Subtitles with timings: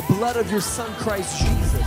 [0.00, 1.84] the blood of your son, Christ Jesus.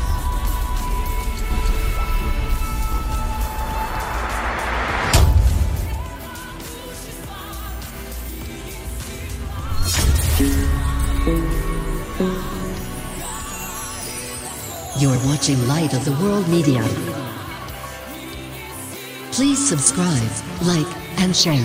[14.99, 16.83] You're watching Light of the World Media.
[19.31, 20.29] Please subscribe,
[20.61, 20.87] like,
[21.19, 21.57] and share.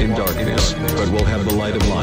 [0.00, 1.93] in darkness, but will have the light of life.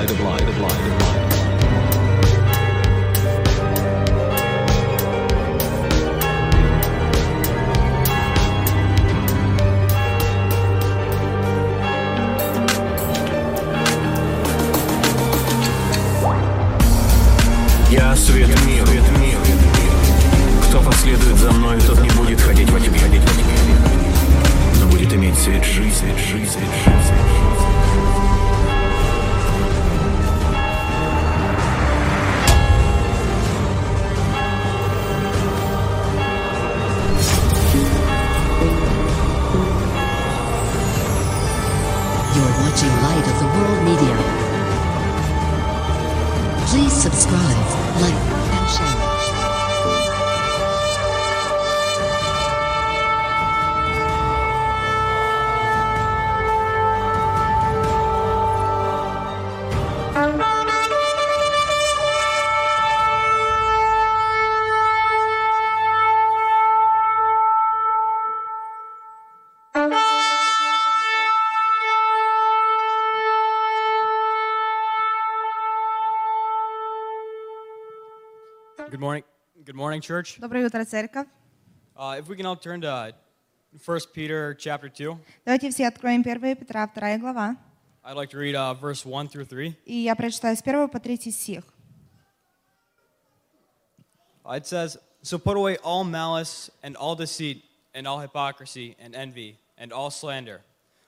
[79.00, 79.24] Good morning.
[79.64, 80.38] Good morning, church.
[80.38, 81.26] Доброе утро, церковь.
[81.96, 83.14] Uh, if we can all turn to
[83.82, 87.56] 1 Peter chapter 2, Давайте все откроем 1 Петра, 2 глава.
[88.04, 89.74] I'd like to read uh, verse 1 through 3.
[89.86, 91.64] И я прочитаю с 1 по 3 стих.
[94.44, 97.64] Uh, it says, So put away all malice and all deceit
[97.94, 100.60] and all hypocrisy and envy and all slander.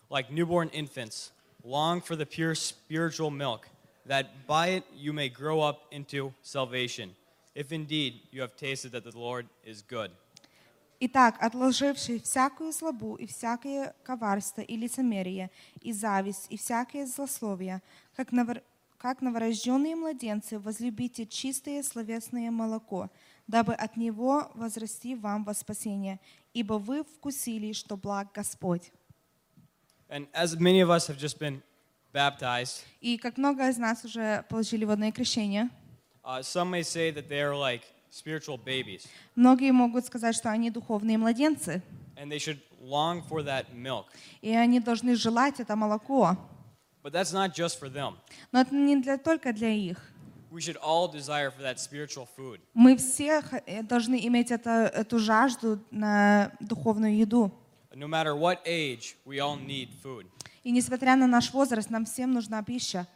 [0.09, 3.69] Like newborn infants, long for the pure spiritual milk,
[4.07, 7.15] that by it you may grow up into salvation,
[7.56, 10.12] if indeed you have tasted that the Lord is good.
[11.00, 15.52] Итак, отложивший всякую злобу и всякое коварство и лицемерие,
[15.82, 17.82] и зависть, и всякое злословие,
[18.16, 18.64] как, новор-
[18.98, 23.10] как новорожденные младенцы, возлюбите чистое словесное молоко,
[23.48, 26.22] дабы от него возрасти вам во спасение,
[26.54, 28.92] ибо вы вкусили, что благ Господь.
[30.10, 31.62] And as many of us have just been
[32.14, 35.70] baptized, И как много из нас уже получили водное крещение,
[36.24, 40.70] uh, some may say that they are like spiritual babies, многие могут сказать, что они
[40.72, 41.82] духовные младенцы,
[42.16, 44.06] and they should long for that milk.
[44.42, 46.38] и они должны желать это молоко.
[47.04, 48.16] But that's not just for them.
[48.52, 49.98] Но это не для, только для их.
[50.52, 52.60] We should all desire for that spiritual food.
[52.74, 57.52] Мы все э, должны иметь это, эту жажду на духовную еду.
[57.96, 60.28] No matter what age, we all need food.
[60.64, 63.08] И несмотря на наш возраст, нам всем нужна пища.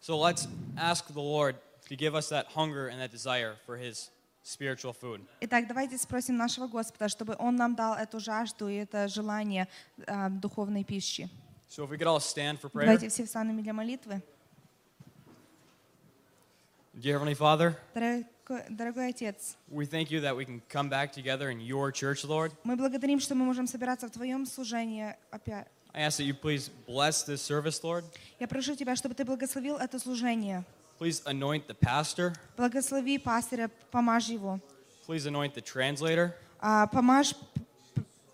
[0.00, 1.56] So let's ask the Lord
[1.92, 4.10] to give us that hunger and that desire for His
[4.42, 5.20] spiritual food.
[5.42, 9.68] Итак, давайте спросим нашего Господа, чтобы Он нам дал эту жажду и это желание
[10.06, 11.28] а, духовной пищи.
[11.68, 12.86] So if we could all stand for prayer.
[12.86, 14.22] Давайте все встанем для молитвы.
[16.94, 21.50] Dear Heavenly Father, Дорогой, дорогой Отец, we thank you that we can come back together
[21.50, 22.52] in your church, Lord.
[22.64, 25.68] мы благодарим, что мы можем собираться в Твоем служении опять.
[25.94, 28.04] I ask that you please bless this service, Lord.
[28.40, 30.64] Я прошу Тебя, чтобы Ты благословил это служение.
[31.02, 32.32] Please anoint the pastor.
[32.56, 34.60] Благослови пастыря, помажь его.
[35.04, 36.32] Please anoint the translator.
[36.60, 37.34] А, Помажь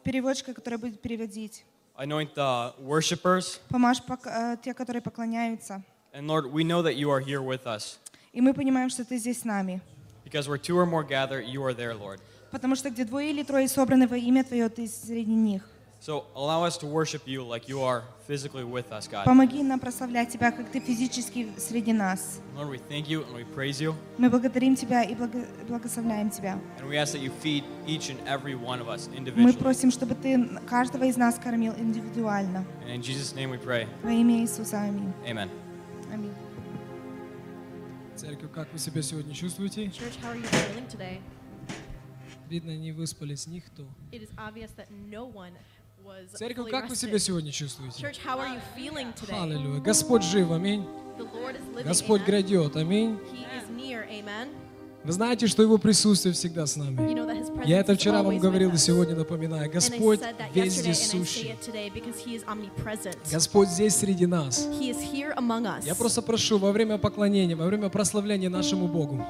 [0.04, 1.64] переводчика, который будет переводить.
[1.96, 3.60] Anoint the worshipers.
[3.70, 5.82] Помажь э, те, которые поклоняются.
[6.12, 7.98] And Lord, we know that you are here with us.
[8.34, 9.80] И мы понимаем, что Ты здесь с нами.
[10.26, 12.20] Because where two or more gather, you are there, Lord.
[12.50, 15.62] Потому что где двое или трое собраны во имя Твое, Ты среди них.
[15.99, 19.23] So allow us to worship you like you are physically with us, God.
[19.23, 22.41] Помоги нам прославлять Тебя, как Ты физически среди нас.
[22.57, 23.95] Lord, we thank you and we praise you.
[24.17, 26.59] Мы благодарим Тебя и благо- благословляем Тебя.
[26.77, 29.57] And we ask that you feed each and every one of us Мы individually.
[29.57, 32.65] просим, чтобы Ты каждого из нас кормил индивидуально.
[32.85, 33.87] And in Jesus' name we pray.
[34.03, 34.81] Во имя Иисуса.
[34.81, 35.13] Аминь.
[35.25, 35.49] Amen.
[36.11, 36.33] Аминь.
[38.17, 39.85] Церковь, как вы себя сегодня чувствуете?
[39.85, 41.21] Church, how are you feeling today?
[42.49, 43.83] Видно, не выспались никто.
[44.11, 45.76] It is obvious that no one was
[46.34, 48.02] Церковь, как вы себя сегодня чувствуете?
[48.02, 49.42] Church, how are you feeling today?
[49.42, 49.80] Аллилуйя.
[49.80, 50.86] Господь жив, аминь.
[51.18, 51.84] The Lord is living.
[51.84, 53.18] Господь грядет, аминь.
[55.04, 57.66] Вы знаете, что Его присутствие всегда с нами.
[57.66, 59.70] Я это вчера вам говорил и сегодня напоминаю.
[59.70, 60.20] Господь
[60.52, 61.56] везде сущий.
[63.32, 64.68] Господь здесь среди нас.
[65.82, 69.24] Я просто прошу во время поклонения, во время прославления нашему Богу,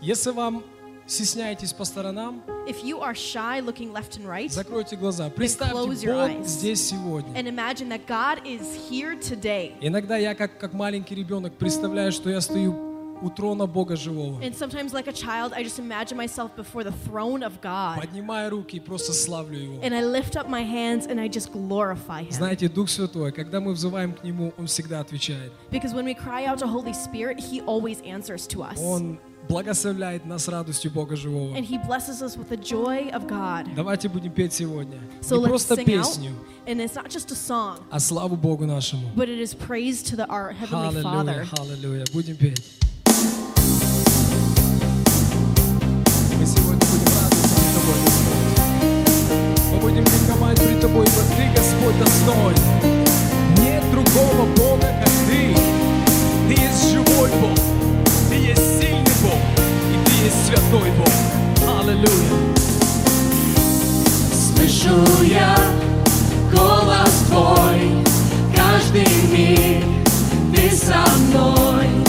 [0.00, 0.62] если вам
[1.06, 5.30] стесняетесь по сторонам, if you are shy looking left and right, закройте глаза.
[5.30, 6.46] Представьте, Бог eyes.
[6.46, 7.32] здесь сегодня.
[7.38, 9.74] and imagine that God is here today.
[9.80, 12.94] Иногда я, как, как маленький ребенок, представляю, что я стою
[13.24, 14.40] у трона Бога живого.
[14.40, 18.00] And sometimes, like a child, I just imagine myself before the throne of God.
[18.00, 19.80] Поднимаю руки и просто славлю Его.
[19.82, 22.32] And I lift up my hands and I just glorify Him.
[22.32, 25.52] Знаете, Дух Святой, когда мы взываем к Нему, Он всегда отвечает.
[25.70, 28.78] Because when we cry out to Holy Spirit, He always answers to us.
[28.78, 31.54] Он благословляет нас радостью Бога живого.
[31.56, 33.66] And He blesses us with the joy of God.
[33.74, 34.98] Давайте будем петь сегодня.
[35.20, 35.84] So Не просто out.
[35.84, 36.30] песню,
[36.66, 39.10] And it's not just a song, а славу Богу нашему.
[39.14, 41.46] but it is praise to the, our Heavenly Father.
[41.60, 42.04] аллилуйя.
[42.12, 42.62] Будем петь.
[46.38, 49.72] Мы сегодня будем радоваться пред Тобой, Господь.
[49.72, 52.56] Мы будем ликовать пред Тобой, ибо Ты, Господь, достоин.
[53.62, 55.54] Нет другого Бога, как Ты.
[56.48, 57.58] Ты есть живой Бог,
[59.24, 59.40] Бог,
[59.90, 61.80] и Ты есть святой Бог.
[61.80, 62.54] Аллилуйя.
[64.32, 65.56] Слышу я
[66.52, 68.04] голос твой
[68.54, 69.84] каждый миг
[70.54, 72.03] ты со мной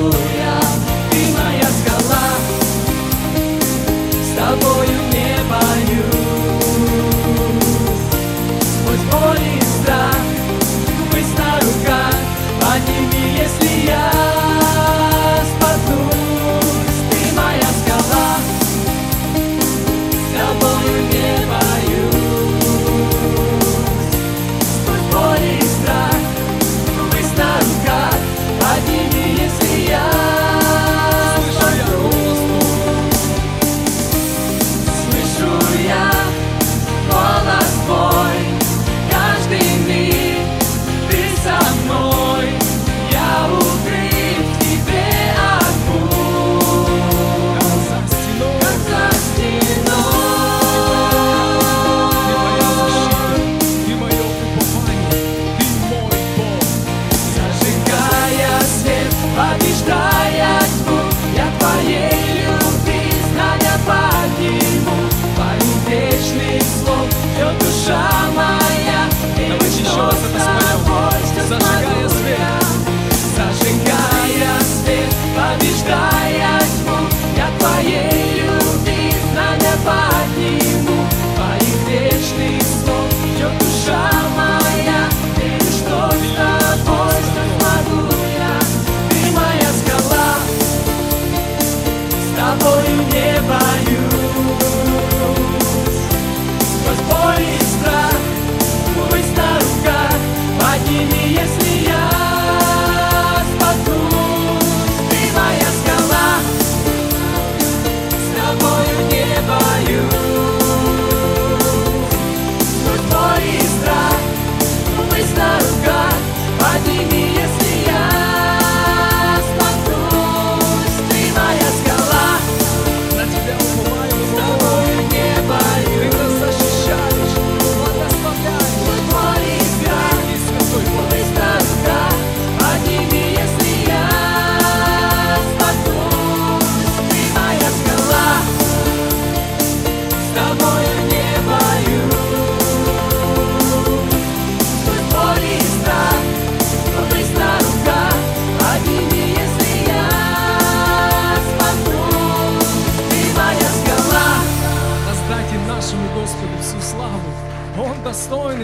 [0.00, 0.39] glory.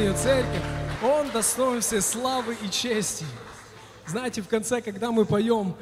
[0.06, 0.62] Ее церковь.
[1.02, 3.24] Он достоин всей славы и чести.
[4.06, 5.74] Знаете, в конце, когда мы поем,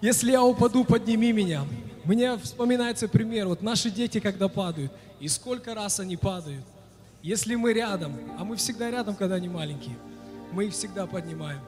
[0.00, 1.64] если я упаду, подними меня.
[2.04, 6.64] Мне вспоминается пример, вот наши дети, когда падают, и сколько раз они падают.
[7.22, 9.96] Если мы рядом, а мы всегда рядом, когда они маленькие,
[10.52, 11.60] мы их всегда поднимаем.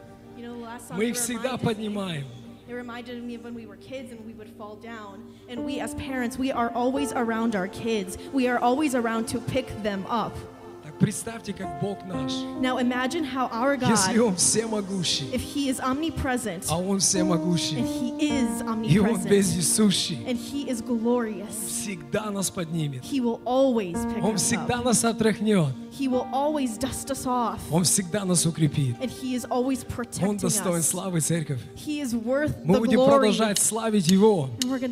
[0.90, 2.26] Мы их всегда поднимаем.
[2.68, 5.22] It reminded me of when we were kids and we would fall down.
[5.48, 8.18] And we, as parents, we are always around our kids.
[8.32, 10.34] We are always around to pick them up.
[10.98, 12.32] Представьте, как Бог наш.
[12.60, 17.76] Now imagine how our Если God, Он всемогущий, if He is omnipresent а Он всемогущий,
[17.76, 23.02] and He is и Он omnipresent вездесущий, and He is glorious, всегда нас поднимет.
[23.04, 24.84] He will always pick Он us всегда up.
[24.86, 25.74] нас отряхнет.
[25.98, 27.58] He will always dust us off.
[27.70, 28.96] Он всегда нас укрепит.
[29.00, 30.88] And He is always Он protecting достоин us.
[30.88, 31.60] славы, церковь.
[31.74, 33.10] He is worth Мы the будем glory.
[33.32, 34.48] продолжать славить Его.
[34.62, 34.88] Аллилуйя,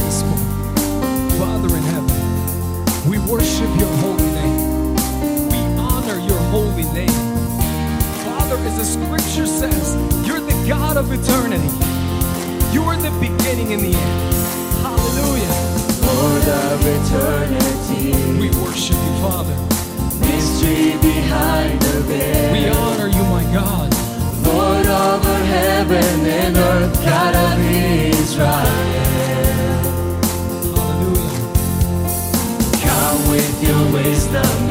[0.00, 0.38] Господь.
[1.38, 4.27] Father in heaven, we worship your holy
[6.50, 7.08] holy name.
[8.24, 9.94] Father, as the scripture says,
[10.26, 11.68] you're the God of eternity.
[12.72, 14.34] You are the beginning and the end.
[14.82, 15.54] Hallelujah.
[16.08, 19.56] Lord of eternity, We worship you, Father.
[20.20, 22.52] mystery behind the veil.
[22.52, 23.92] We honor you, my God.
[24.44, 28.48] Lord over heaven and earth, God of Israel.
[30.74, 31.62] Hallelujah.
[32.84, 34.70] Come with your wisdom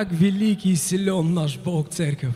[0.00, 2.32] Как великий и силен наш Бог, Церковь.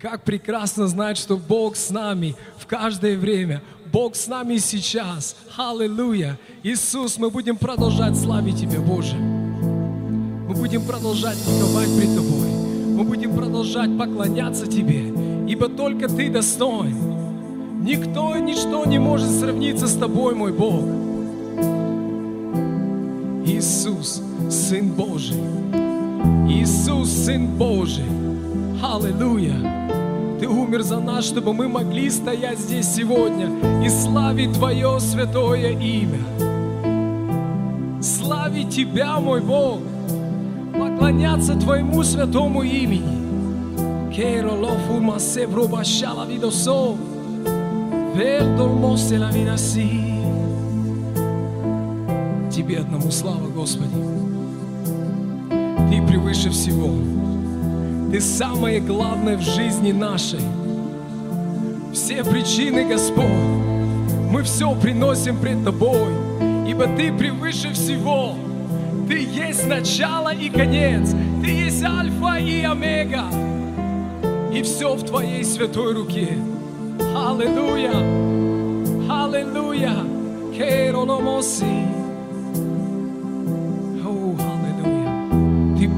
[0.00, 3.60] Как прекрасно знать, что Бог с нами в каждое время.
[3.92, 5.34] Бог с нами сейчас.
[5.56, 6.38] Аллилуйя.
[6.62, 9.16] Иисус, мы будем продолжать славить Тебя, Боже.
[9.16, 12.50] Мы будем продолжать ликовать пред Тобой.
[12.94, 15.12] Мы будем продолжать поклоняться Тебе,
[15.48, 17.82] ибо только Ты достоин.
[17.82, 20.84] Никто и ничто не может сравниться с Тобой, мой Бог.
[23.44, 25.87] Иисус, Сын Божий.
[26.48, 28.06] Иисус, Сын Божий.
[28.82, 29.54] Аллилуйя.
[30.40, 33.50] Ты умер за нас, чтобы мы могли стоять здесь сегодня
[33.84, 36.20] и славить Твое святое имя.
[38.00, 39.80] Славить Тебя, мой Бог
[40.72, 44.10] поклоняться Твоему святому имени.
[52.50, 54.27] Тебе одному слава, Господи.
[55.90, 56.90] Ты превыше всего.
[58.12, 60.40] Ты самое главное в жизни нашей.
[61.92, 63.24] Все причины, Господь,
[64.30, 66.12] мы все приносим пред Тобой,
[66.66, 68.34] ибо Ты превыше всего.
[69.08, 71.14] Ты есть начало и конец.
[71.42, 73.24] Ты есть альфа и омега.
[74.52, 76.28] И все в Твоей святой руке.
[77.16, 77.94] Аллилуйя.
[79.10, 79.94] Аллилуйя.
[80.54, 81.97] Керономоси.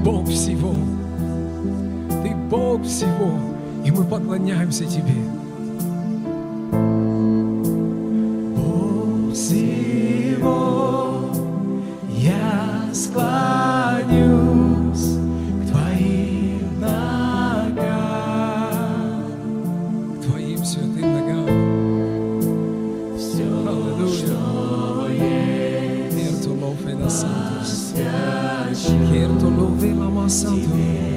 [0.05, 0.75] Бог всего.
[2.23, 3.39] Ты Бог всего.
[3.85, 5.40] И мы поклоняемся Тебе.
[30.31, 30.63] 心。
[30.63, 31.10] 痛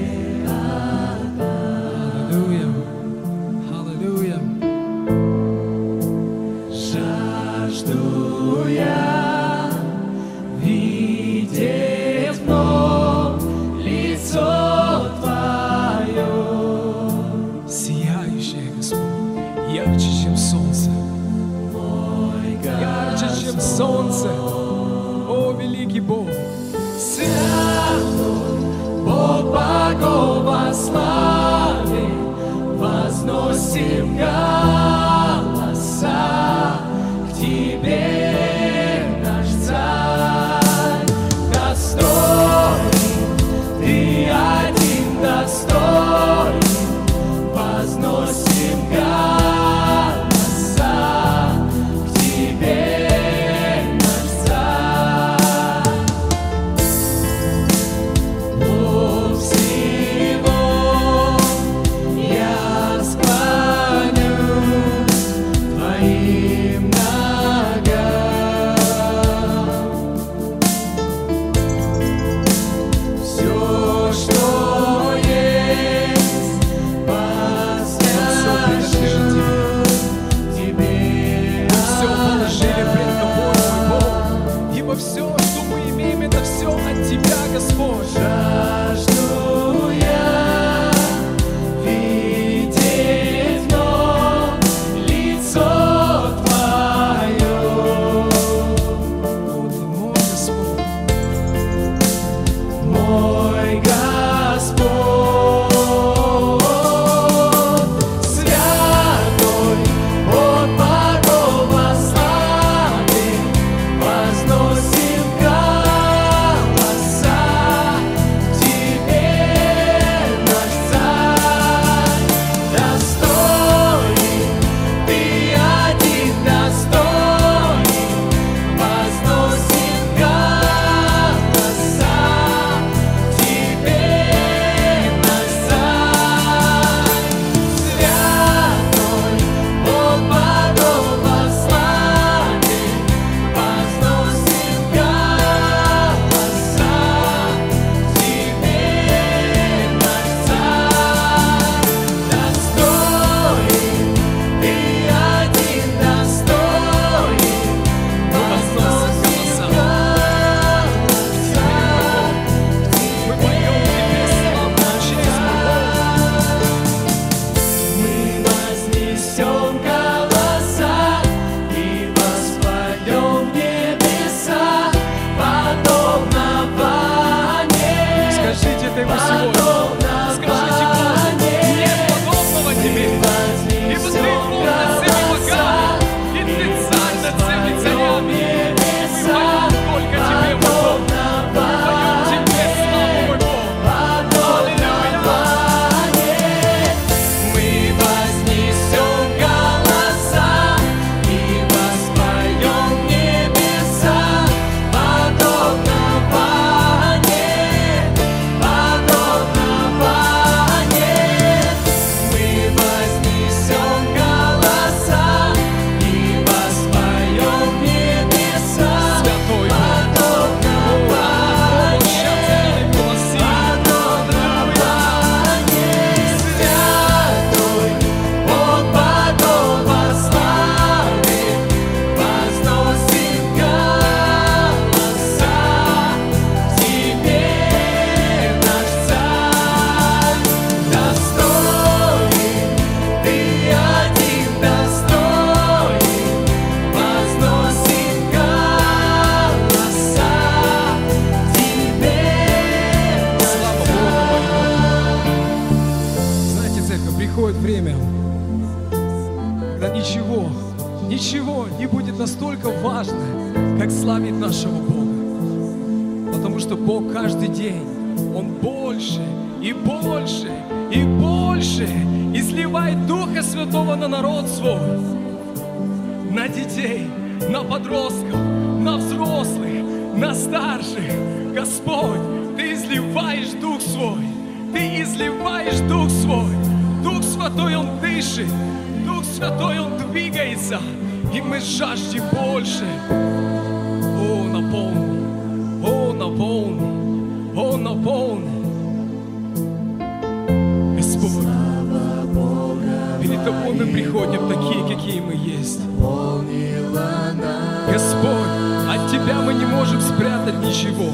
[310.15, 311.09] спрятать ничего.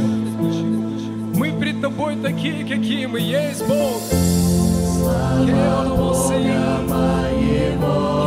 [1.36, 4.02] Мы пред тобой такие, какие мы есть, Бог.
[4.98, 8.20] Слава Бога моего,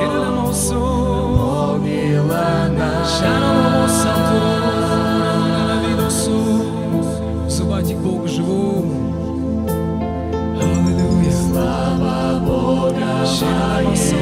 [1.83, 3.23] помогила нас.
[7.49, 8.85] Субатик Богу живу.
[10.61, 11.33] Аллилуйя.
[11.33, 14.22] Слава Бога моего,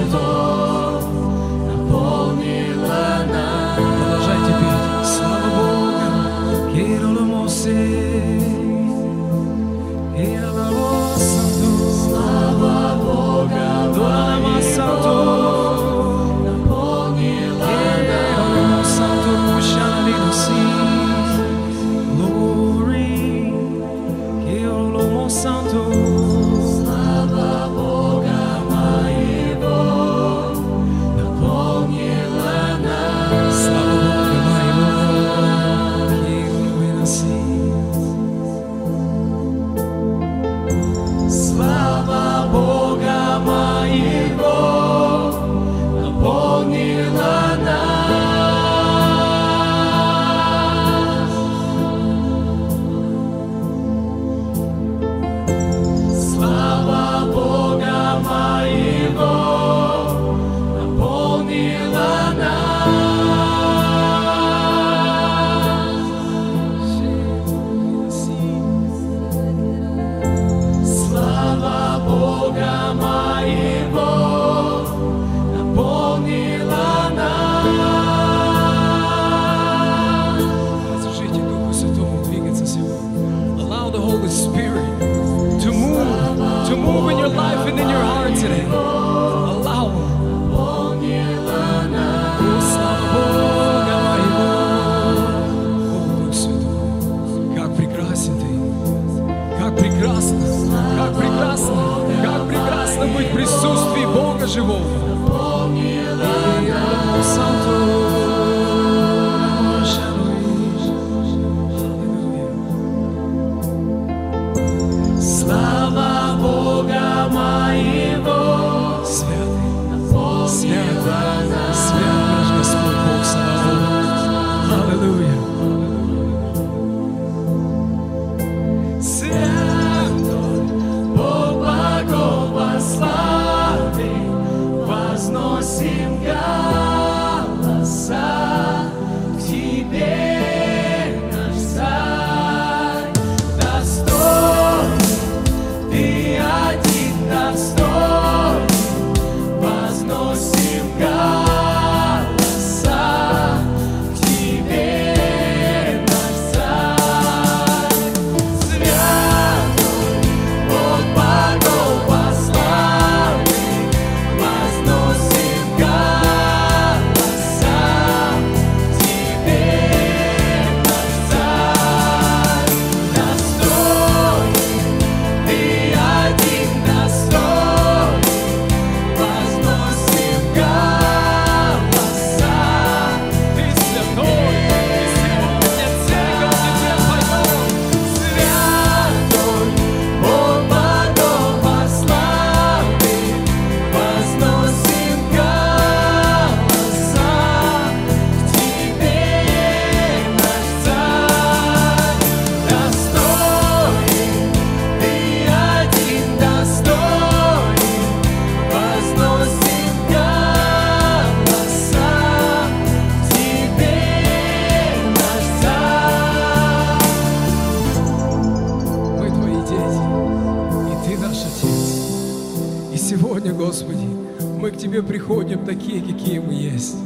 [225.70, 226.96] такие, какие мы есть.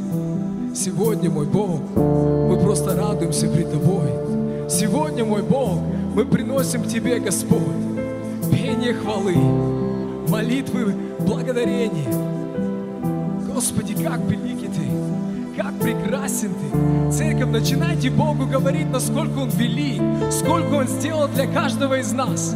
[0.73, 4.09] Сегодня, мой Бог, мы просто радуемся пред Тобой.
[4.67, 5.79] Сегодня, мой Бог,
[6.15, 7.61] мы приносим Тебе, Господь,
[8.51, 9.35] пение хвалы,
[10.29, 12.11] молитвы благодарение.
[13.53, 17.11] Господи, как великий Ты, как прекрасен Ты.
[17.11, 20.01] Церковь, начинайте Богу говорить, насколько Он велик,
[20.31, 22.55] сколько Он сделал для каждого из нас.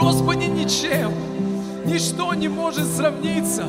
[0.00, 1.10] Господи, ничем,
[1.86, 3.64] ничто не может сравниться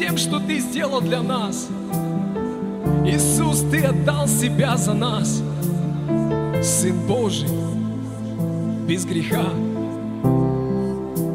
[0.00, 1.68] тем, что Ты сделал для нас.
[3.04, 5.42] Иисус, Ты отдал себя за нас.
[6.62, 7.48] Сын Божий,
[8.88, 9.44] без греха,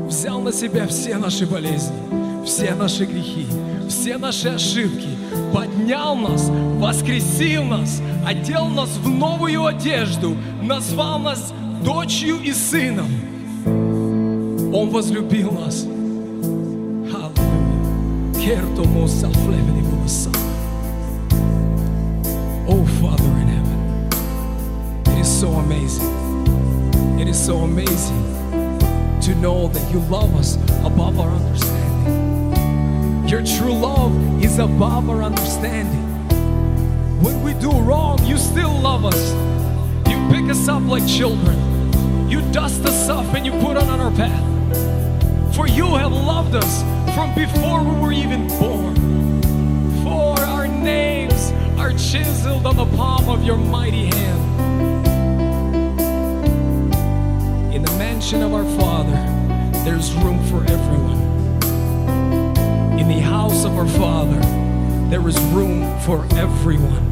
[0.07, 1.95] взял на себя все наши болезни,
[2.43, 3.45] все наши грехи,
[3.87, 5.09] все наши ошибки,
[5.53, 13.09] поднял нас, воскресил нас, одел нас в новую одежду, назвал нас дочью и сыном.
[14.73, 15.87] Он возлюбил нас–
[22.67, 24.07] Oh, Father in heaven,
[25.17, 27.19] it is so amazing.
[27.19, 28.21] It is so amazing
[29.21, 33.27] to know that you love us above our understanding.
[33.27, 36.03] Your true love is above our understanding.
[37.23, 39.33] When we do wrong, you still love us.
[40.07, 42.29] You pick us up like children.
[42.29, 45.55] You dust us off and you put us on our path.
[45.55, 46.83] For you have loved us
[47.15, 48.93] from before we were even born.
[50.03, 54.41] For our names are chiseled on the palm of your mighty hand.
[57.73, 59.15] In the mansion of our Father,
[59.85, 61.21] there's room for everyone.
[62.99, 64.41] In the house of our Father,
[65.09, 67.05] there is room for everyone.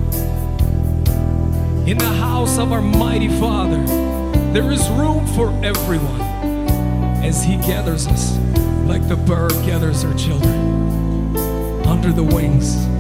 [1.87, 3.81] In the house of our mighty Father,
[4.51, 6.21] there is room for everyone
[7.23, 8.37] as He gathers us
[8.85, 11.35] like the bird gathers her children
[11.85, 12.92] under the wings.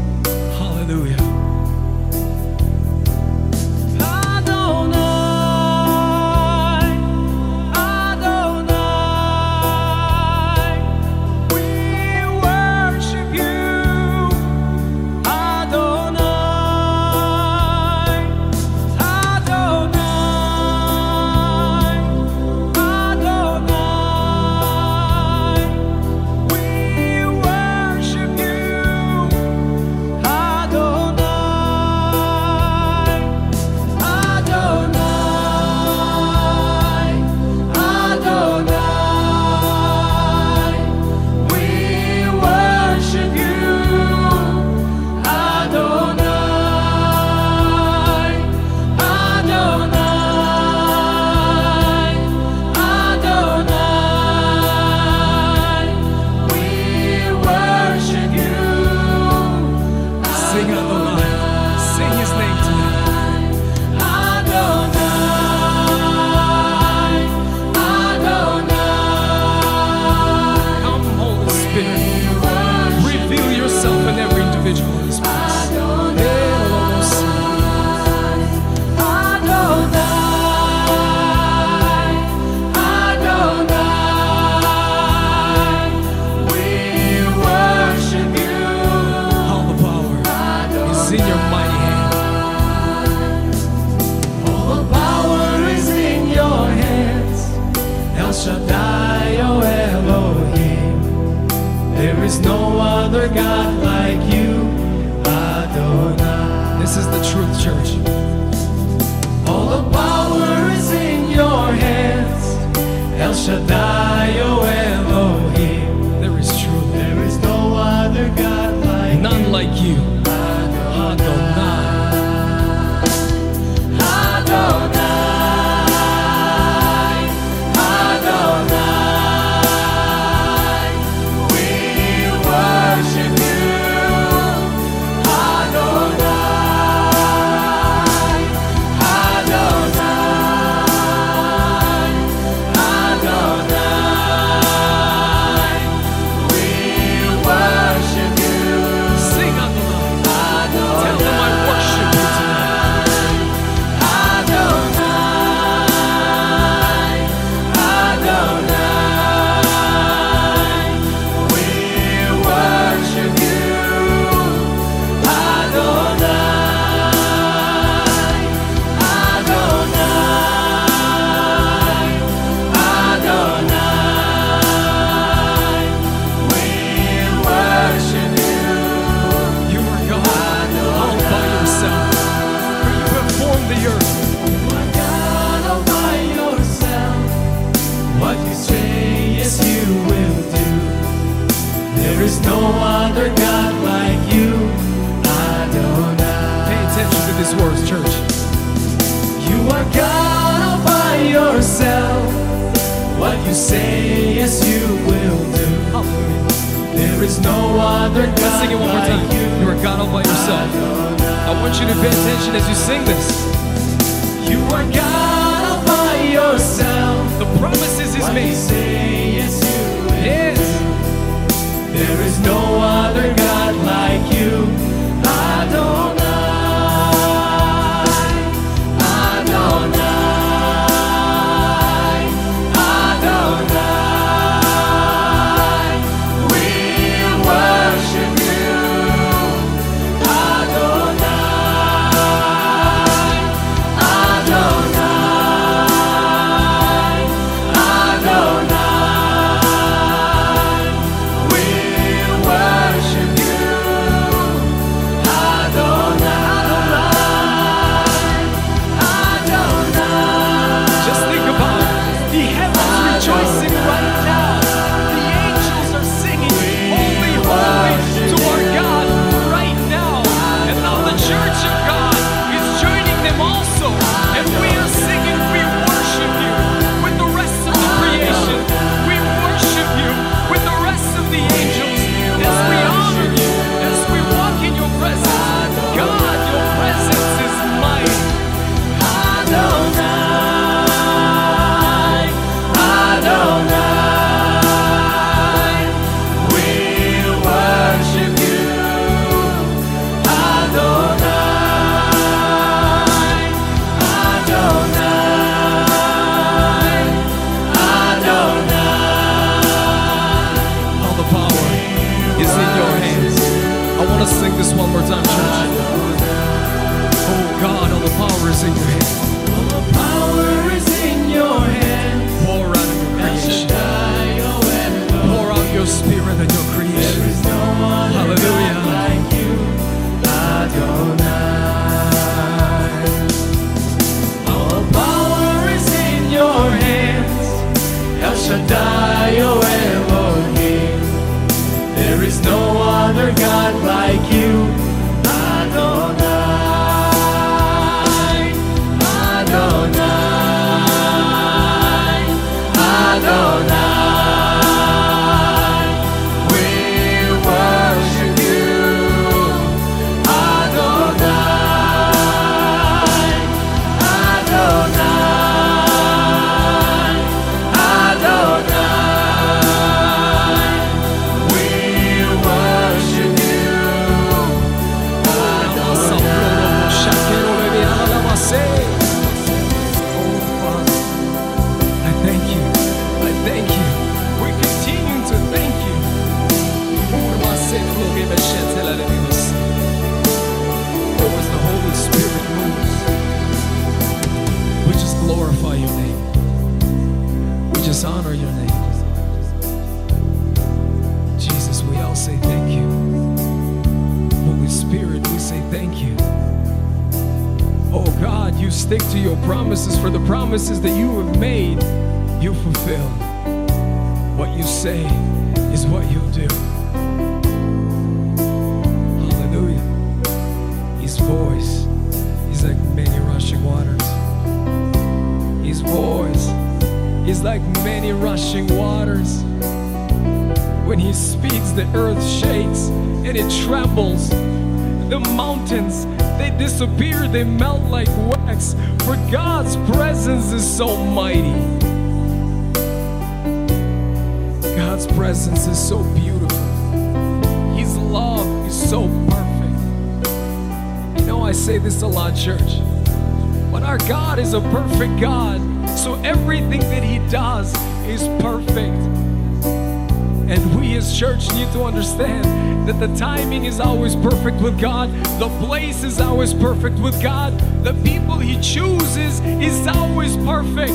[466.63, 467.59] perfect with God.
[467.83, 470.93] The people He chooses is always perfect.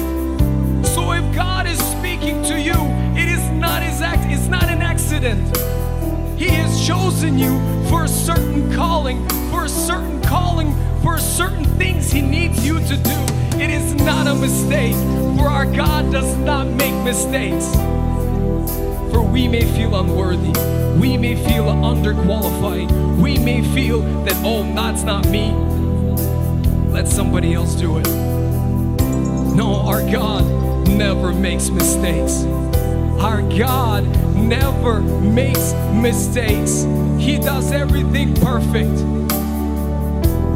[0.94, 2.72] So if God is speaking to you,
[3.14, 5.44] it is not his act, it's not an accident.
[6.38, 7.60] He has chosen you
[7.90, 12.96] for a certain calling, for a certain calling, for certain things He needs you to
[12.96, 13.18] do.
[13.60, 14.96] It is not a mistake,
[15.36, 17.74] for our God does not make mistakes.
[19.12, 20.52] For we may feel unworthy,
[20.98, 22.88] we may feel underqualified,
[23.20, 25.50] we may feel that, oh, that's not me,
[27.18, 28.06] somebody else do it.
[29.56, 30.44] No, our God
[30.86, 32.44] never makes mistakes.
[33.18, 34.04] Our God
[34.36, 36.84] never makes mistakes.
[37.18, 38.94] He does everything perfect.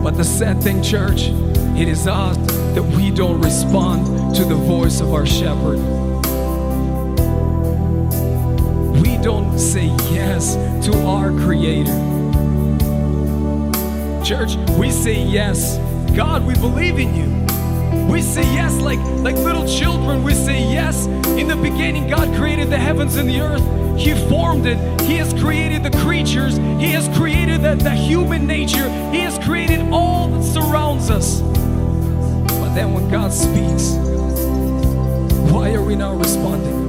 [0.04, 1.22] But the sad thing, church,
[1.76, 2.36] it is us
[2.76, 5.80] that we don't respond to the voice of our shepherd.
[9.02, 10.54] We don't say yes
[10.86, 11.98] to our Creator.
[14.24, 15.76] Church, we say yes
[16.14, 17.42] God, we believe in you.
[18.10, 20.22] We say yes like, like little children.
[20.22, 21.06] We say yes.
[21.06, 23.98] In the beginning, God created the heavens and the earth.
[23.98, 24.78] He formed it.
[25.02, 26.56] He has created the creatures.
[26.56, 28.88] He has created the, the human nature.
[29.10, 31.40] He has created all that surrounds us.
[31.40, 33.92] But then when God speaks,
[35.52, 36.82] why are we not responding?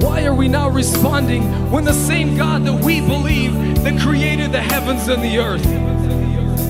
[0.00, 4.60] Why are we not responding when the same God that we believe that created the
[4.60, 5.64] heavens and the earth?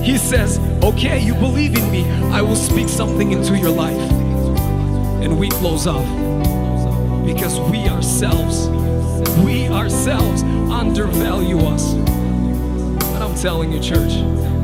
[0.03, 4.11] He says, Okay, you believe in me, I will speak something into your life.
[5.21, 6.05] And we close off
[7.25, 8.69] because we ourselves,
[9.39, 11.93] we ourselves undervalue us.
[13.13, 14.13] But I'm telling you, church,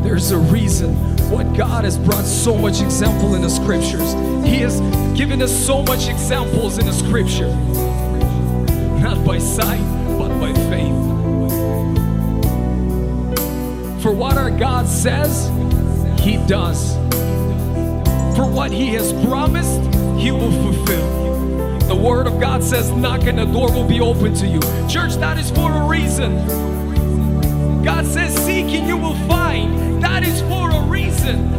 [0.03, 0.95] there's a reason
[1.29, 4.13] what God has brought so much example in the scriptures.
[4.45, 4.79] He has
[5.17, 7.53] given us so much examples in the scripture.
[9.01, 9.81] Not by sight,
[14.05, 15.47] For what our God says,
[16.19, 16.93] He does.
[18.37, 19.81] For what He has promised,
[20.15, 21.79] He will fulfill.
[21.87, 24.59] The Word of God says, knock and the door will be open to you.
[24.87, 26.35] Church, that is for a reason.
[27.83, 30.03] God says, seek and you will find.
[30.03, 31.49] That is for a reason.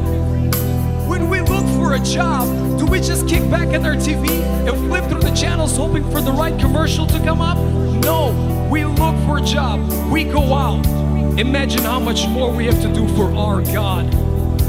[1.08, 4.30] When we look for a job, do we just kick back on our TV
[4.68, 7.58] and flip through the channels hoping for the right commercial to come up?
[8.04, 9.80] No, we look for a job.
[10.12, 11.05] We go out.
[11.38, 14.10] Imagine how much more we have to do for our God.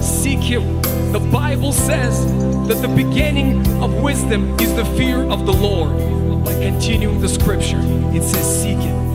[0.03, 0.82] Seek Him.
[1.13, 2.26] The Bible says
[2.68, 5.93] that the beginning of wisdom is the fear of the Lord.
[6.43, 7.80] By continuing the scripture,
[8.13, 9.07] it says, Seek it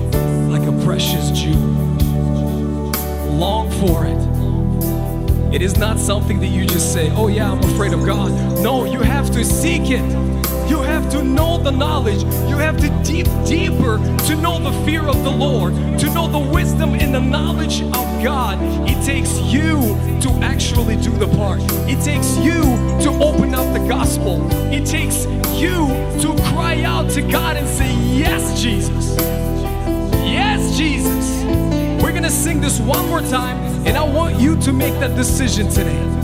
[0.49, 1.53] like a precious Jew.
[3.37, 4.23] Long for it.
[5.55, 8.33] It is not something that you just say, oh yeah, I'm afraid of God.
[8.63, 10.32] No, you have to seek it.
[11.13, 12.23] To know the knowledge.
[12.49, 16.39] You have to deep deeper to know the fear of the Lord, to know the
[16.39, 18.59] wisdom and the knowledge of God.
[18.89, 19.77] It takes you
[20.23, 21.61] to actually do the part.
[21.87, 22.63] It takes you
[23.05, 24.41] to open up the gospel.
[24.73, 25.27] It takes
[25.61, 25.87] you
[26.23, 29.15] to cry out to God and say, Yes, Jesus.
[30.25, 31.45] Yes, Jesus.
[32.03, 35.69] We're gonna sing this one more time, and I want you to make that decision
[35.69, 36.22] today.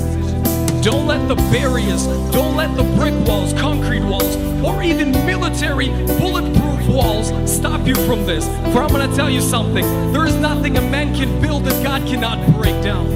[0.88, 6.88] Don't let the barriers, don't let the brick walls, concrete walls, or even military bulletproof
[6.88, 8.46] walls stop you from this.
[8.72, 9.84] For I'm gonna tell you something
[10.14, 13.06] there is nothing a man can build that God cannot break down.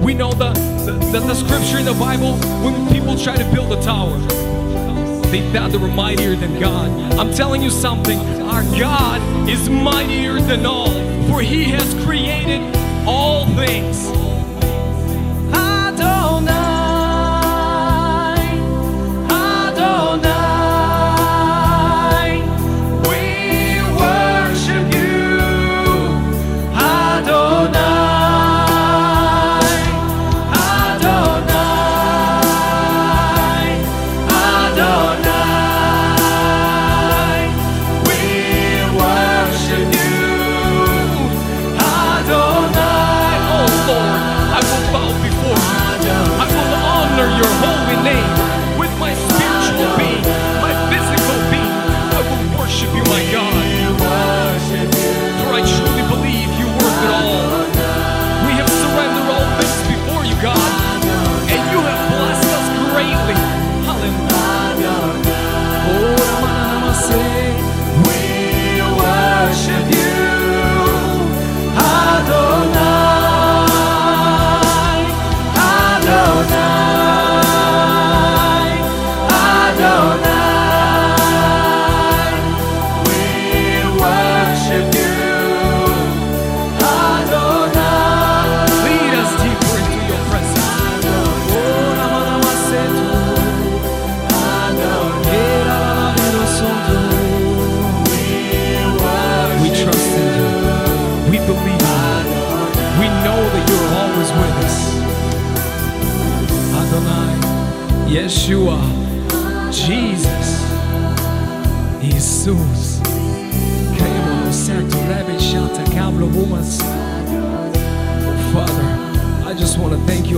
[0.00, 0.52] We know the,
[1.10, 4.16] the, the scripture in the Bible when people try to build a tower
[5.32, 6.90] they thought they were mightier than God.
[7.18, 10.92] I'm telling you something, our God is mightier than all,
[11.28, 12.62] for He has created
[13.04, 14.27] all things.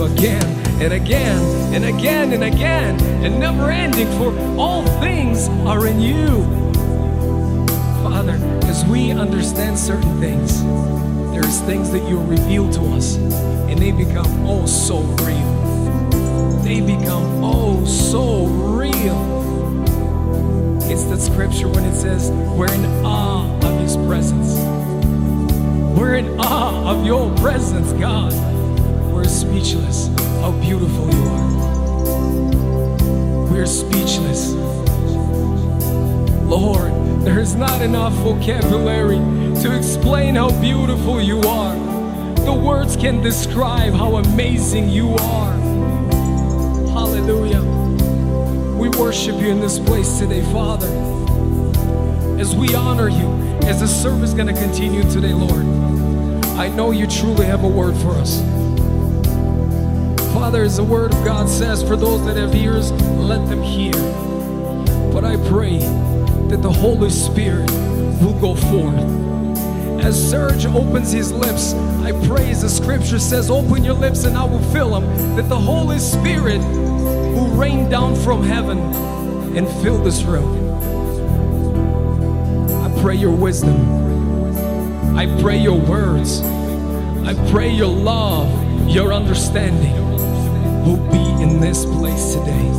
[0.01, 0.43] Again
[0.81, 6.43] and again and again and again and never ending for all things are in you.
[8.03, 8.33] Father,
[8.63, 10.63] as we understand certain things,
[11.31, 16.61] there's things that you reveal to us and they become oh so real.
[16.63, 19.41] They become oh so real.
[20.89, 24.55] It's that scripture when it says, We're in awe of His presence.
[25.97, 28.50] We're in awe of your presence, God.
[29.21, 30.07] We're speechless.
[30.41, 31.51] How beautiful you are.
[33.51, 34.53] We're speechless.
[36.41, 36.91] Lord,
[37.23, 39.19] there is not enough vocabulary
[39.61, 41.75] to explain how beautiful you are.
[42.45, 45.53] The words can describe how amazing you are.
[46.89, 47.61] Hallelujah.
[48.75, 50.87] We worship you in this place today, Father.
[52.39, 53.29] As we honor you,
[53.67, 55.63] as the service is going to continue today, Lord,
[56.57, 58.41] I know you truly have a word for us.
[60.51, 63.93] Father, as the word of God says, for those that have ears, let them hear.
[65.13, 65.77] But I pray
[66.49, 67.71] that the Holy Spirit
[68.21, 68.99] will go forth.
[70.03, 71.73] As Serge opens his lips,
[72.03, 75.47] I pray as the scripture says, Open your lips and I will fill them, that
[75.47, 78.77] the Holy Spirit will rain down from heaven
[79.55, 80.69] and fill this room.
[82.83, 85.15] I pray your wisdom.
[85.15, 86.41] I pray your words.
[86.41, 90.10] I pray your love, your understanding
[90.84, 92.70] will be in this place today.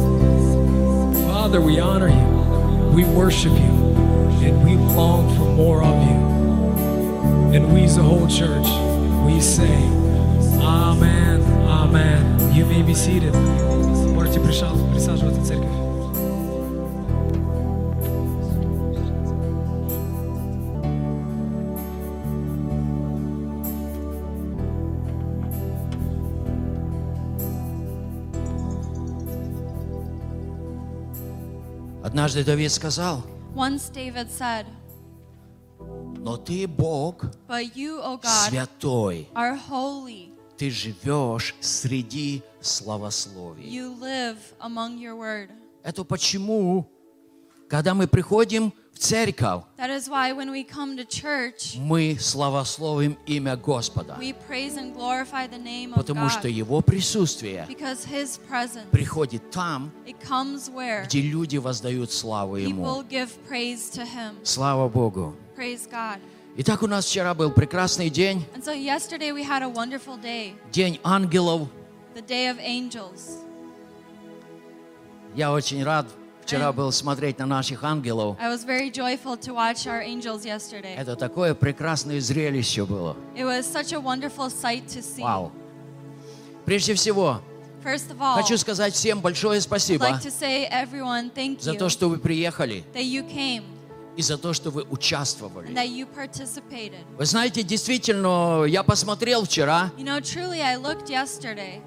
[1.28, 3.74] Father, we honor you, we worship you,
[4.46, 7.56] and we long for more of you.
[7.56, 8.68] And we as a whole church,
[9.26, 9.76] we say,
[10.62, 12.54] Amen, Amen.
[12.54, 13.34] You may be seated.
[14.14, 15.91] Можете присаживаться, присаживаться, церковь.
[32.23, 34.65] Однажды Давид сказал, Once David said,
[36.19, 40.33] но ты Бог But you, O God, святой, are holy.
[40.57, 43.65] ты живешь среди славословий.
[43.65, 45.51] You live among your word.
[45.83, 46.89] Это почему,
[47.69, 53.17] когда мы приходим в церковь, That is why when we come to church, мы славословим
[53.27, 56.31] имя Господа, we praise and glorify the name of потому God.
[56.31, 62.57] что Его присутствие Because His presence, приходит там, it comes where где люди воздают славу
[62.59, 63.03] people Ему.
[63.09, 64.37] give praise to Him.
[64.45, 65.35] Слава Богу.
[65.57, 66.19] Praise God.
[66.59, 70.55] Итак, у нас вчера был прекрасный день, And so yesterday we had a wonderful day,
[70.71, 71.67] день ангелов.
[72.15, 73.39] the day of angels.
[75.35, 76.07] Я очень рад
[76.43, 78.37] вчера был смотреть на наших ангелов.
[78.41, 80.97] I was very joyful to watch our angels yesterday.
[80.97, 83.17] Это такое прекрасное зрелище было.
[83.37, 85.23] It was such a wonderful sight to see.
[85.23, 85.53] Вау.
[86.65, 87.41] Прежде всего,
[87.83, 91.79] First of all, хочу сказать всем большое спасибо like to say everyone thank за you
[91.79, 93.65] то, что вы приехали that you came
[94.17, 95.69] и за то, что вы участвовали.
[97.19, 100.61] Вы знаете, действительно, я посмотрел вчера, You know, truly,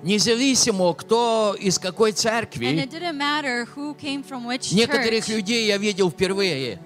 [0.03, 2.65] независимо, кто из какой церкви,
[4.71, 6.79] некоторых людей я видел впервые,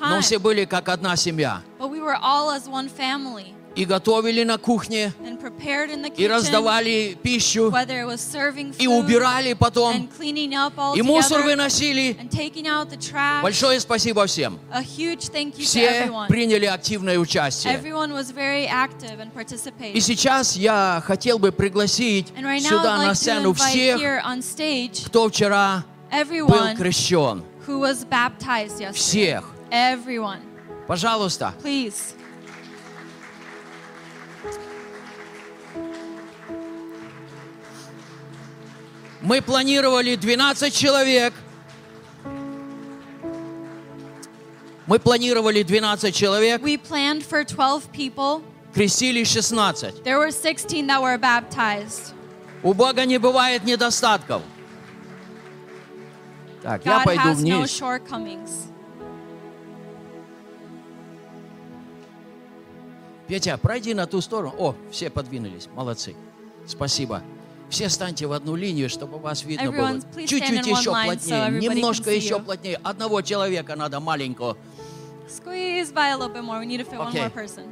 [0.00, 1.62] но все были как одна семья.
[1.78, 7.18] but we were all as one family И готовили на кухне, the и kitchen, раздавали
[7.20, 10.08] пищу, serving и food убирали потом,
[10.94, 12.16] и мусор выносили.
[12.96, 13.42] trash.
[13.42, 14.60] Большое спасибо всем.
[15.58, 17.80] Все приняли активное участие.
[19.92, 24.00] И сейчас я хотел бы пригласить right now сюда на like to сцену всех,
[24.38, 27.42] stage кто вчера был крещен.
[28.92, 29.44] Всех.
[29.70, 30.40] Everyone.
[30.86, 31.54] Пожалуйста.
[31.62, 32.14] Please.
[39.24, 41.32] Мы планировали 12 человек.
[44.86, 48.42] Мы планировали 12 человек, We planned for 12 people.
[48.74, 50.02] крестили 16.
[50.04, 52.12] There were 16 that were baptized.
[52.62, 54.42] У Бога не бывает недостатков.
[56.62, 57.70] Так, я God пойду has no вниз.
[57.80, 58.50] shortcomings.
[63.26, 64.54] Петя, пройди на ту сторону.
[64.58, 65.68] О, все подвинулись.
[65.74, 66.14] Молодцы.
[66.66, 67.22] Спасибо.
[67.70, 69.88] Все станьте в одну линию, чтобы вас видно было.
[69.88, 71.48] Everyone, stand Чуть-чуть one еще line so плотнее.
[71.48, 72.80] can Немножко еще плотнее.
[72.82, 74.56] Одного человека надо маленького.
[75.28, 76.60] Squeeze by a little bit more.
[76.60, 77.20] We need to fit one Okay.
[77.22, 77.64] more person.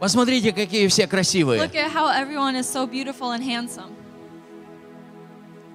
[0.00, 1.60] Посмотрите, какие все красивые.
[1.62, 3.92] Look at how everyone is so beautiful and handsome.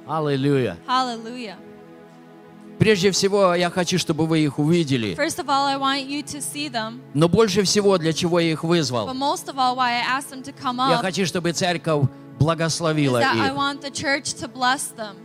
[0.08, 0.78] Аллилуйя.
[0.88, 1.58] Hallelujah.
[2.80, 5.14] Прежде всего, я хочу, чтобы вы их увидели.
[5.16, 7.02] First of all, I want you to see them.
[7.14, 9.10] Но больше всего, для чего я их But вызвал.
[9.14, 12.10] most of all, why I asked them to come Я хочу, чтобы церковь is
[12.40, 13.54] благословила I их.
[13.54, 15.16] want the church to bless them.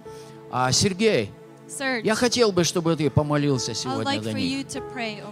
[0.51, 1.31] А Сергей,
[1.69, 4.67] Serge, Я хотел бы, чтобы ты помолился сегодня like за них.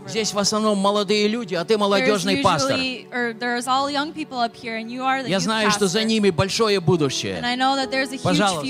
[0.09, 2.79] Здесь в основном молодые люди, а ты There's молодежный пастор.
[2.79, 6.05] usually, there's up here, Я знаю, что за pastor.
[6.05, 7.43] ними большое будущее.
[8.23, 8.67] Пожалуйста.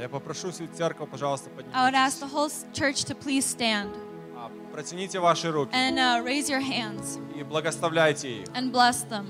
[0.00, 2.20] Я попрошу всю церковь, пожалуйста, I would ask поднимитесь.
[2.20, 3.90] the whole s- church to please stand
[4.36, 8.46] А, Протяните ваши руки and uh, raise your hands и благословляйте их.
[8.54, 9.26] and bless them.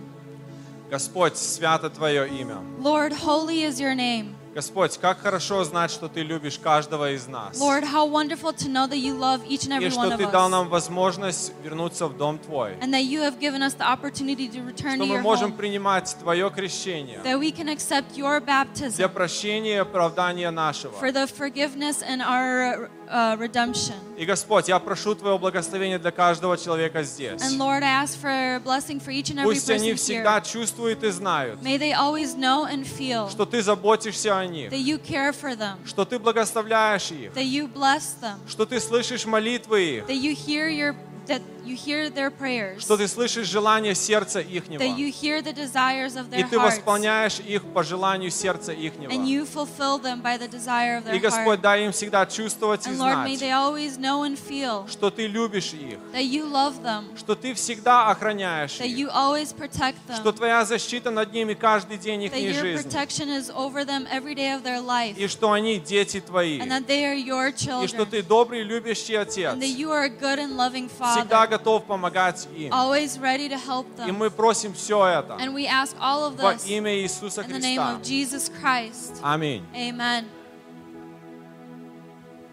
[0.91, 2.59] Господь, свято Твое имя.
[2.81, 4.35] Lord, holy is your name.
[4.56, 7.60] Господь, как хорошо знать, что Ты любишь каждого из нас.
[7.60, 10.18] Lord, how wonderful to know that you love each and И every one что of
[10.18, 10.52] Ты дал us.
[10.52, 12.74] нам возможность вернуться в Дом Твой.
[12.82, 15.52] And that you have given us the opportunity to return Что to мы your можем
[15.52, 15.58] home.
[15.58, 20.94] принимать Твое крещение That we can accept your для baptism прощения и оправдания нашего.
[21.00, 23.96] for the forgiveness and our uh, redemption.
[24.18, 27.42] И, Господь, я прошу Твоего благословения для каждого человека здесь.
[27.42, 30.46] And Lord, I ask for a blessing for each and every Пусть они всегда here.
[30.46, 34.80] чувствуют и знают, May they always know and feel что Ты заботишься о них, that
[34.80, 39.26] you care for them, что Ты благословляешь их, that you bless them, что Ты слышишь
[39.26, 40.96] молитвы их, that you hear your
[41.28, 45.54] that you hear their prayers, что Ты слышишь желание сердца ихнего, that you hear the
[45.54, 49.12] desires of и their Ты hearts, восполняешь их по желанию сердца ихнего.
[49.12, 52.86] and you fulfill them by the desire of their И, Господь, дай им всегда чувствовать
[52.88, 56.24] и And Lord, may знать, they always know and feel что Ты любишь их, that
[56.24, 60.66] you love them, что Ты всегда охраняешь that их, you always protect что them, Твоя
[60.66, 64.54] защита над ними каждый день их that your жизни, protection is over them every day
[64.56, 68.04] of their life, и что они дети Твои, and that they are your и что
[68.04, 71.59] children, Ты добрый, любящий Отец, and that you are a good and loving всегда Father,
[71.60, 72.72] готов помогать им.
[72.74, 76.54] always ready to help И мы просим все это And we ask all of во
[76.54, 77.96] this имя Иисуса in the name Христа.
[77.96, 79.20] of Jesus Christ.
[79.22, 79.64] Аминь.
[79.76, 80.26] Amen.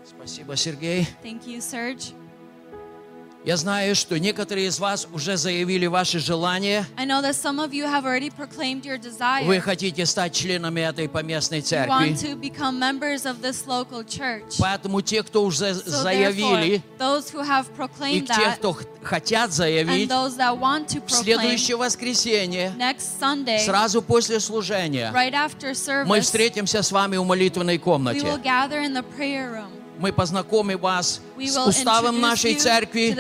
[0.04, 1.06] Спасибо, Сергей.
[1.22, 2.12] Thank you, Serge.
[3.46, 6.84] Я знаю, что некоторые из вас уже заявили ваши желания.
[9.44, 12.16] Вы хотите стать членами этой поместной церкви.
[14.58, 16.82] Поэтому те, кто уже So заявили,
[18.10, 22.74] и те, кто хотят заявить, в следующее воскресенье,
[23.20, 25.72] Sunday, сразу после служения, right after
[26.04, 28.26] мы service, встретимся с вами в молитвенной комнате.
[29.98, 33.16] Мы познакомим вас с уставом нашей церкви.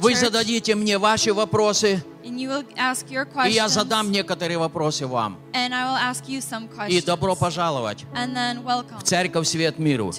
[0.00, 5.38] Вы зададите мне ваши вопросы, и я задам некоторые вопросы вам.
[6.88, 8.04] И добро пожаловать
[8.98, 10.12] в Церковь Свет Миру.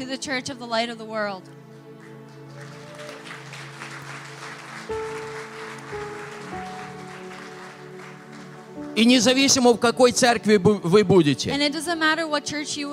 [8.93, 11.49] И независимо в какой церкви вы будете.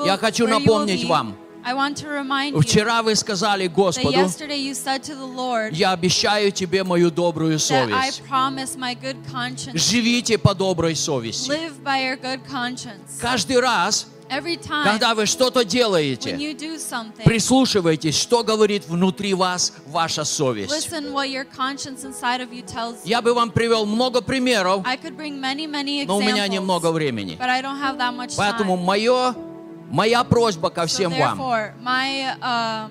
[0.06, 1.36] Я хочу напомнить вам.
[1.64, 5.74] I want to remind you Вчера вы сказали Господу, yesterday you said to the Lord
[5.74, 8.22] я обещаю тебе мою добрую совесть.
[9.74, 11.52] Живите по доброй совести.
[13.20, 18.86] Каждый раз, Every time когда вы что-то when делаете, you do something, прислушивайтесь, что говорит
[18.86, 20.70] внутри вас ваша совесть.
[20.70, 23.08] listen what your conscience inside of you tells you.
[23.08, 26.48] Я бы вам привел много примеров, I could bring many, many но у меня examples,
[26.50, 27.38] немного времени.
[27.40, 28.84] but I don't have that much Поэтому time.
[28.84, 29.34] мое,
[29.90, 32.90] моя просьба ко So всем вам, therefore, my um,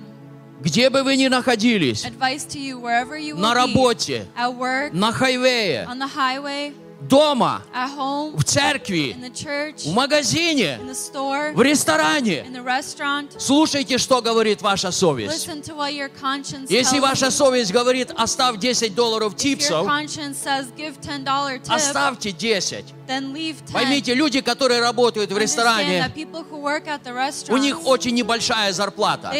[0.61, 5.87] где бы вы ни находились, you, на be, работе, at work, на хайвее,
[7.01, 12.45] дома, home, в церкви, church, в магазине, store, в ресторане.
[13.37, 15.47] Слушайте, что говорит ваша совесть.
[16.69, 22.85] Если ваша совесть говорит, оставь 10 долларов типсов, says give $10 tip, оставьте 10.
[23.07, 23.73] then leave 10.
[23.73, 26.11] Поймите, люди, которые работают в ресторане,
[27.49, 29.31] у них очень небольшая зарплата.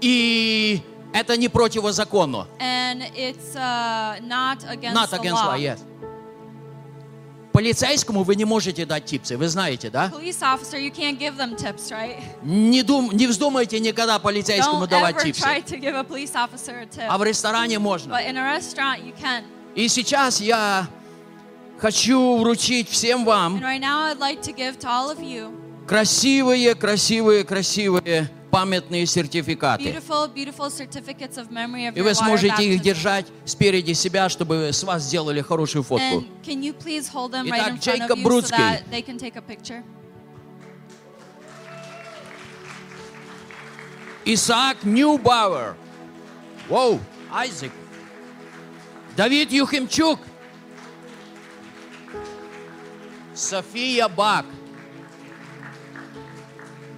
[0.00, 0.82] И
[1.16, 2.46] это не противозаконно.
[2.60, 5.52] And it's uh, not against Not the against law.
[5.52, 5.80] law, yes.
[7.52, 10.10] Полицейскому вы не можете дать типсы, вы знаете, да?
[10.12, 12.20] Police officer, you can't give them tips, right?
[12.42, 15.42] Не, дум, не вздумайте никогда полицейскому Don't давать ever типсы.
[15.42, 17.06] try to give a police officer a tip.
[17.08, 18.12] А в ресторане можно.
[18.12, 19.44] But in a restaurant, you can.
[19.74, 20.86] И сейчас я
[21.78, 25.50] хочу вручить всем вам And right now, I'd like to give to all of you
[25.86, 29.84] красивые, красивые, красивые памятные сертификаты.
[29.84, 34.82] beautiful, beautiful certificates of memory of И вы сможете их держать спереди себя, чтобы с
[34.82, 36.24] вас сделали хорошую фотку.
[36.42, 36.64] Итак,
[37.52, 39.84] right Джейкоб so picture?
[44.24, 45.76] Исаак Ньюбауэр.
[46.68, 46.98] Воу,
[47.30, 47.72] Айзек.
[49.16, 50.18] Давид Юхимчук.
[53.34, 54.46] София Бак.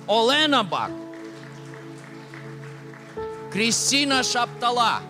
[0.06, 0.92] Олена Бак.
[3.58, 5.00] Кристина Шаптала.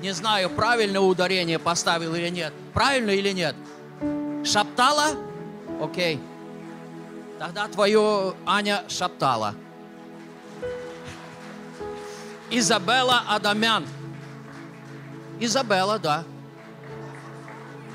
[0.00, 2.52] Не знаю, правильное ударение поставил или нет.
[2.72, 3.56] Правильно или нет?
[4.44, 5.16] Шаптала?
[5.82, 6.20] Окей.
[7.40, 9.56] Тогда твою Аня шептала.
[12.50, 13.84] Изабелла Адамян.
[15.40, 16.22] Изабелла, да.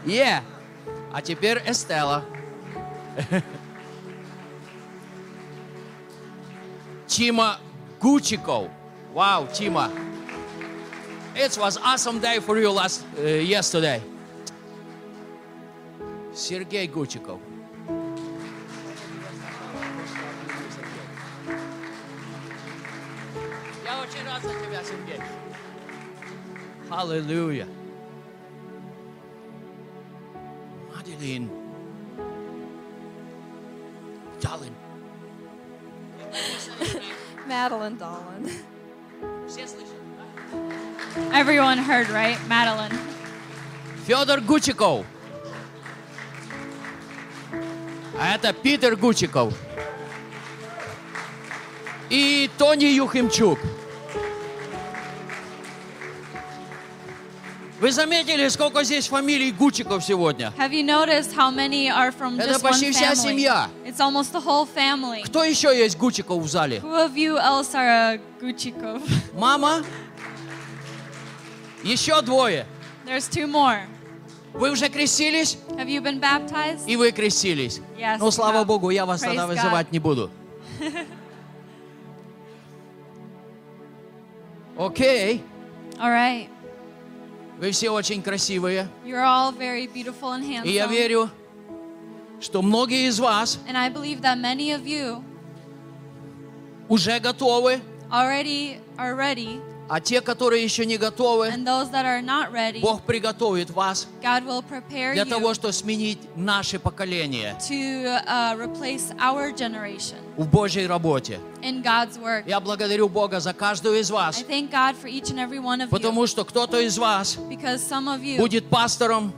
[0.06, 0.44] Е.
[1.14, 2.26] А теперь Эстела.
[7.08, 7.60] Тима
[8.02, 8.70] Гучиков.
[9.15, 9.91] Wow, Тима.
[11.35, 14.03] It was awesome day for you last uh, yesterday.
[16.35, 17.41] Сергей Гучиков.
[23.85, 25.21] Я очень рад за тебя, Сергей.
[26.91, 27.67] Аллилуйя.
[30.95, 31.51] Маделин.
[34.41, 34.75] Далин.
[37.49, 38.72] Madeline Dolan.
[39.48, 39.94] Все слышали?
[41.34, 42.38] Everyone heard, right?
[42.48, 42.94] Madeline.
[44.06, 45.06] Федор Гучиков.
[48.20, 49.54] А это Питер Гучиков.
[52.10, 53.60] И Тони Юхимчук.
[57.80, 60.54] Вы заметили, сколько здесь фамилий Гучиков сегодня?
[60.58, 63.16] Have you noticed how many are from Это just one почти вся family?
[63.16, 63.70] семья.
[63.86, 65.24] It's almost the whole family.
[65.26, 66.80] Кто еще есть Гучиков в зале?
[66.80, 69.02] Who of you else are a Guchikov?
[69.34, 69.84] Мама?
[71.84, 72.66] Еще двое.
[73.06, 73.80] There's two more.
[74.54, 75.58] Вы уже крестились?
[75.72, 76.86] Have you been baptized?
[76.88, 77.82] И вы крестились.
[78.00, 78.66] Yes, Ну, слава yeah.
[78.66, 79.56] Богу, я вас тогда Praise God.
[79.56, 80.30] вызывать не буду.
[84.78, 85.44] Окей.
[86.00, 86.48] All right.
[87.60, 88.88] Вы все очень красивые.
[89.06, 90.66] You're all very beautiful and handsome.
[90.66, 91.30] И я верю,
[92.42, 95.24] что многие из вас And I believe that many of you
[96.90, 97.80] уже готовы,
[98.12, 99.62] already are ready,
[99.94, 104.08] а те, которые еще не готовы, ready, Бог приготовит вас
[105.14, 108.56] для того, чтобы сменить наше поколение to uh,
[110.36, 111.40] в Божьей работе.
[112.46, 114.44] Я благодарю Бога за каждого из вас,
[115.90, 117.38] потому что кто-то из вас
[118.38, 119.32] будет пастором,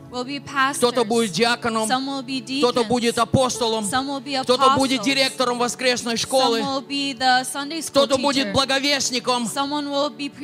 [0.78, 3.86] кто-то будет диаконом, кто-то будет апостолом,
[4.44, 6.64] кто-то будет директором воскресной школы,
[7.88, 9.48] кто-то будет благовестником,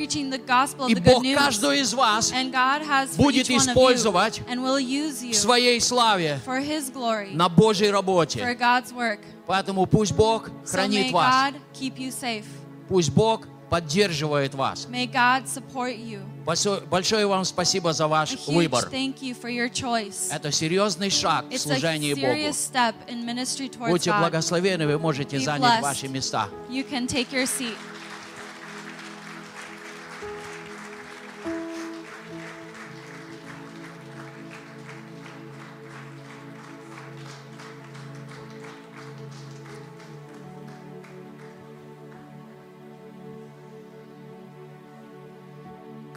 [0.02, 1.36] preaching the gospel и the good Бог news.
[1.36, 4.80] каждого из вас And God has for будет each one of использовать you and will
[4.80, 8.40] use you в своей славе for His glory, на Божьей for работе.
[8.58, 9.20] God's work.
[9.46, 12.44] Поэтому пусть Бог So хранит may вас, God keep you safe.
[12.88, 14.86] пусть Бог поддерживает вас.
[14.90, 16.20] May God support you.
[16.44, 18.84] Большое вам спасибо за ваш выбор.
[18.84, 20.30] for.
[20.30, 23.88] Это серьезный шаг в служении Богу.
[23.88, 26.48] Будьте благословены, вы можете занять ваши места.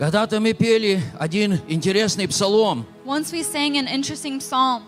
[0.05, 2.85] Когда-то мы пели один интересный псалом.
[3.05, 4.83] Once we sang an interesting psalm.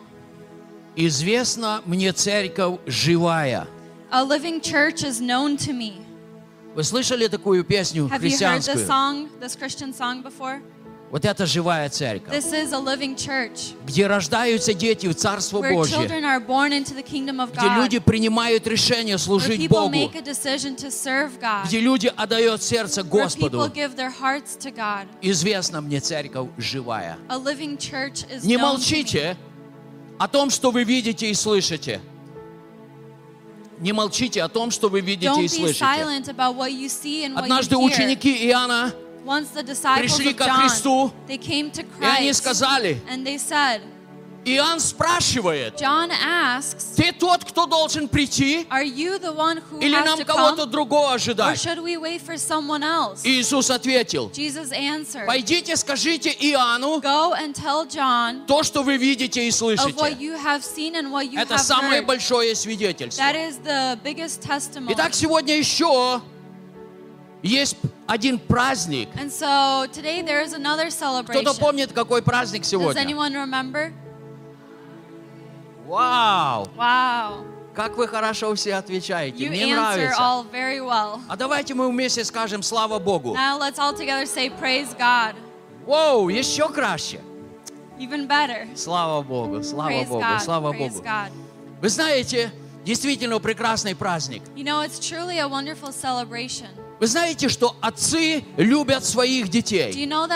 [0.95, 3.67] «Известна мне церковь живая».
[4.11, 6.05] A living church is known to me.
[6.75, 8.85] Вы слышали такую песню Have you heard this христианскую?
[8.85, 10.61] song, this Christian song before?
[11.09, 15.73] Вот это живая церковь, This is a living church где рождаются дети в Царство where
[15.73, 19.89] Божье, children are born into the kingdom of где люди принимают решение where служить people
[19.89, 23.71] Богу, make a decision to serve God, где люди отдают сердце where people Господу.
[23.73, 25.07] give their hearts to God.
[25.21, 27.17] Известна мне церковь живая.
[27.29, 29.37] A living church is Не молчите
[30.19, 32.01] о том, что вы видите и слышите.
[33.79, 35.85] Не молчите о том, что вы видите Don't и be слышите.
[35.85, 37.93] silent about what you see and what Однажды you hear.
[37.93, 38.91] ученики Иоанна,
[39.97, 43.01] пришли ко Христу, и они сказали,
[44.47, 48.65] Иоанн спрашивает, asks, ты тот, кто должен прийти,
[49.81, 51.59] или нам кого-то другого ожидать?
[53.25, 59.93] Иисус ответил, answered, пойдите скажите Иоанну John то, что вы видите и слышите.
[61.35, 62.05] Это самое heard.
[62.05, 63.25] большое свидетельство.
[64.89, 66.21] Итак, сегодня еще
[67.43, 67.77] есть
[68.07, 69.09] один праздник.
[69.15, 71.41] And so today there is another celebration.
[71.41, 73.01] Кто-то помнит, какой праздник Does сегодня?
[73.01, 73.91] anyone remember?
[75.87, 76.67] Вау!
[76.77, 77.45] Wow.
[77.73, 79.37] Как вы хорошо все отвечаете.
[79.45, 80.19] You Мне нравится.
[80.19, 81.21] all very well.
[81.29, 83.35] А давайте мы вместе скажем «Слава Богу».
[83.35, 85.35] Now let's all together say praise God.
[85.85, 87.21] Воу, еще краще.
[87.99, 88.67] Even better.
[88.75, 90.39] Слава Богу, слава Praise Богу, God.
[90.41, 91.03] слава Praise Богу.
[91.03, 91.31] God.
[91.81, 92.51] Вы знаете,
[92.83, 94.41] действительно прекрасный праздник.
[94.55, 96.69] You know, it's truly a wonderful celebration.
[96.99, 99.91] Вы знаете, что отцы любят своих детей.
[99.91, 100.27] you know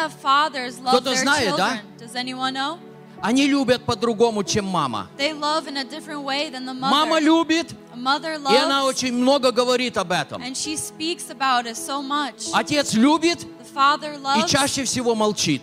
[0.90, 1.82] Кто-то знает, да?
[1.98, 2.54] children?
[2.54, 2.80] Know?
[3.22, 5.08] Они любят по-другому, чем мама.
[6.80, 10.42] Мама любит, mother и она loves, очень много говорит об этом.
[12.40, 12.52] so.
[12.54, 15.62] Отец любит father и loves, чаще всего молчит.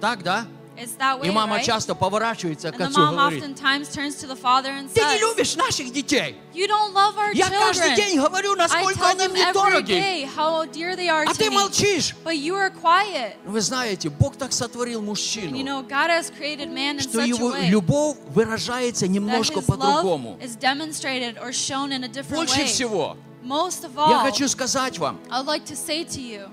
[0.00, 0.46] Так, да?
[0.82, 1.64] It's that way, И мама right?
[1.64, 4.88] часто поворачивается к And the отцу и mom говорит, oftentimes turns to the father and
[4.92, 6.34] ты не says, любишь наших детей.
[6.52, 7.96] You don't love our Я каждый children.
[7.96, 9.92] день говорю, I насколько tell они them мне every дороги.
[9.92, 11.54] day how dear they are А to ты me.
[11.54, 12.14] молчишь.
[12.24, 13.36] But you are quiet.
[13.44, 17.18] Вы знаете, Бог так сотворил And you мужчину, know, God has created man in что
[17.20, 20.36] such a его way любовь выражается that немножко his по-другому.
[20.40, 22.66] love is demonstrated or shown in a different Больше way.
[22.66, 26.48] всего, Most of я all, хочу сказать вам, I'd like to say to you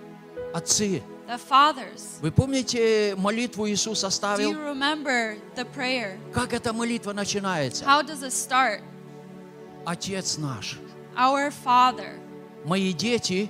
[0.54, 1.02] отцы,
[2.22, 4.52] вы помните молитву Иисус оставил?
[4.52, 6.18] remember the prayer?
[6.34, 7.86] Как эта молитва начинается?
[7.86, 8.82] How does it start?
[9.86, 10.80] Отец наш.
[11.16, 12.20] Our Father.
[12.66, 13.50] Мои дети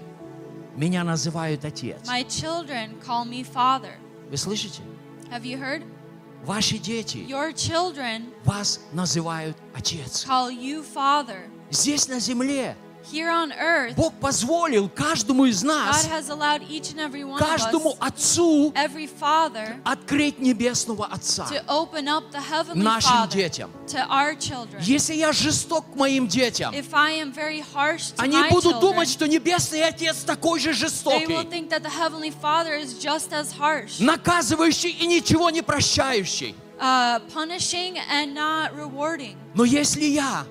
[0.75, 2.05] меня называют отец.
[2.05, 3.93] My children call me Father.
[4.29, 4.81] Вы слышите?
[5.31, 5.83] Have you heard?
[6.43, 10.25] Ваши дети Your children вас называют отец.
[10.25, 11.49] call you Father.
[11.69, 12.75] Здесь на земле
[13.11, 17.39] Here on earth, Бог позволил каждому из God нас, has allowed each and every one
[17.39, 23.11] каждому of us, отцу every father, открыть небесного Отца to open up the heavenly нашим
[23.11, 23.71] Father детям.
[23.87, 24.81] to our children.
[24.81, 28.75] Если я жесток к моим детям, If I am very harsh to они my будут
[28.75, 32.75] children, думать, что Небесный Отец такой же they will жестокий, think that the heavenly Father
[32.75, 36.53] is just as harsh, наказывающий и ничего не прощающий.
[36.79, 39.35] uh, punishing and not rewarding.
[39.55, 40.45] Но если я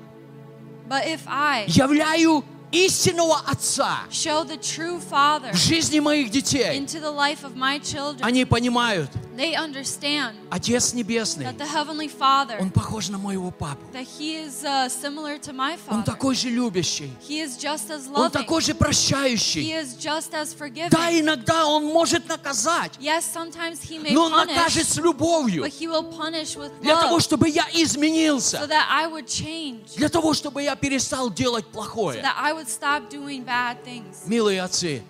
[1.66, 7.54] являю истинного Отца show the true Father в жизни моих детей, into the life of
[7.56, 13.18] my children, они понимают, they understand Отец Небесный, that the heavenly Father, Он похож на
[13.18, 13.80] моего папу.
[13.92, 17.10] that He is uh, similar to my Он такой же любящий.
[17.26, 19.70] He is just as Он такой же He прощающий.
[19.72, 20.90] is just as forgiving.
[20.90, 25.62] Да, иногда Он может наказать, Yes, sometimes He may но Он punish, накажет с любовью.
[25.62, 28.66] but He will punish with Для того, love чтобы я so изменился.
[28.66, 32.22] that I would change, Для того, чтобы я перестал делать so плохое.
[32.22, 34.26] that I would stop doing bad things.
[34.26, 35.02] Милые отцы,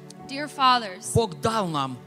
[1.14, 1.98] Бог дал нам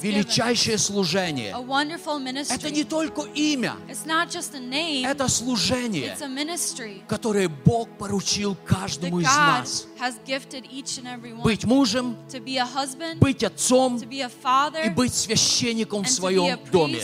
[0.00, 1.52] величайшее служение.
[1.52, 2.18] a wonderful
[2.48, 2.84] Это не ministry.
[2.84, 8.52] только имя, It's not just a name, это служение, it's a ministry которое Бог поручил
[8.54, 9.86] that каждому из нас.
[10.00, 14.84] has gifted each and every one Быть мужем, to be a husband, быть отцом father,
[14.86, 17.00] и быть священником в своем доме.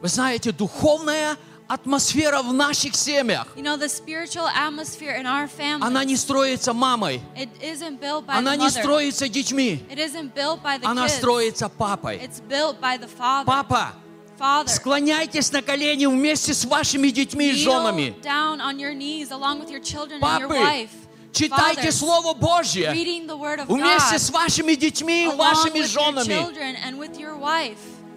[0.00, 1.36] Вы знаете, духовная
[1.70, 6.72] атмосфера в наших семьях, You know, the spiritual atmosphere in our family, она не строится
[6.72, 10.86] мамой, it isn't built by она the не строится детьми, It isn't built by the
[10.86, 11.16] она kids.
[11.18, 12.16] строится папой.
[12.18, 13.44] It's built by the father.
[13.46, 13.92] Папа,
[14.38, 18.14] Father, склоняйтесь на колени вместе с вашими детьми и женами.
[18.22, 20.90] down on your knees along with your children and your Папы, wife.
[21.32, 26.46] читайте Fathers, Слово Божье вместе God с вашими детьми и вашими женами.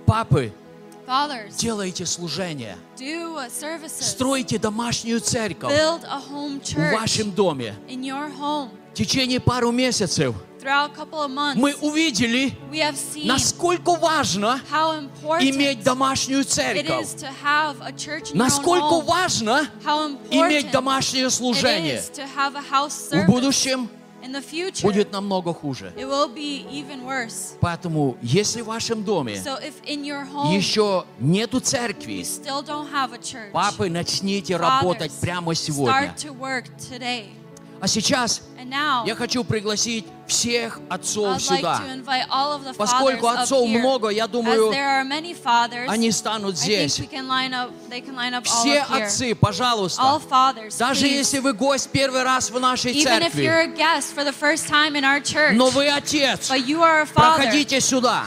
[0.05, 0.51] Папы,
[1.57, 7.75] делайте служение, uh, стройте домашнюю церковь в вашем доме.
[8.93, 10.35] В течение пару месяцев
[11.55, 12.53] мы увидели,
[13.25, 14.61] насколько важно
[15.41, 17.07] иметь домашнюю церковь.
[18.33, 19.67] Насколько важно
[20.29, 22.01] иметь домашнее служение.
[22.01, 23.89] В будущем
[24.41, 25.93] future, будет намного хуже.
[27.59, 29.59] Поэтому, если в вашем доме So
[30.31, 36.15] home еще нету церкви, church, папы, начните работать fathers, прямо сегодня.
[37.83, 38.41] А сейчас
[39.05, 41.81] я хочу пригласить всех отцов сюда.
[42.77, 44.71] Поскольку отцов много, я думаю,
[45.89, 47.01] они станут здесь.
[48.45, 50.21] Все отцы, пожалуйста,
[50.79, 53.73] даже если вы гость первый раз в нашей церкви,
[55.53, 56.49] но вы отец,
[57.13, 58.23] проходите сюда.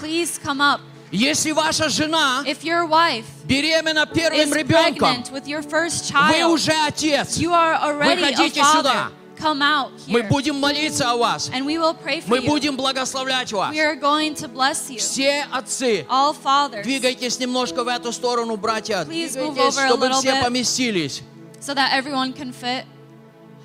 [1.11, 7.39] Если ваша жена wife беременна первым ребенком, first вы child, уже отец.
[7.39, 9.09] Выходите сюда.
[9.40, 11.50] Come out Мы here, будем молиться о вас.
[11.50, 12.46] and we will pray for Мы you.
[12.48, 13.74] будем благословлять вас.
[13.74, 14.98] We are going to bless you.
[15.00, 19.04] Все отцы, All fathers, двигайтесь немножко в эту сторону, братья.
[19.04, 20.44] Please move Двигайтесь, over a чтобы little все bit.
[20.44, 21.24] поместились.
[21.60, 22.86] so that everyone can fit.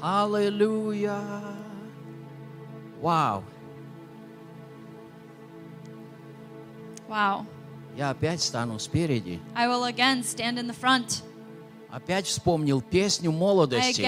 [0.01, 1.21] Аллилуйя.
[3.03, 3.43] Вау.
[7.09, 7.47] Wow.
[7.97, 9.41] Я опять стану спереди.
[9.55, 11.23] I will again stand in the front.
[11.92, 14.02] Опять вспомнил песню молодости.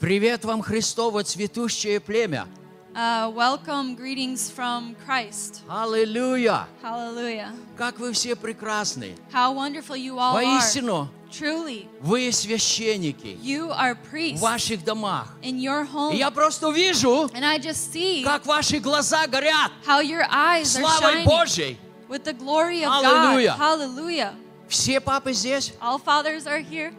[0.00, 2.48] Привет вам, Христово цветущее племя.
[2.92, 5.60] Uh, welcome, greetings from Christ.
[5.68, 6.66] Аллилуйя.
[6.82, 7.52] Hallelujah.
[7.76, 9.14] Как вы все прекрасны.
[9.32, 10.42] How wonderful you all are.
[10.42, 15.28] Воистину, Truly, вы священники you are в priests ваших домах.
[15.42, 16.14] in your home.
[16.14, 20.74] И я просто вижу, And I just see как ваши глаза горят how your eyes
[20.76, 21.78] are славой shining Божьей.
[22.08, 23.54] with the glory of Hallelujah.
[23.56, 23.58] God.
[23.60, 24.34] Hallelujah.
[24.70, 25.74] Все папы здесь?
[25.80, 26.94] All fathers are here.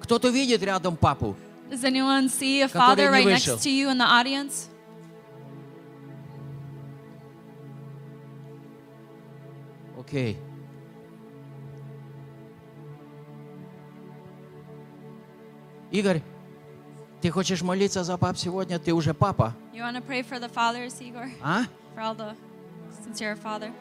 [0.00, 1.36] Кто-то видит рядом папу?
[1.68, 3.56] Does anyone see a father right вышел.
[3.56, 4.68] next to you in the audience?
[9.98, 10.38] Окей.
[15.90, 16.22] Игорь,
[17.20, 18.78] ты хочешь молиться за пап сегодня?
[18.78, 21.28] Ты уже папа, You want to pray for the fathers, Igor?
[21.42, 21.64] а?
[21.94, 22.36] For all the,
[23.04, 23.72] since you're a father.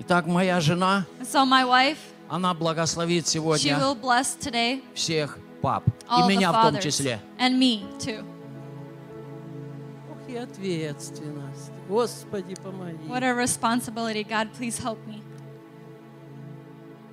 [0.00, 1.98] Итак, моя жена, And so my wife,
[2.28, 5.84] она благословит she сегодня will bless today всех пап.
[6.08, 6.82] all И the меня в том fathers.
[6.82, 7.20] числе.
[7.38, 8.24] And me too.
[10.10, 11.70] Ох, и ответственность.
[11.88, 13.06] Господи, помоги.
[13.08, 14.22] What a responsibility.
[14.24, 15.22] God, please help me.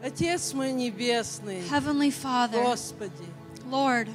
[0.03, 3.25] Отец мой небесный, Heavenly Father, Господи,
[3.69, 4.07] Lord,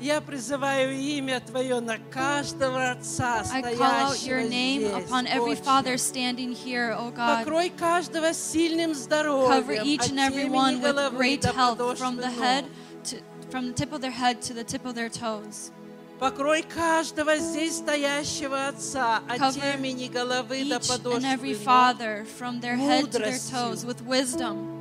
[0.00, 5.08] я призываю имя Твое на каждого отца, I call out стоящего your name здесь.
[5.10, 5.62] upon every Отче.
[5.64, 7.44] father standing here, oh God.
[7.44, 11.48] Покрой каждого сильным здоровьем, Cover each от and every темени one with головы great до
[11.52, 12.38] health подошвы from the ног.
[12.38, 12.64] head
[13.04, 15.70] to from the tip of their head to the tip of their toes.
[16.18, 21.62] Покрой каждого здесь стоящего отца от Cover темени головы до Each and подошвы every ног.
[21.62, 23.50] father from their head to their Мудростью.
[23.52, 24.73] toes with wisdom,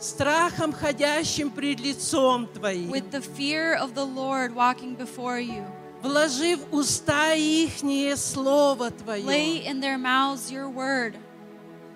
[0.00, 5.64] Страхом, ходящим пред лицом Твоим, with the fear of the Lord walking before you.
[6.02, 9.24] вложив в уста ихние Слово Твое.
[9.24, 11.16] Lay in their mouths your word.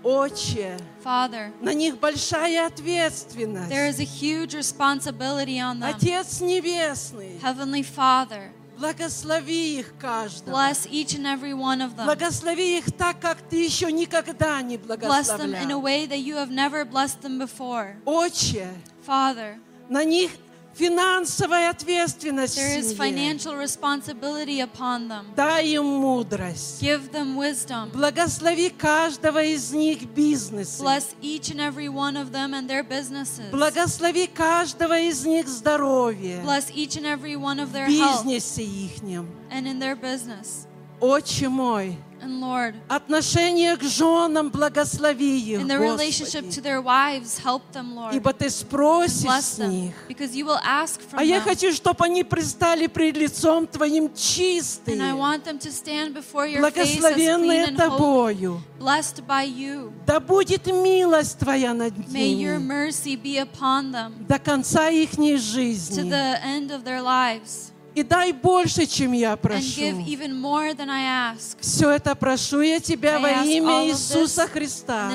[0.03, 3.69] Отче, Father, на них большая ответственность.
[3.69, 5.95] there is a huge responsibility on them.
[5.95, 10.52] Отец Небесный, Heavenly Father, благослови их каждого.
[10.56, 12.06] bless each and every one of them.
[12.06, 15.82] Благослови их так, как Ты еще никогда не Bless them in a благословлял.
[15.82, 17.96] way that you have never blessed them before.
[18.06, 18.68] Отче,
[19.06, 19.58] Father,
[19.90, 20.32] на них
[20.79, 25.25] финансовая ответственность в there is financial responsibility upon them.
[25.35, 26.81] Дай им мудрость.
[26.81, 27.91] Give them wisdom.
[27.93, 30.83] Благослови каждого из них бизнесы.
[30.83, 33.51] Bless each and every one of them and their businesses.
[33.51, 36.41] Благослови каждого из них здоровье.
[36.45, 39.27] Bless each and every one of В their health бизнесе ихнем.
[39.51, 40.67] and in their business.
[41.01, 46.55] Отче мой, And Lord, отношение к женам благослови их, in their relationship Господи.
[46.57, 48.15] to their wives, help them, Lord.
[48.15, 49.95] Ибо Ты And спросишь с них.
[50.09, 51.45] because you will ask from А я them.
[51.45, 56.47] хочу, чтобы они предстали пред лицом Твоим And I чистые, want them to stand before
[56.47, 58.61] your face as clean благословенные and Тобою.
[58.81, 59.93] blessed by you.
[60.07, 65.37] Да будет милость Твоя над May your ними mercy be upon them до конца to
[65.39, 66.11] жизни.
[66.11, 67.73] the end of their lives.
[67.95, 69.59] И дай больше, чем я прошу.
[71.61, 75.09] Все это прошу я Тебя I во имя Иисуса Христа.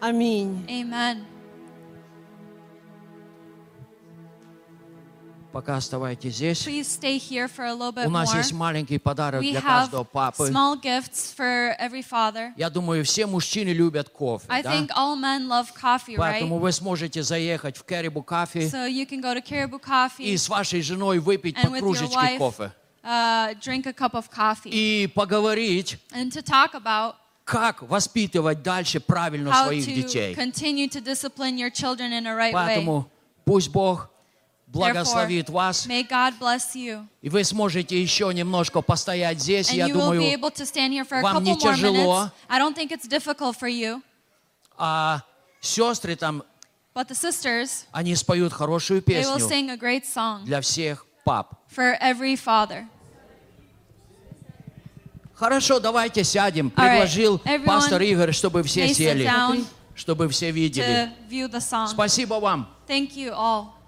[0.00, 0.64] Аминь.
[5.52, 6.66] Пока оставайтесь здесь.
[6.66, 8.38] Please stay here for a little bit У нас more.
[8.38, 10.48] есть маленький подарок We для have каждого папы.
[10.48, 12.52] small gifts for every father.
[12.56, 14.72] Я думаю, все мужчины любят кофе, I да?
[14.72, 16.40] think all men love coffee, right?
[16.40, 19.80] Поэтому вы сможете заехать в Caribou Coffee So you can go to Caribou
[20.18, 22.72] и с вашей женой выпить and по with your кружечке wife кофе.
[23.04, 29.00] uh, drink a cup of coffee И поговорить, and to talk about как воспитывать дальше
[29.00, 30.34] правильно how своих to детей.
[30.34, 32.66] continue to discipline your children in a right way.
[32.78, 33.10] Поэтому
[33.44, 34.08] пусть Бог
[34.72, 37.06] благословит вас, may God bless you.
[37.20, 39.70] и вы сможете еще немножко постоять здесь.
[39.70, 40.20] And Я думаю,
[41.22, 42.24] вам не тяжело.
[42.24, 42.30] minutes.
[42.48, 44.02] I don't think it's difficult for you,
[44.76, 45.22] а
[45.60, 46.42] сестры там,
[46.94, 49.38] but the sisters, они споют хорошую песню
[50.44, 51.54] для всех пап.
[51.68, 52.86] for every father.
[55.34, 56.68] Хорошо, давайте сядем.
[56.68, 59.28] Right, Предложил everyone пастор Игорь, чтобы все сели,
[59.94, 61.10] чтобы все видели.
[61.88, 62.68] Спасибо вам.
[62.86, 63.81] Thank you all.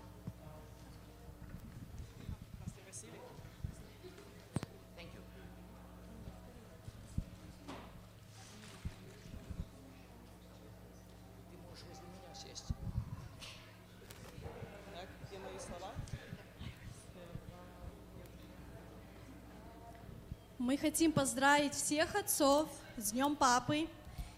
[20.65, 23.87] Мы хотим поздравить всех отцов с Днем Папы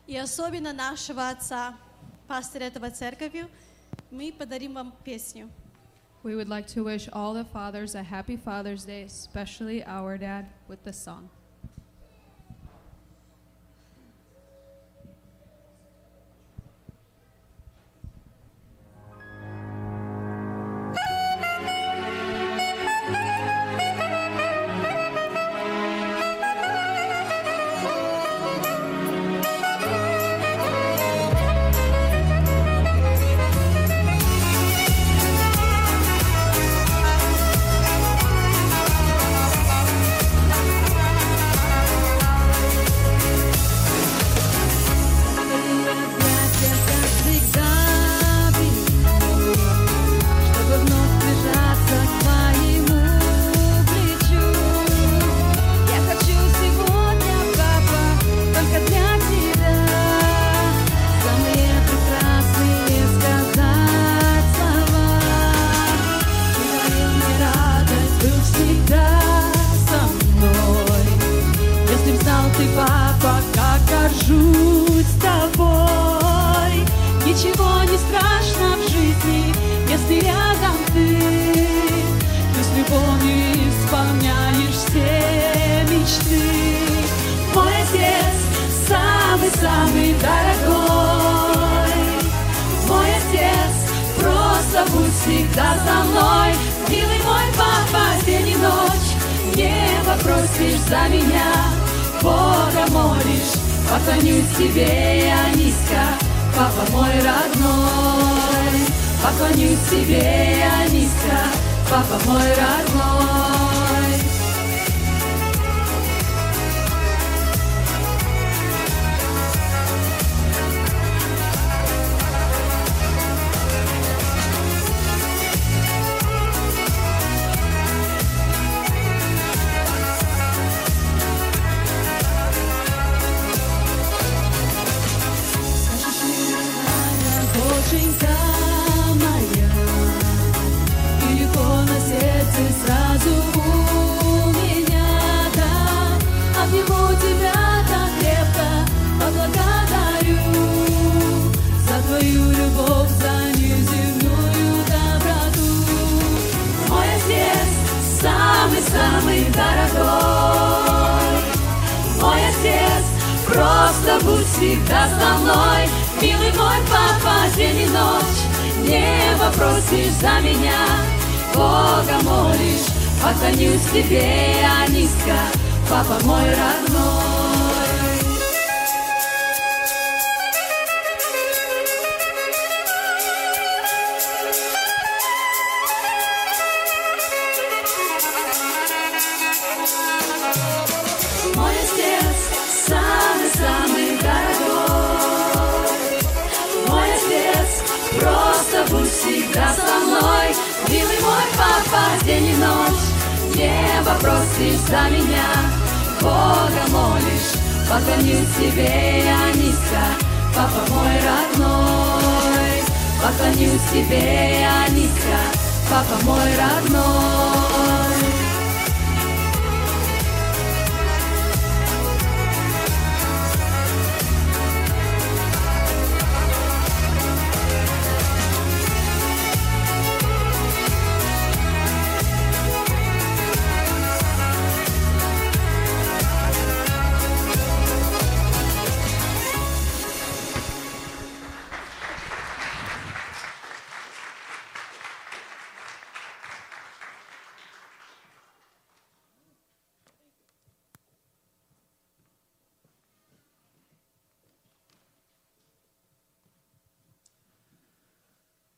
[0.08, 1.76] и особенно нашего отца,
[2.26, 3.48] пастыря этого церковью.
[4.10, 5.48] Мы подарим вам песню.
[6.24, 10.46] We would like to wish all the fathers a happy Father's Day, especially our dad,
[10.66, 11.30] with this song.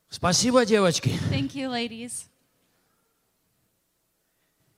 [0.09, 1.09] Спасибо, девочки.
[1.31, 2.25] Thank you, ladies.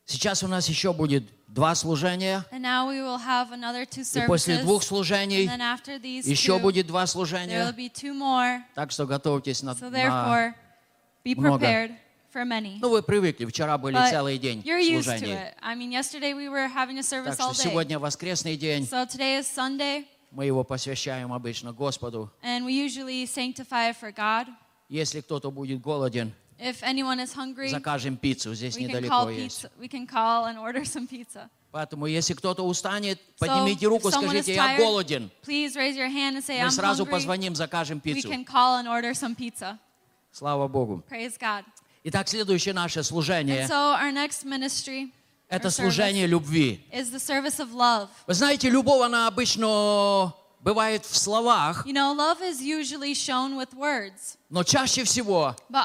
[0.05, 2.45] Сейчас у нас еще будет два служения.
[2.51, 6.27] And now we will have another two И после двух служений And then after these
[6.27, 7.71] еще two, будет два there will служения.
[7.71, 8.61] be two more.
[8.75, 10.53] Так что готовьтесь на, So на- therefore,
[11.23, 11.65] be много.
[12.33, 12.79] for many.
[12.81, 15.37] Ну, вы привыкли, вчера были But целый день служений.
[15.61, 18.83] I mean, we Так что сегодня воскресный день.
[18.83, 22.29] So today is Sunday, Мы его посвящаем обычно Господу.
[22.43, 24.47] and we usually sanctify it for God.
[24.91, 28.53] Если кто-то будет голоден, If anyone is hungry, закажем пиццу.
[28.53, 29.63] Здесь we can недалеко call есть.
[29.63, 29.71] pizza.
[29.79, 31.49] We can call and order some pizza.
[31.71, 35.31] Поэтому, если кто-то устанет, поднимите руку, скажите, я голоден.
[35.47, 38.29] Please raise your hand and say, Мы сразу позвоним, закажем We пиццу.
[38.29, 39.79] can call and order some pizza.
[40.33, 41.01] Слава Богу.
[41.09, 41.63] Praise God.
[42.03, 45.09] Итак, следующее наше And служение so our next ministry–
[45.49, 46.85] это служение любви.
[46.91, 48.09] is the service of love.
[48.27, 53.73] Вы знаете, любовь, она обычно бывает в словах, You know, love is usually shown with
[53.73, 55.83] words, но чаще всего but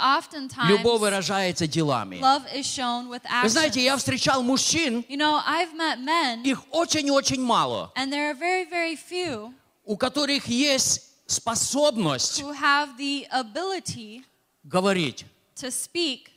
[0.69, 2.16] любовь выражается делами.
[2.20, 6.61] love is shown with Вы знаете, я встречал мужчин, You know, I've met men, их
[6.70, 9.53] очень-очень мало, and there are very, very few
[9.85, 14.24] у которых есть способность who have the ability
[14.65, 15.24] говорить.
[15.57, 16.28] to speak.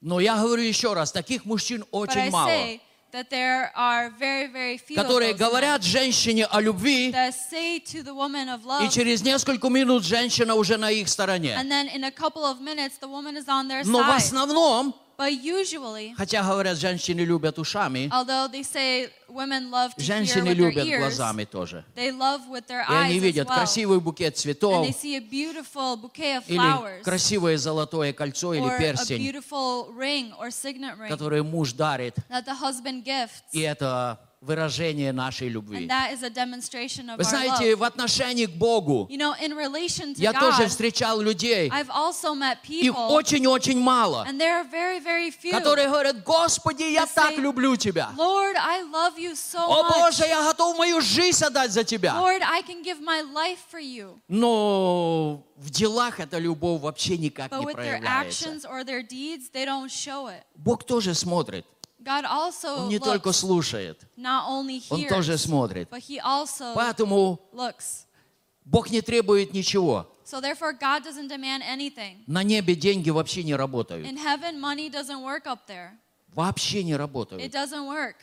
[0.00, 2.80] Но я говорю еще раз, таких мужчин But очень I мало, say
[3.12, 8.02] that there are very, very few of которые говорят женщине о любви, that say to
[8.02, 11.54] the woman of и love, через несколько минут женщина уже на их стороне.
[11.56, 14.94] and then in a couple of minutes the woman is on their Но в основном
[15.17, 20.49] But usually, хотя говорят, женщины любят ушами, although they say women love to hear женщины
[20.49, 21.85] with their любят ears, глазами тоже.
[21.95, 23.55] they love with their И они eyes as видят well.
[23.59, 28.55] красивый букет And цветов they see a beautiful bouquet of или flowers красивое золотое кольцо
[28.55, 32.15] или or a перстень, beautiful ring or signet ring который муж дарит.
[32.29, 33.43] that the husband gifts.
[33.53, 35.88] И это выражение нашей любви.
[37.16, 39.34] Вы знаете, в отношении к Богу You know,
[40.18, 47.06] я God, тоже встречал людей, их очень-очень мало, very, very few, которые говорят, Господи, я
[47.06, 48.10] так люблю Тебя.
[48.16, 49.92] Lord, I love you so О much.
[49.98, 52.14] Боже, я готов мою жизнь отдать за Тебя.
[52.14, 54.18] Lord, I can give my life for you.
[54.28, 58.50] Но в делах эта любовь вообще никак But не проявляется.
[59.02, 59.50] deeds.
[60.54, 61.64] Бог тоже смотрит.
[62.06, 65.88] God also Он не только слушает, Он тоже смотрит.
[65.90, 68.04] Поэтому looks.
[68.64, 70.06] Бог не требует ничего.
[70.24, 72.22] So therefore, God doesn't demand anything.
[72.26, 74.06] На небе деньги вообще не работают.
[74.06, 75.90] In heaven, money doesn't work up there.
[76.34, 77.52] Вообще не It работают.
[77.52, 78.16] doesn't work.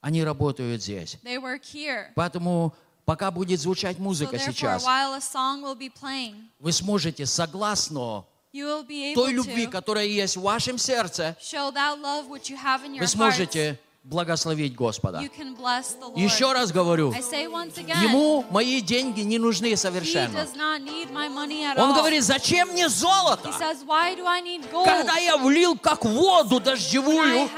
[0.00, 1.18] Они работают здесь.
[1.24, 2.12] They work here.
[2.14, 2.74] Поэтому
[3.04, 7.26] пока будет звучать So музыка therefore, сейчас, while a song will be playing, вы сможете
[7.26, 8.24] согласно
[9.14, 11.36] той любви, которая есть в вашем сердце,
[13.00, 15.20] вы сможете благословить Господа.
[15.20, 20.46] Еще раз говорю, again, Ему мои деньги не нужны He совершенно.
[21.76, 23.48] Он говорит, зачем мне золото?
[23.48, 23.84] Says?
[24.84, 27.48] Когда я влил как воду дождевую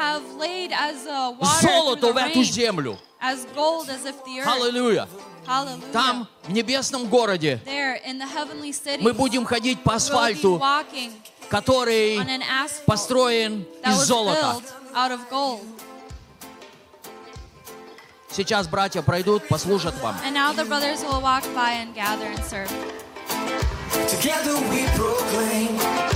[1.61, 2.97] золото в эту землю.
[3.21, 5.09] Аллилуйя.
[5.93, 7.61] Там, в небесном городе,
[9.01, 10.63] мы будем ходить по асфальту,
[11.49, 12.21] который
[12.85, 14.57] построен из золота.
[18.31, 20.17] Сейчас братья пройдут, послужат вам.
[24.09, 26.16] Together we proclaim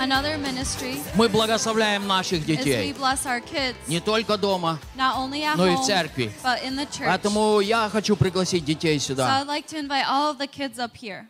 [0.00, 2.92] Another ministry Мы благословляем наших is we детей.
[2.94, 6.30] bless our kids, Не только дома, not only at но и в home, церкви.
[6.42, 7.06] but in the church.
[7.06, 9.40] Поэтому я хочу пригласить детей So сюда.
[9.42, 11.26] I'd like to invite all of the kids up here,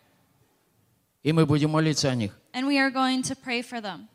[1.22, 2.32] И мы будем молиться о них.
[2.52, 4.08] and we are going to pray for them.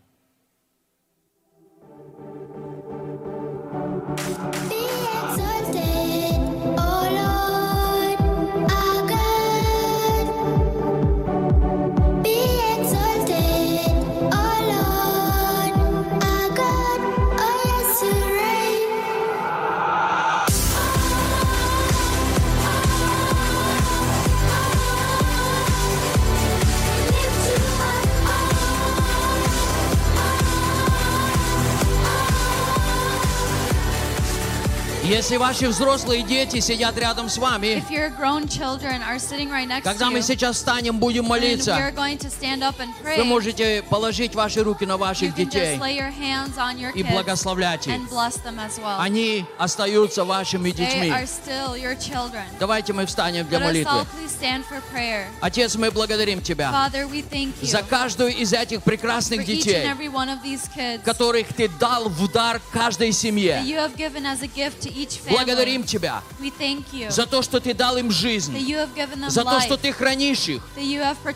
[35.09, 41.77] Если ваши взрослые дети сидят рядом с вами, right когда мы сейчас встанем, будем молиться,
[41.77, 45.79] pray, вы можете положить ваши руки на ваших детей
[46.95, 47.95] и благословлять их.
[48.81, 48.97] well.
[48.99, 51.13] Они остаются вашими детьми.
[52.59, 54.07] Давайте мы встанем для Let молитвы.
[55.41, 57.07] Отец, мы благодарим Тебя Father,
[57.63, 59.89] за каждую из этих прекрасных детей,
[61.05, 63.63] которых Ты дал в дар каждой семье.
[65.29, 66.23] Благодарим Тебя
[67.11, 68.57] за то, что Ты дал им жизнь,
[69.29, 70.63] за то, что Ты хранишь их,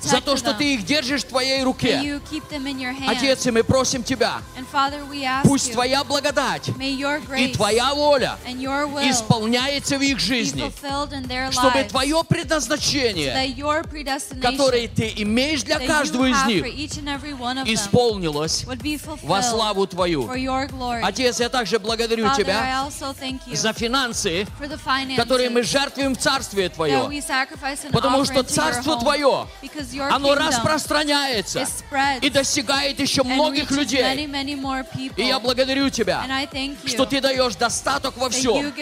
[0.03, 2.21] за то, что Ты их держишь в Твоей руке.
[3.07, 4.41] Отец, и мы просим Тебя,
[5.43, 8.39] пусть Твоя благодать и Твоя воля
[9.03, 10.73] исполняется в их жизни,
[11.51, 13.55] чтобы Твое предназначение,
[14.41, 16.65] которое Ты имеешь для каждого из них,
[17.67, 18.65] исполнилось
[19.23, 20.31] во славу Твою.
[21.03, 22.89] Отец, я также благодарю Тебя
[23.47, 24.47] за финансы,
[25.17, 27.11] которые мы жертвуем в Царствие Твое.
[27.93, 29.47] Потому что Царство Твое,
[30.11, 31.67] оно распространяется
[32.21, 34.27] и достигает еще многих людей.
[35.17, 36.25] И я благодарю Тебя,
[36.87, 38.73] что Ты даешь достаток во всем.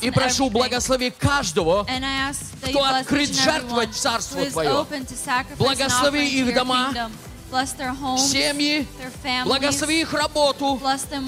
[0.00, 1.86] И прошу, благослови каждого,
[2.62, 4.86] кто открыт жертвовать is Твое.
[5.56, 7.10] Благослови их дома,
[7.46, 7.50] kingdom.
[7.50, 10.80] Bless their homes, семьи, their families, благослови их работу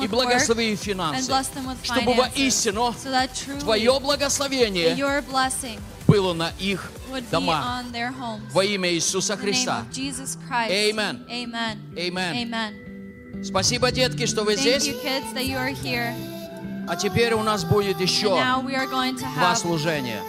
[0.02, 1.28] и благослови их финансы.
[1.30, 6.90] bless them with Чтобы воистину so that truly Твое благословение your blessing было на их
[7.10, 7.64] would be домах.
[7.64, 8.52] on their homes.
[8.52, 9.84] Во имя Иисуса Христа.
[10.48, 10.70] Christ.
[11.30, 11.78] Amen.
[11.96, 13.44] Amen.
[13.44, 14.94] Спасибо, детки, что вы Thank здесь.
[16.88, 20.22] А теперь у нас будет And еще два служения.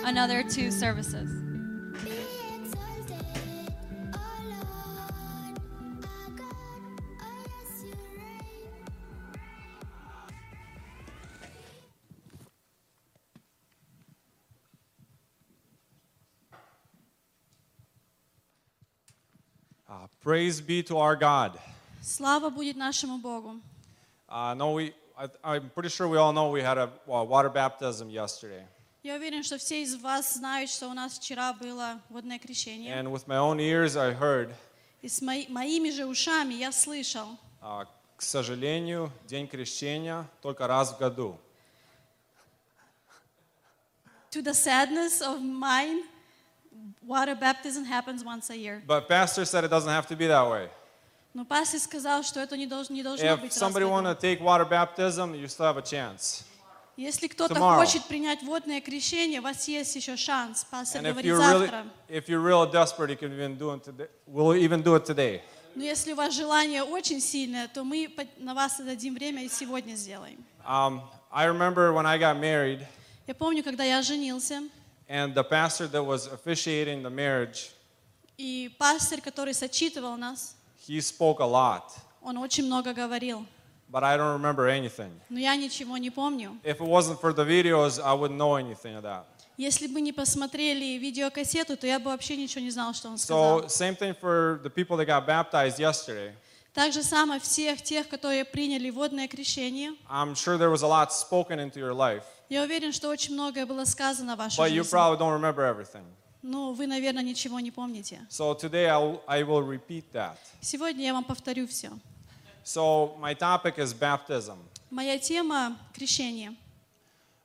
[20.23, 21.59] Praise be to our God.
[22.01, 23.59] Слава будет нашему Богу.
[24.29, 27.49] Uh, no, we, I, I'm pretty sure we all know we had a uh, water
[27.49, 28.63] baptism yesterday.
[29.03, 32.93] Я уверен, что все из вас знают, что у нас вчера было водное крещение.
[32.95, 34.51] And with my own ears, I heard,
[35.01, 37.85] И с мои- моими же ушами я слышал, uh,
[38.17, 41.37] к сожалению, День крещения только раз в году.
[44.31, 46.03] to the sadness of mine,
[47.05, 48.81] water baptism happens once a year.
[48.85, 50.69] But Pastor said it doesn't have to be that way.
[51.33, 54.41] Но пастор сказал, что это не должно, не должно If быть somebody want to take
[54.41, 56.43] water baptism, you still have a chance.
[56.97, 60.65] Если кто-то хочет принять водное крещение, у вас есть еще шанс.
[60.69, 61.85] Пастор And говорит you're really, завтра.
[62.09, 64.07] if you're real desperate, you can even do it today.
[64.27, 65.41] We'll even do it today.
[65.75, 69.95] Но если у вас желание очень сильное, то мы на вас дадим время и сегодня
[69.95, 70.43] сделаем.
[70.67, 71.01] Um,
[71.31, 72.85] I remember when I got married,
[73.27, 74.63] Я помню, когда я женился,
[75.08, 77.70] and the pastor that was officiating the marriage,
[78.36, 80.56] и пастор, который сочитывал нас,
[80.88, 81.92] he spoke a lot,
[82.22, 83.46] он очень много говорил.
[83.90, 85.12] but I don't remember anything.
[85.30, 86.58] Но я ничего не помню.
[86.64, 89.24] If it wasn't for the videos, I wouldn't know anything of that.
[89.56, 93.60] Если бы не посмотрели видеокассету, то я бы вообще ничего не знал, что он сказал.
[93.62, 96.32] So, same thing for the people that got baptized yesterday.
[96.73, 99.93] Так же самое всех тех, которые приняли водное крещение.
[100.09, 103.65] I'm sure there was a lot spoken into your life, Я уверен, что очень многое
[103.65, 104.91] было сказано в вашей but you жизни.
[104.91, 106.03] probably don't remember everything.
[106.41, 108.25] Ну, вы, наверное, ничего не помните.
[108.29, 108.87] So, today
[109.27, 110.37] I will repeat that.
[110.61, 111.91] Сегодня я вам повторю все.
[112.63, 114.57] So, my topic is baptism.
[114.89, 116.55] Моя тема— крещение.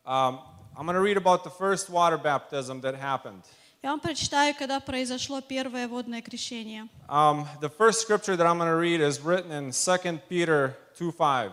[0.07, 0.39] Um,
[0.77, 3.43] I'm going to read about the first water baptism that happened.
[3.85, 6.89] Я вам прочитаю, когда произошло первое водное крещение.
[7.07, 11.53] Um, the first scripture that I'm going to read is written in 2 Peter 2:5.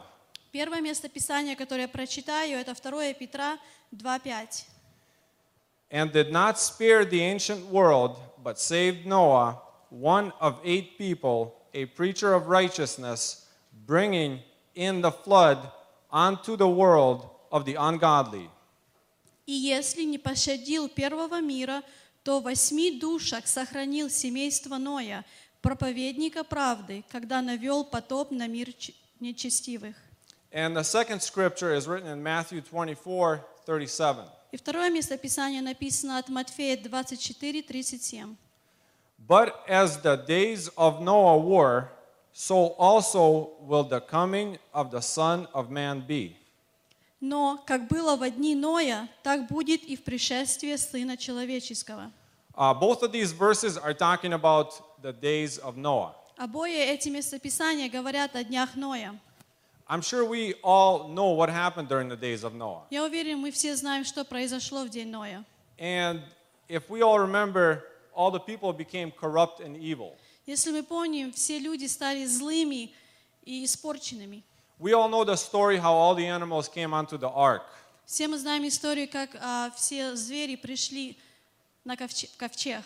[0.54, 3.60] Первое место Писания, которое я прочитаю, это 2 Петра
[3.94, 4.64] 2.5.
[5.92, 11.84] And did not spare the ancient world, but saved Noah, one of eight people, a
[11.88, 13.46] preacher of righteousness,
[13.86, 14.40] bringing
[14.74, 15.70] in the flood
[16.10, 18.50] onto the world of the ungodly.
[19.46, 21.84] «И если не пощадил первого мира,
[22.24, 25.26] то в восьми душах сохранил семейство Ноя,
[25.62, 28.70] проповедника правды, когда навел потоп на мир
[29.20, 29.96] нечестивых».
[30.52, 34.26] And the second scripture is written in Matthew 24:37.
[34.52, 38.36] И второе место Писания написано от Матфея 24, 37.
[39.28, 41.90] But as the days of Noah were,
[42.34, 46.36] so also will the coming of the Son of Man be.
[47.22, 52.12] Но, как было во дни Ноя, так будет и в пришествии Сына Человеческого.
[52.56, 56.16] Uh, both of these verses are talking about the days of Noah.
[56.38, 59.18] Обои эти местописания говорят о днях Ноя.
[59.88, 62.88] I'm sure we all know what happened during the days of Noah.
[62.90, 65.46] Я уверен, мы все знаем, что произошло в день Ноя.
[65.78, 66.22] And
[66.68, 67.84] if we all remember,
[68.16, 70.18] all the people became corrupt and evil.
[70.48, 72.92] Если мы помним, все люди стали злыми
[73.46, 74.44] и испорченными.
[74.81, 77.63] We all know the story how all the animals came onto the ark.
[78.05, 81.17] Все мы знаем историю, как а, все звери пришли
[81.85, 82.83] на ковче- в ковчег.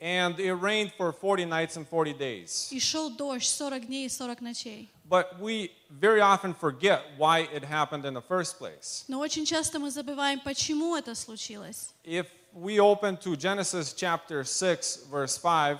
[0.00, 2.68] And it rained for 40 nights and 40 days.
[2.70, 4.88] И шел дождь 40 дней и 40 ночей.
[5.08, 9.04] But we very often forget why it happened in the first place.
[9.08, 11.90] Но очень часто мы забываем, почему это случилось.
[12.04, 15.78] If we open to Genesis chapter 6, verse 5,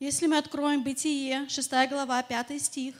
[0.00, 2.94] Если мы откроем Бытие, 6 глава, 5 стих,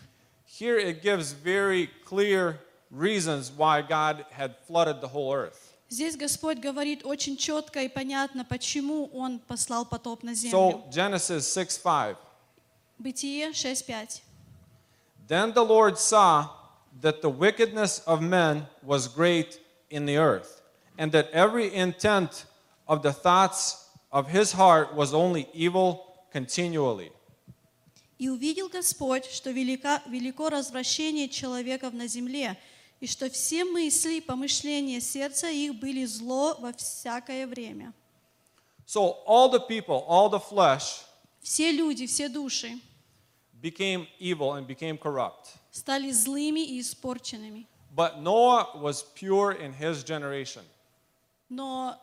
[0.44, 2.59] here it gives very clear
[2.90, 5.70] reasons why God had flooded the whole earth.
[5.90, 10.52] здесь Господь говорит очень четко и понятно, почему Он послал потоп на землю.
[10.52, 12.16] So, Genesis 6 5.
[12.98, 14.20] Бытие 6.5.
[15.27, 16.48] Then the Lord saw
[17.01, 19.60] that the wickedness of men was great
[19.90, 20.60] in the earth,
[20.98, 22.47] and that every intent
[22.86, 27.10] of the thoughts of his heart was only evil continually.
[28.17, 32.57] «И увидел Господь, что велика, велико развращение человеков на земле,
[32.99, 37.93] и что все мысли и помышления сердца их были зло во всякое время».
[38.87, 41.01] So, all the people, all the flesh
[41.41, 42.79] Все люди, все души
[43.61, 45.57] became evil and became corrupt.
[45.71, 47.67] стали злыми и испорченными.
[47.95, 50.63] But Noah was pure in his generation.
[51.49, 51.99] Но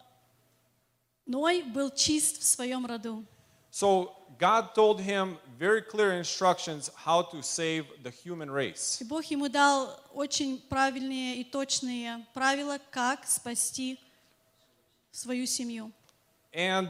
[1.27, 3.25] Ной был чист в своем роду.
[3.71, 9.00] So God told him very clear instructions how to save the human race.
[9.02, 14.00] И Бог ему дал очень правильные и точные правила, как спасти
[15.12, 15.92] свою семью.
[16.54, 16.90] And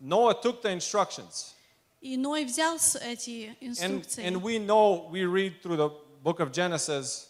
[0.00, 1.54] Noah took the instructions.
[2.00, 4.24] И Ной взял с- эти And, инструкции.
[4.24, 5.90] and we know, we read through the
[6.22, 7.28] book of Genesis,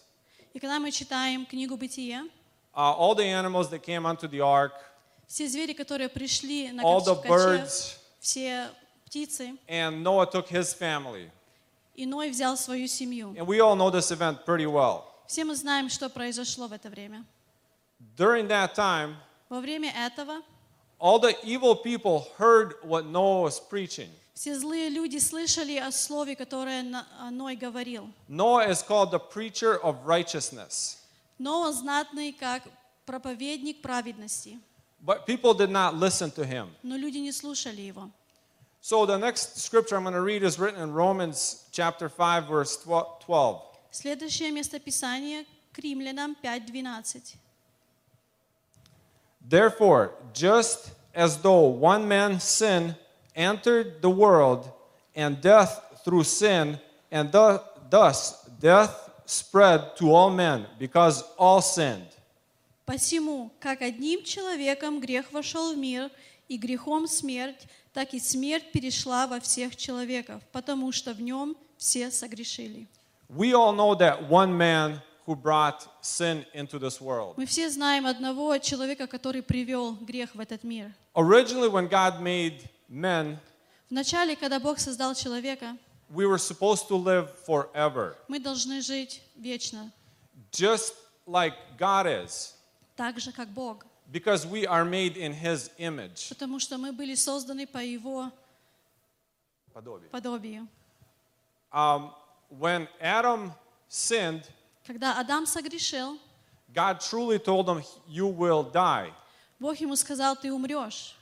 [0.55, 2.25] И когда мы читаем книгу Бытия,
[2.75, 4.73] uh, all the animals that came onto the ark,
[5.29, 8.71] все звери, которые пришли на all ковч- the в ковчег, birds, все
[9.08, 11.30] птицы, and Noah took his family.
[11.96, 13.34] и Ной взял свою семью.
[13.38, 15.04] And we all know this event pretty well.
[15.28, 17.26] Все мы знаем, что произошло в это время.
[18.16, 19.16] During that time,
[19.50, 20.42] Во время этого
[21.00, 24.10] all the evil people heard what Noah was preaching.
[24.34, 26.86] все злые люди слышали о слове, которое
[27.20, 28.08] а, Ной говорил.
[28.28, 30.98] Noah is called the preacher of righteousness.
[31.40, 32.64] Ноа знатный как
[33.06, 34.60] проповедник праведности,
[35.04, 36.70] But people did not listen to him.
[36.84, 38.10] но люди не слушали его.
[38.87, 42.77] So the next scripture I'm going to read is written in Romans chapter 5 verse
[42.77, 43.63] 12.
[43.91, 47.37] Следующее местописание к Римлянам 5.12.
[49.49, 52.97] Therefore, just as though one man's sin
[53.35, 54.71] entered the world,
[55.15, 56.79] and death through sin,
[57.11, 62.09] and thu- thus death spread to all men, because all sinned.
[62.87, 66.11] Посему, как одним человеком грех вошел в мир,
[66.49, 67.67] и грехом смерть,
[67.98, 72.88] так и смерть перешла во всех человеков, потому что в нем все согрешили.
[73.28, 77.34] We all know that one man who brought sin into this world.
[77.38, 80.94] Мы все знаем одного человека, который привел грех в этот мир.
[81.16, 83.40] Originally, when God made men,
[83.90, 85.76] Вначале, когда Бог создал человека,
[86.12, 89.92] we were supposed to live forever, мы должны жить вечно,
[90.52, 90.94] just
[91.26, 92.54] like God is,
[92.96, 93.87] так же, как Бог.
[94.12, 96.30] Because we are made in His image.
[96.30, 98.32] Потому что мы были созданы по Его
[99.74, 100.68] подобию.
[101.72, 102.12] Um,
[102.50, 103.54] when Adam
[103.90, 104.44] sinned,
[104.86, 106.18] Когда Адам согрешил,
[106.74, 109.12] God truly told him, You will die.
[109.60, 111.16] Бог ему сказал, ты умрешь.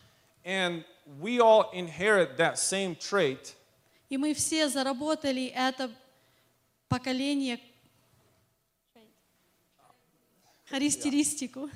[0.44, 0.84] And
[1.20, 3.56] we all inherit that same trait
[4.10, 5.91] И мы все заработали это
[6.88, 7.60] поколение,
[10.70, 11.70] характеристику,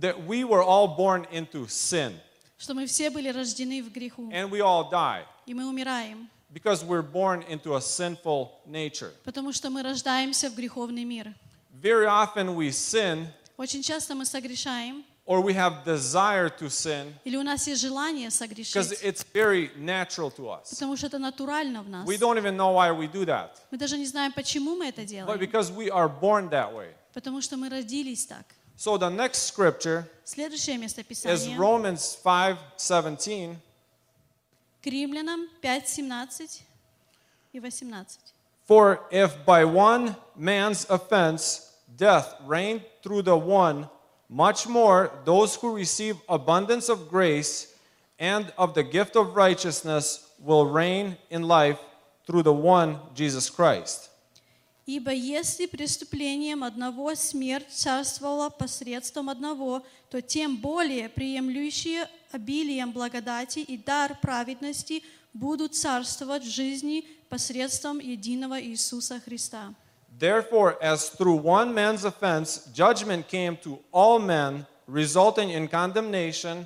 [0.00, 2.12] that we were all born into sin
[2.58, 4.30] что мы все были рождены в греху.
[4.32, 9.12] and we all die И мы умираем, because we're born into a sinful nature.
[9.24, 11.34] потому что мы рождаемся в греховный мир.
[11.80, 13.26] Very often we sin
[13.56, 18.28] Очень часто мы согрешаем, or we have desire to sin или у нас есть желание
[18.28, 20.70] because согрешить, it's very natural to us.
[20.70, 22.06] потому что это натурально в нас.
[22.08, 25.02] We don't even know why we do that, Мы даже не знаем, почему мы это
[25.02, 26.94] but делаем, because we are born that way.
[27.12, 28.44] потому что мы родились так.
[28.78, 33.56] So the next scripture Следующее is местописание Romans 5:17.
[34.82, 36.62] к Римлянам 5, 17
[37.52, 38.34] и 18.
[38.66, 43.88] For if by one man's offense death reigned through the one,
[44.28, 47.74] much more those who receive abundance of grace
[48.18, 51.78] and of the gift of righteousness will reign in life
[52.26, 54.07] through the one, Jesus Christ.
[54.91, 63.77] Ибо если преступлением одного смерть царствовала посредством одного, то тем более приемлющие обилием благодати и
[63.77, 69.75] дар праведности будут царствовать в жизни посредством единого Иисуса Христа.
[70.17, 76.65] Therefore, as through one man's offense judgment came to all men, resulting in condemnation,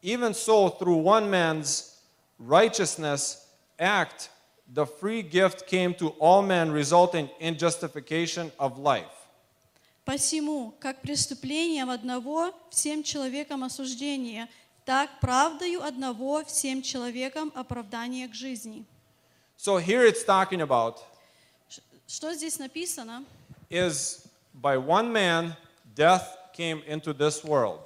[0.00, 1.98] even so through one man's
[2.38, 3.46] righteousness
[3.78, 4.30] act,
[4.72, 9.06] the free gift came to all men, resulting in justification of life.
[10.04, 14.48] Посему, как преступлением одного всем человекам осуждение,
[14.86, 18.84] так правдою одного всем человекам оправдание к жизни.
[19.58, 20.98] So here it's talking about
[22.06, 23.24] Что здесь написано?
[23.70, 25.54] is by one man
[25.94, 27.80] death came into this world.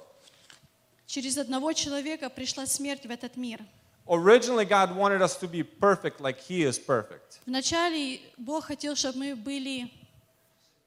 [1.05, 3.59] Через одного человека пришла смерть в этот мир.
[4.08, 7.40] Originally, God wanted us to be perfect like He is perfect.
[7.46, 9.90] Вначале Бог хотел, чтобы мы были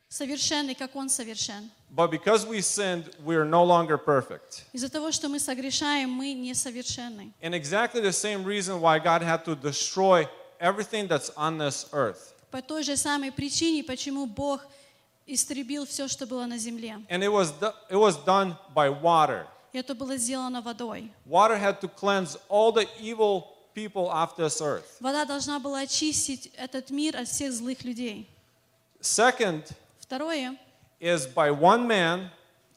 [0.09, 1.69] совершенны, как Он совершен.
[1.93, 4.63] But because we sinned, we are no longer perfect.
[4.73, 7.31] Из-за того, что мы согрешаем, мы несовершенны.
[7.41, 10.27] And exactly the same reason why God had to destroy
[10.59, 12.33] everything that's on this earth.
[12.49, 14.65] По той же самой причине, почему Бог
[15.27, 16.99] истребил все, что было на земле.
[17.09, 19.45] And it was, do- it was done by water.
[19.75, 21.11] И это было сделано водой.
[21.25, 24.85] Water had to cleanse all the evil people off this earth.
[24.99, 28.27] Вода должна была очистить этот мир от всех злых людей.
[29.01, 29.63] Second
[29.99, 30.57] Второе,
[30.99, 32.29] is by one man,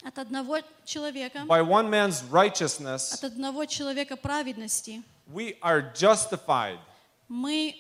[0.05, 5.03] От одного человека, by one man's righteousness, от одного человека праведности
[5.33, 6.79] we are justified
[7.29, 7.75] мы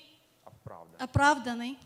[0.99, 1.77] оправданы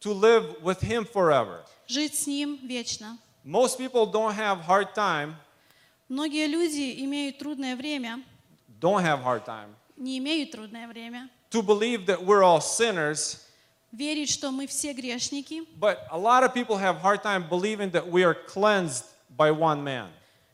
[0.00, 1.64] to live with him forever.
[1.88, 3.18] жить с Ним вечно.
[3.44, 5.34] Most people don't have hard time,
[6.07, 8.23] Многие люди имеют трудное время,
[8.79, 13.39] don't have hard time не имеют трудное время, to believe that we're all sinners,
[13.91, 18.07] верить, что мы все грешники, but a lot of people have hard time believing that
[18.07, 19.05] we are cleansed
[19.35, 20.09] by one man.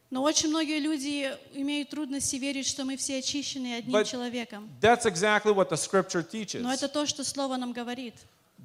[0.09, 4.69] но очень многие люди имеют трудности верить, что мы все очищены одним But человеком.
[4.79, 6.61] That's exactly what the scripture teaches.
[6.61, 8.15] Но это то, что Слово нам говорит.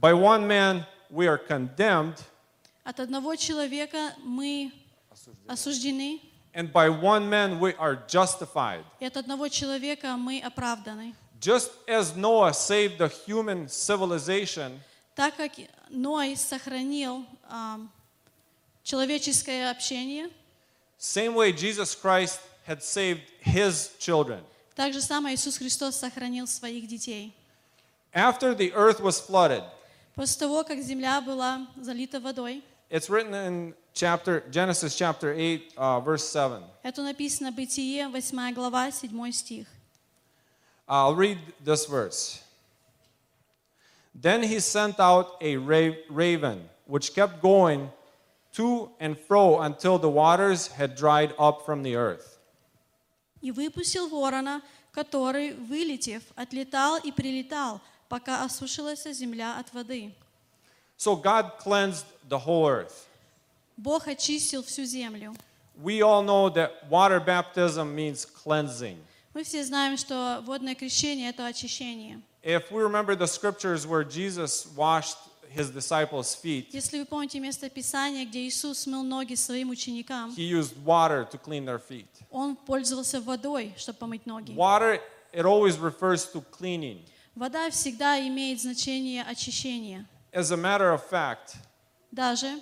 [0.00, 2.20] By one man we are condemned,
[2.84, 4.72] От одного человека мы
[5.48, 6.20] осуждены,
[6.56, 8.82] and by one man we are justified.
[8.98, 11.14] и от одного человека мы оправданы.
[11.38, 14.80] Just as Noah saved the human civilization,
[15.14, 15.52] Так как
[15.90, 17.90] Ной сохранил ам,
[18.82, 20.30] человеческое общение,
[20.98, 24.40] same way Jesus Christ had saved his children.
[24.74, 27.34] так же самое Иисус Христос сохранил своих детей.
[28.14, 29.62] After the earth was flooded,
[30.14, 35.99] После того, как земля была залита водой, it's written in chapter Genesis chapter 8 uh,
[35.99, 36.63] verse 7.
[36.83, 39.67] это написано Бытие, 8 глава, 7 стих.
[40.87, 42.43] I'll read this verse.
[44.13, 47.89] Then he sent out a ra- raven, which kept going
[48.53, 52.39] to and fro until the waters had dried up from the earth.
[53.41, 54.61] «И выпустил ворона,
[54.93, 60.13] который, вылетев, отлетал и прилетал, пока осушилась земля от воды».
[60.97, 63.07] So God cleansed the whole earth.
[63.76, 65.34] Бог очистил всю землю.
[65.82, 68.96] We all know that water baptism means cleansing.
[69.34, 72.20] Мы все знаем, что водное крещение– это очищение.
[72.42, 75.18] If we remember the scriptures where Jesus washed
[75.50, 80.48] his disciples' feet, Если вы помните место Писания, где Иисус смыл ноги своим ученикам, he
[80.48, 82.06] used water to clean their feet.
[82.30, 84.52] Он пользовался водой, чтобы помыть ноги.
[84.52, 85.00] Water,
[85.34, 87.04] it always refers to cleaning.
[87.34, 90.06] Вода всегда имеет значение очищения.
[90.32, 91.56] As a matter of fact,
[92.10, 92.58] Даже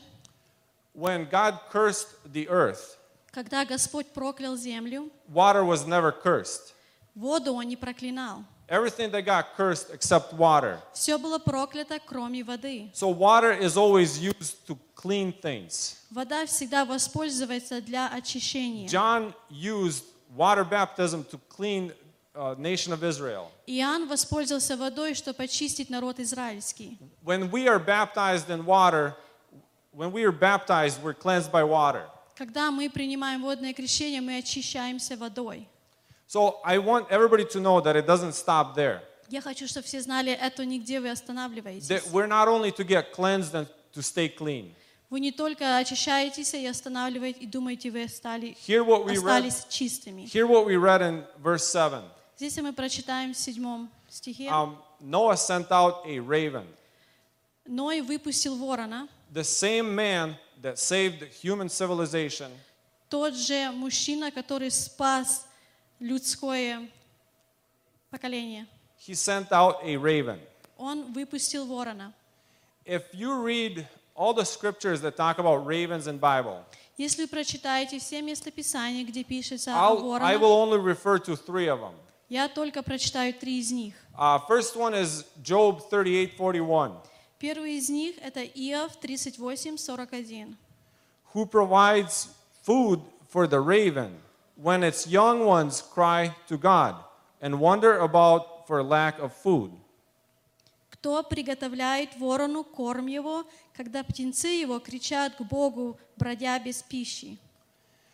[0.93, 2.97] when God cursed the earth,
[3.31, 6.73] когда Господь проклял землю, water was never cursed.
[7.15, 8.43] воду Он не проклинал.
[8.67, 10.79] Everything that got cursed except water.
[10.93, 12.91] Все было проклято, кроме воды.
[12.93, 15.97] So water is always used to clean things.
[16.11, 18.87] Вода всегда воспользуется для очищения.
[18.87, 20.03] John used
[20.35, 21.91] water baptism to clean
[22.35, 23.51] uh, nation of Israel.
[23.65, 26.97] Иоанн воспользовался водой, чтобы очистить народ израильский.
[27.23, 29.15] When we are baptized in water,
[29.93, 32.05] when we are baptized, we're cleansed by water.
[32.35, 35.67] Когда мы принимаем водное крещение, мы очищаемся водой.
[36.27, 39.01] So I want everybody to know that it doesn't stop there.
[39.29, 41.89] Я хочу, чтобы все знали, это нигде вы останавливаетесь.
[41.89, 44.73] That we're not only to get cleansed and to stay clean.
[45.09, 49.17] Вы не только очищаетесь и останавливаете, и думаете, вы стали, Hear what we read.
[49.17, 50.21] остались чистыми.
[50.21, 52.03] Hear what we read in verse 7.
[52.37, 54.47] Здесь мы прочитаем в седьмом стихе.
[54.47, 56.65] Um, Noah sent out a raven.
[57.65, 62.49] Ной выпустил ворона, The same man that saved human civilization
[63.09, 65.45] тот же мужчина, который спас
[65.99, 66.87] людское
[68.11, 68.67] поколение.
[68.97, 70.39] he sent out a raven.
[70.77, 72.13] Он выпустил ворона.
[72.85, 76.63] If you read all the scriptures that talk about ravens in Bible,
[76.97, 81.35] Если вы прочитаете все местописания, где пишется о I'll, I воронах, will only refer to
[81.35, 81.93] three of them.
[82.29, 83.93] я только прочитаю три из них.
[84.17, 86.93] Uh, first one is Job 38:41,
[87.43, 90.55] Первый из них – это Иов 38:41.
[91.33, 92.27] who provides
[92.65, 92.99] food
[93.31, 94.19] for the raven
[94.61, 96.95] when its young ones cry to God
[97.41, 99.71] and wonder about for lack of food.
[100.89, 107.37] Кто приготовляет ворону корм его, когда птенцы его кричат к Богу, бродя без пищи?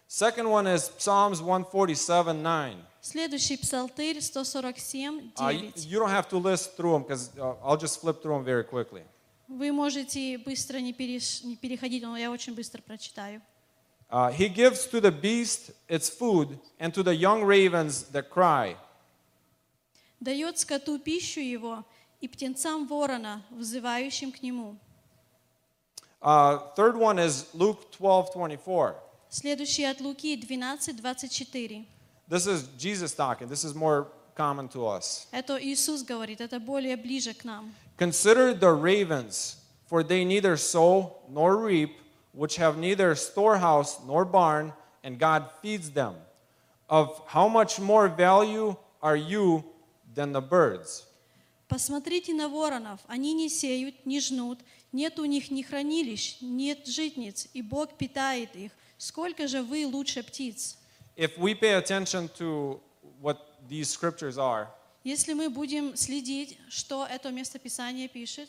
[0.07, 2.75] Second one is Psalms 147:9.
[3.01, 5.73] Следующий псалтырь 147, Uh, you, 9.
[5.87, 8.63] you don't have to list through them because uh, I'll just flip through them very
[8.63, 9.01] quickly.
[9.50, 13.42] Вы можете быстро не, переш- не переходить, но я очень быстро прочитаю.
[14.08, 18.76] Uh, he gives to the beast its food and to the young ravens that cry.
[20.20, 21.84] Дает скоту пищу его
[22.20, 24.76] и птенцам ворона, взывающим к нему.
[26.20, 28.94] Uh, third one is Luke 12:24.
[29.30, 31.84] Следующий от Луки 12, 24.
[32.28, 33.48] This is Jesus talking.
[33.48, 34.06] This is more
[34.36, 35.26] common to us.
[35.32, 37.74] Это Иисус говорит, это более ближе к нам.
[37.99, 41.97] Consider the ravens, for they neither sow nor reap,
[42.33, 44.73] which have neither storehouse nor barn,
[45.03, 46.15] and God feeds them.
[46.89, 49.63] Of how much more value are you
[50.13, 51.05] than the birds?
[51.67, 54.59] Посмотрите на воронов, они не сеют, не жнут,
[54.91, 58.71] нет у них ни хранилищ, нет житниц, и Бог питает их.
[58.97, 60.77] Сколько же вы лучше птиц?
[61.17, 62.79] If we pay attention to
[63.21, 63.37] what
[63.67, 64.67] these scriptures are,
[65.04, 68.48] Если мы будем следить, что это местописание пишет,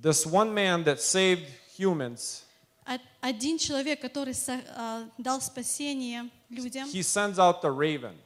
[0.00, 1.46] this one man that saved
[1.76, 2.42] humans,
[2.86, 4.34] Од- один человек, который
[4.76, 8.16] а, дал спасение людям, he sends out the raven.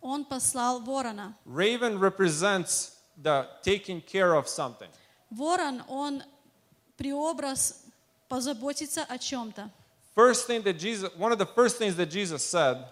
[0.00, 1.34] он послал ворона.
[1.46, 4.90] Raven represents the taking care of something.
[5.30, 6.22] Ворон, он
[6.96, 7.84] преобраз
[8.28, 9.70] позаботиться о чем-то.
[10.16, 12.84] First thing that Jesus, one of the first things that Jesus said,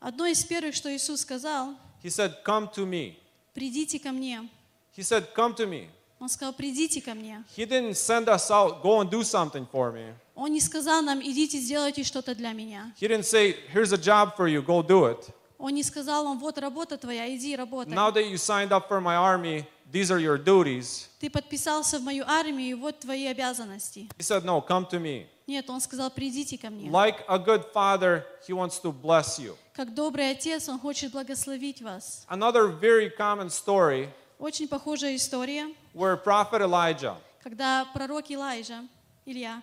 [0.00, 3.16] Одно из первых, что Иисус сказал, he said, "Come to me."
[3.54, 4.48] Придите ко мне.
[4.96, 5.88] He said, "Come to me."
[6.20, 7.44] Он сказал, придите ко мне.
[7.56, 10.14] He didn't send us out, go and do something for me.
[10.34, 12.92] Он не сказал нам, идите, сделайте что-то для меня.
[12.98, 16.38] He didn't say, "Here's a job for you, go do it." Он не сказал вам,
[16.38, 17.92] вот работа твоя, иди работай.
[17.94, 21.08] Now that you signed up for my army, these are your duties.
[21.20, 24.08] Ты подписался в мою армию, вот твои обязанности.
[24.16, 26.88] He said, "No, come to me." Нет, он сказал, придите ко мне.
[26.88, 29.56] Like a good father, he wants to bless you.
[29.74, 32.24] Как добрый отец, он хочет благословить вас.
[32.28, 34.08] Another very common story
[34.38, 38.86] Очень похожая история, where prophet Elijah, когда пророк Илайжа,
[39.26, 39.62] Илья,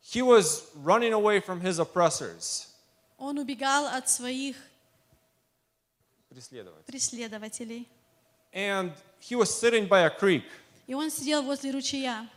[0.00, 2.68] he was running away from his oppressors.
[3.18, 4.56] он убегал от своих
[6.28, 6.84] преследовать.
[6.86, 7.88] преследователей.
[8.52, 10.44] And he was sitting by a creek.
[10.86, 12.28] И он сидел возле ручья.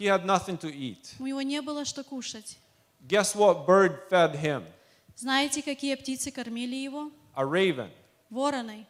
[0.00, 1.14] He had nothing to eat.
[1.18, 2.58] У него не было что кушать.
[3.08, 4.64] Guess what bird fed him?
[5.16, 7.10] Знаете, какие птицы кормили его?
[7.34, 7.90] A raven.
[8.30, 8.86] Вороной.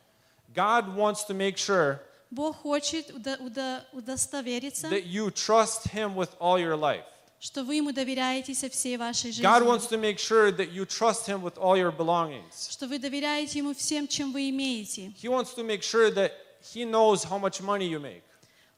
[0.54, 2.00] God wants to make sure
[2.30, 7.04] Бог хочет уда- уда- удостовериться, that you trust him with all your life.
[7.38, 9.44] что вы ему доверяете со всей вашей жизнью.
[9.48, 12.68] God wants to make sure that you trust him with all your belongings.
[12.70, 15.12] Что вы доверяете ему всем, чем вы имеете.
[15.22, 16.32] He wants to make sure that
[16.74, 18.22] he knows how much money you make.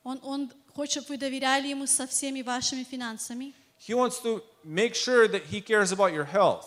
[0.05, 3.54] Он, он хочет, чтобы вы доверяли ему со всеми вашими финансами.
[3.80, 6.66] He wants to make sure that he cares about your health.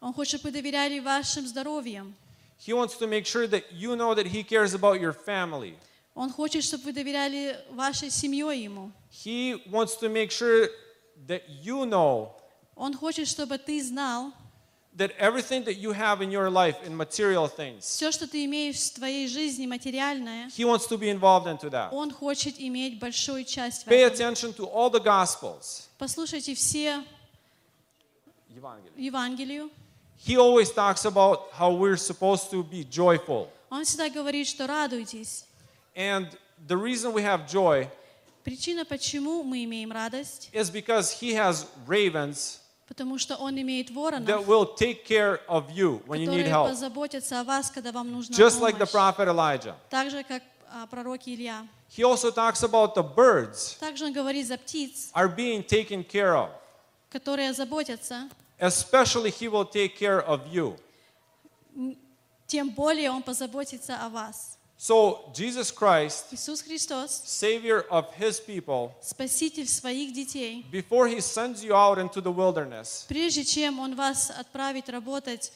[0.00, 2.14] Он хочет, чтобы вы доверяли вашим здоровьем.
[2.58, 5.76] He wants to make sure that you know that he cares about your family.
[6.14, 8.90] Он хочет, чтобы вы доверяли вашей семьей ему.
[9.10, 10.70] He wants to make sure
[11.26, 12.32] that you know
[12.74, 14.32] Он хочет, чтобы ты знал,
[14.97, 18.77] that everything that you have in your life in material things, все, что ты имеешь
[18.77, 21.89] в твоей жизни материальное, he wants to be involved into that.
[21.93, 24.33] он хочет иметь большую часть в Pay этом.
[24.33, 25.87] attention to all the gospels.
[25.97, 27.03] Послушайте все
[28.97, 29.69] Евангелию.
[30.17, 33.49] He always talks about how we're supposed to be joyful.
[33.69, 35.45] Он всегда говорит, что радуйтесь.
[35.95, 36.27] And
[36.67, 37.87] the reason we have joy
[38.43, 43.93] Причина, почему мы имеем радость, is because he has ravens потому что он имеет that
[43.93, 46.69] воронов, will take care of you when you need которые help.
[46.69, 48.93] позаботятся о вас, когда вам нужна Just like the помощь.
[48.93, 49.75] prophet Elijah.
[49.89, 50.43] Так же, как
[50.73, 51.65] а, пророк Илья.
[51.89, 56.33] He also talks about the birds Также он говорит за птиц, are being taken care
[56.35, 56.49] of.
[57.11, 58.29] которые заботятся.
[58.59, 60.77] Especially he will take care of you.
[61.75, 61.97] М,
[62.47, 64.54] Тем более он позаботится о вас.
[64.77, 71.63] So Jesus Christ, Иисус Христос, Savior of his people, Спаситель своих детей, before he sends
[71.63, 75.53] you out into the wilderness, прежде чем он вас отправит работать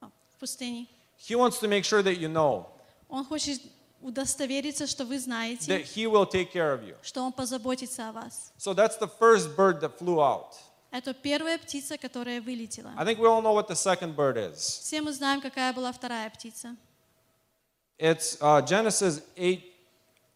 [0.00, 2.66] а, в пустыне, he wants to make sure that you know
[3.08, 3.62] он хочет
[4.02, 6.96] удостовериться, что вы that знаете, he will take care of you.
[7.00, 8.52] что он позаботится о вас.
[8.58, 10.56] So that's the first bird that flew out.
[10.90, 12.92] Это первая птица, которая вылетела.
[12.96, 14.80] I think we all know what the second bird is.
[14.80, 16.76] Все мы знаем, какая была вторая птица.
[17.98, 19.64] It's uh, Genesis 8,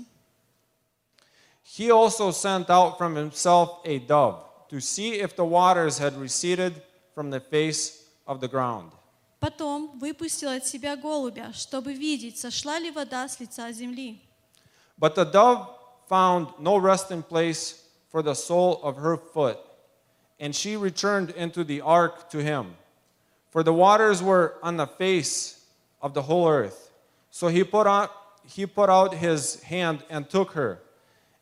[1.63, 6.81] He also sent out from himself a dove to see if the waters had receded
[7.13, 8.91] from the face of the ground.
[9.39, 14.22] Потом выпустил от себя голубя, чтобы видеть, сошла ли вода с лица земли.
[14.97, 15.67] But the dove
[16.07, 19.57] found no resting place for the sole of her foot,
[20.39, 22.76] and she returned into the ark to him.
[23.51, 25.65] For the waters were on the face
[26.01, 26.91] of the whole earth.
[27.31, 28.11] So he put out,
[28.45, 30.81] he put out his hand and took her,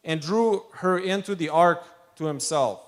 [0.04, 1.84] and drew her into the ark
[2.18, 2.80] to himself.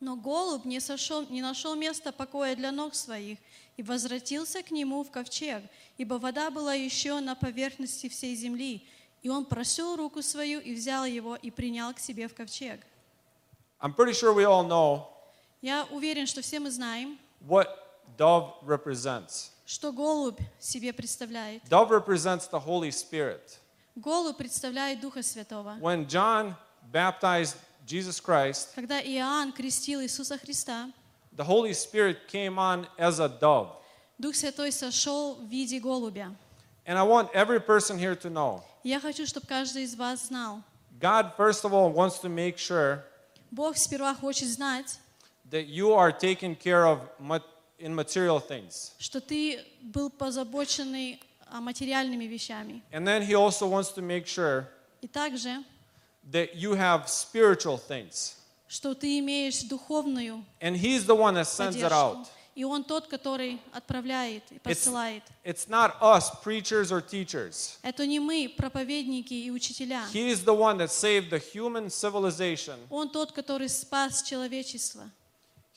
[0.00, 3.38] Но голубь не, сошел, не нашел места покоя для ног своих
[3.76, 5.62] и возвратился к нему в ковчег,
[5.96, 8.84] ибо вода была еще на поверхности всей земли.
[9.22, 12.80] И он просил руку свою и взял его и принял к себе в ковчег.
[13.80, 15.06] I'm pretty sure we all know
[15.60, 17.68] Я уверен, что все мы знаем, what
[18.16, 19.50] dove represents.
[19.66, 21.62] что голубь себе представляет.
[21.64, 23.58] Dove represents the Holy Spirit.
[23.94, 25.76] Голубь представляет Духа Святого.
[25.80, 26.54] When John
[26.92, 27.56] baptized
[27.86, 30.90] Jesus Christ, Когда Иоанн крестил Иисуса Христа,
[31.36, 33.68] the Holy Spirit came on as a dove.
[34.18, 36.34] Дух Святой сошел в виде голубя.
[36.84, 40.62] And I want every person here to know Я хочу, чтобы каждый из вас знал,
[41.00, 43.02] God, first of all, wants to make sure
[43.50, 44.98] Бог сперва хочет знать,
[45.50, 47.42] that you are taken care of mat-
[47.79, 48.91] in material things.
[48.99, 52.81] что ты был позабоченный а, материальными вещами.
[52.91, 54.67] And then He also wants to make sure
[55.01, 55.63] И также,
[56.31, 58.35] that you have spiritual things.
[58.67, 62.27] что ты имеешь духовную And He's the one that sends it out.
[62.55, 65.21] И Он тот, который отправляет и It's, посылает.
[65.45, 67.77] it's not us, preachers or teachers.
[67.83, 70.03] Это не мы, проповедники и учителя.
[70.11, 72.79] He is the one that saved the human civilization.
[72.89, 75.07] Он тот, который спас человечество.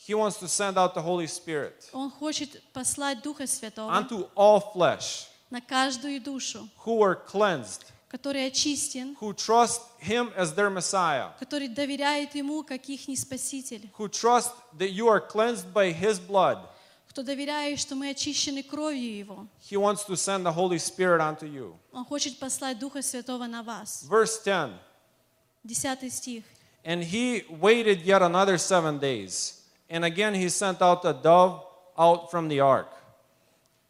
[0.08, 4.62] He wants to send out the Holy Spirit Он хочет послать Духа Святого unto all
[4.74, 11.32] flesh на каждую душу, who were cleansed, который очистен, who trust Him as their Messiah,
[11.40, 16.60] который доверяет Ему, как их спаситель, who trust that you are cleansed by His blood.
[17.10, 19.48] кто доверяет, что мы очищены кровью Его.
[19.62, 21.78] He wants to send the Holy Spirit unto you.
[21.92, 24.04] Он хочет послать Духа Святого на вас.
[24.08, 24.72] Verse 10
[25.64, 26.44] Десятый стих.
[26.84, 29.59] And he waited yet another seven days.
[29.90, 31.64] And again he sent out a dove
[31.98, 32.88] out from the ark.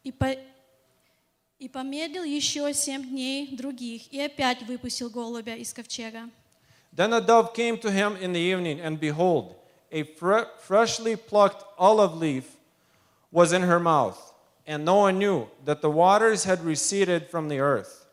[0.03, 0.35] И, по...
[1.57, 6.29] и помедлил еще семь дней других, и опять выпустил голубя из ковчега.
[6.95, 9.55] Then a dove came to him in the evening, and behold,
[9.91, 12.45] a fre- freshly plucked olive leaf
[13.31, 14.17] was in her mouth.
[14.67, 18.05] And Noah knew that the waters had receded from the earth.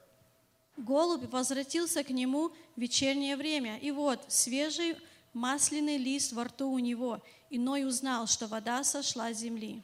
[0.76, 4.96] Голубь возвратился к нему в вечернее время, и вот свежий
[5.32, 9.81] масляный лист во рту у него, и Ной узнал, что вода сошла с земли.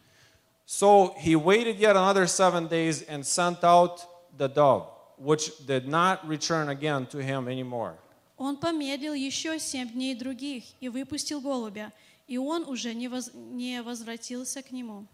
[0.65, 3.99] So he waited yet another seven days and sent out
[4.38, 4.88] the dove,
[5.18, 7.95] which did not return again to him anymore.
[8.38, 11.91] Он помедлил еще семь дней других и выпустил голубя,
[12.27, 15.06] и он уже не, воз- не возвратился к нему.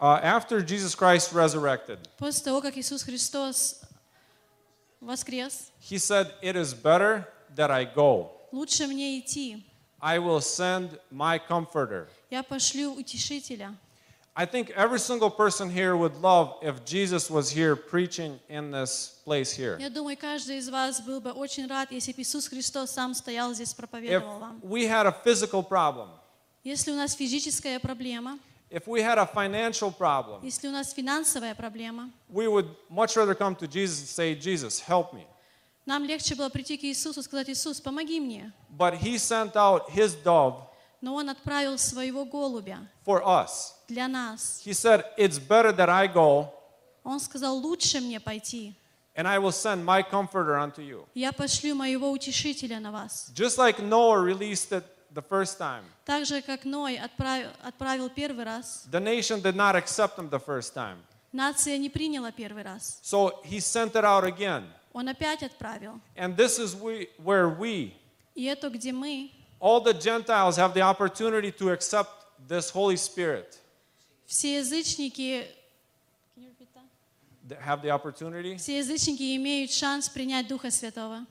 [0.00, 3.80] Uh, after Jesus Christ resurrected, После того, как Иисус Христос
[5.00, 8.30] воскрес, he said, It is better that I go.
[8.52, 9.64] лучше мне идти,
[10.01, 12.07] I will send my comforter.
[12.29, 13.75] я пошлю утешителя.
[14.39, 19.15] I think every single person here would love if Jesus was here preaching in this
[19.25, 19.77] place here.
[19.79, 23.51] Я думаю, каждый из вас был бы очень рад, если бы Иисус Христос сам стоял
[23.55, 24.59] здесь, If проповедовал вам.
[24.61, 26.09] we had a physical problem,
[26.63, 28.37] Если у нас физическая проблема,
[28.69, 33.33] if we had a financial problem, если у нас финансовая проблема, we would much rather
[33.33, 35.25] come to Jesus and say, Jesus, help me.
[35.86, 38.52] Нам легче было прийти к Иисусу и сказать, Иисус, помоги мне.
[38.76, 40.56] But he sent out his dove
[41.00, 43.74] Но Он отправил своего голубя for us.
[43.88, 44.62] для нас.
[44.64, 46.48] He said, It's better that I go,
[47.04, 48.74] Он сказал, лучше мне пойти.
[49.16, 51.04] and I will send my comforter unto you.
[51.14, 53.30] Я пошлю моего утешителя на вас.
[53.34, 58.44] Just like Noah released it the first time, Так же, как Ной отправил, отправил первый
[58.44, 60.96] раз, the nation did not accept him the first time.
[61.32, 63.00] нация не приняла первый раз.
[63.02, 64.64] So he sent it out again.
[64.93, 65.99] Он опять отправил.
[66.15, 67.93] And this is we, where we,
[68.35, 72.09] И это где мы, all the Gentiles, have the opportunity to accept
[72.47, 73.57] this Holy Spirit.
[74.25, 75.47] все язычники,
[77.47, 78.57] That Have the opportunity.
[78.57, 81.25] все язычники имеют шанс принять Духа Святого.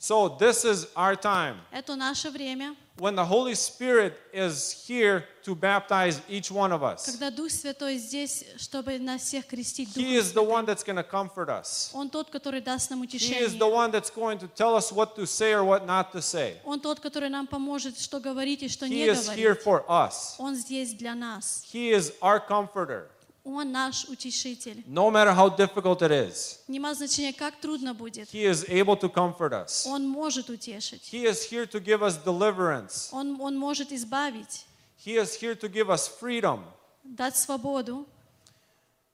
[0.00, 5.54] So this is our time Это наше время, when the Holy Spirit is here to
[5.54, 7.06] baptize each one of us.
[7.06, 10.96] когда Дух Святой здесь, чтобы нас всех крестить He Духом is the one that's going
[10.96, 11.90] to comfort us.
[11.94, 13.58] Он тот, который даст нам He is утешение.
[13.58, 16.58] the one that's going to tell us what to say or what not to say.
[16.64, 19.62] Он тот, который нам поможет, что говорить и что He не is here говорить.
[19.64, 20.34] for us.
[20.38, 21.64] Он здесь для нас.
[21.72, 23.08] He is our comforter.
[23.43, 24.83] Он наш утешитель.
[24.87, 28.29] No matter how difficult it is, Нема значения, как трудно будет.
[28.31, 29.85] He is able to comfort us.
[29.87, 31.09] Он может утешить.
[31.11, 33.09] He is here to give us deliverance.
[33.11, 34.65] Он, он может избавить,
[35.03, 36.63] He is here to give us freedom.
[37.03, 38.05] дать свободу.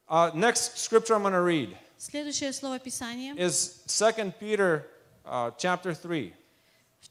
[0.10, 3.34] Uh, next scripture I'm going to read Следующее слово Писания.
[3.38, 4.86] is 2 Peter
[5.26, 6.34] uh, chapter 3.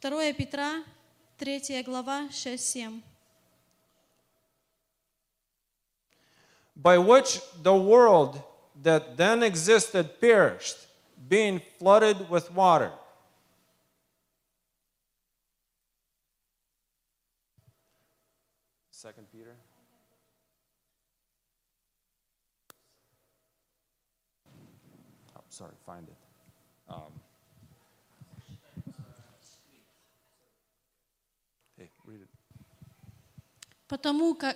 [0.00, 0.84] 2 Петра,
[1.38, 3.00] 3 глава, 6-7.
[6.75, 8.41] By which the world
[8.81, 10.77] that then existed perished,
[11.27, 12.91] being flooded with water.
[18.91, 19.55] Second Peter.
[25.35, 26.15] Oh, sorry, find it.
[26.87, 27.11] Um,
[31.77, 32.29] hey, read it.
[33.87, 34.55] Потому как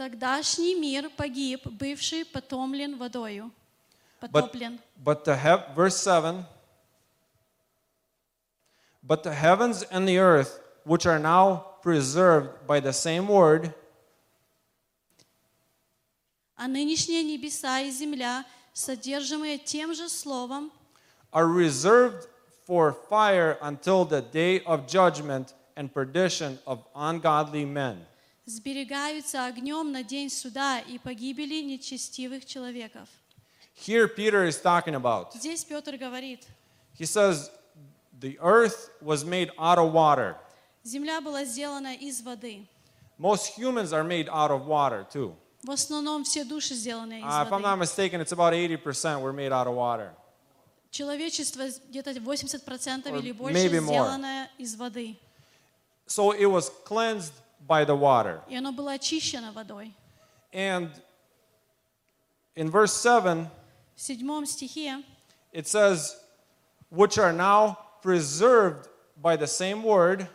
[0.00, 3.50] тогдашний мир погиб, бывший потомлен водою.
[4.20, 4.78] But, Потоплен.
[5.04, 6.44] but the hev- verse 7
[9.06, 13.72] But the heavens and the earth, which are now preserved by the same word,
[16.56, 20.70] А нынешние небеса и земля, содержимые тем же словом,
[21.32, 22.28] are reserved
[22.66, 28.06] for fire until the day of judgment and perdition of ungodly men.
[28.51, 33.07] Сберегаются огнем на день суда и погибели нечестивых человеков.
[33.75, 35.33] Here, Peter is talking about.
[35.33, 36.45] Здесь Петр говорит,
[36.99, 37.49] He says,
[38.19, 40.35] The earth was made out of water.
[40.83, 42.67] земля была сделана из воды.
[43.17, 45.35] Most humans are made out of water, too.
[45.63, 49.33] В основном все души сделаны из Uh, if I'm not mistaken, it's about 80% were
[49.33, 50.13] made out of water.
[50.91, 55.17] Человечество где-то 80% Or или больше сделано из воды.
[56.07, 57.31] So it was cleansed
[57.66, 58.42] by the water.
[58.48, 59.92] И оно было очищено водой.
[60.52, 60.90] And
[62.54, 63.48] in verse 7,
[63.96, 65.02] В седьмом стихе
[65.52, 66.16] it says,
[66.90, 68.88] which are now preserved
[69.20, 70.28] by the same word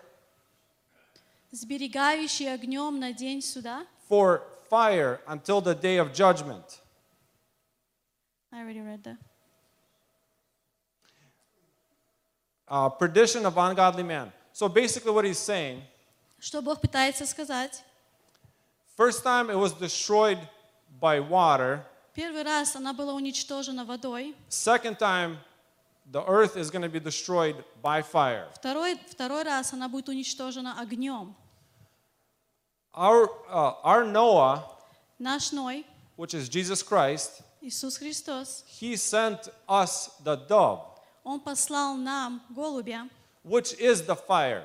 [1.51, 3.85] сберегающий огнем на день суда.
[4.07, 6.79] for fire until the day of judgment.
[8.51, 9.17] I already read that.
[12.67, 14.31] Uh, perdition of ungodly man.
[14.53, 15.81] So basically, what he's saying,
[16.46, 17.82] Что Бог пытается сказать?
[18.96, 20.38] first time it was destroyed
[21.00, 24.32] by water, Первый раз она была уничтожена водой.
[24.48, 25.38] second time
[26.08, 28.46] the earth is going to be destroyed by fire.
[28.54, 31.34] Второй, второй раз она будет уничтожена огнем.
[32.94, 34.62] Our, uh, our Noah,
[35.18, 40.78] Наш Ной, which is Jesus Christ, Иисус Христос, he sent us the dove,
[41.24, 43.10] Он послал нам голубя,
[43.42, 44.62] which is the fire.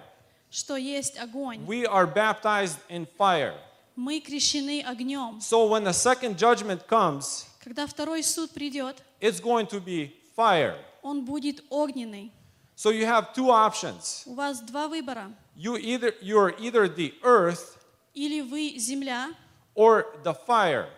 [0.51, 1.65] что есть огонь.
[1.67, 3.55] We are baptized in fire.
[3.97, 5.41] Мы крещены огнем.
[5.41, 10.77] So when the second judgment comes, Когда второй суд придет, it's going to be fire.
[11.03, 12.31] он будет огненный.
[12.77, 14.23] So you have two options.
[14.27, 15.33] У вас два выбора.
[15.57, 17.79] You either you are either the earth
[18.15, 19.31] Или вы земля,
[19.75, 20.89] or the fire.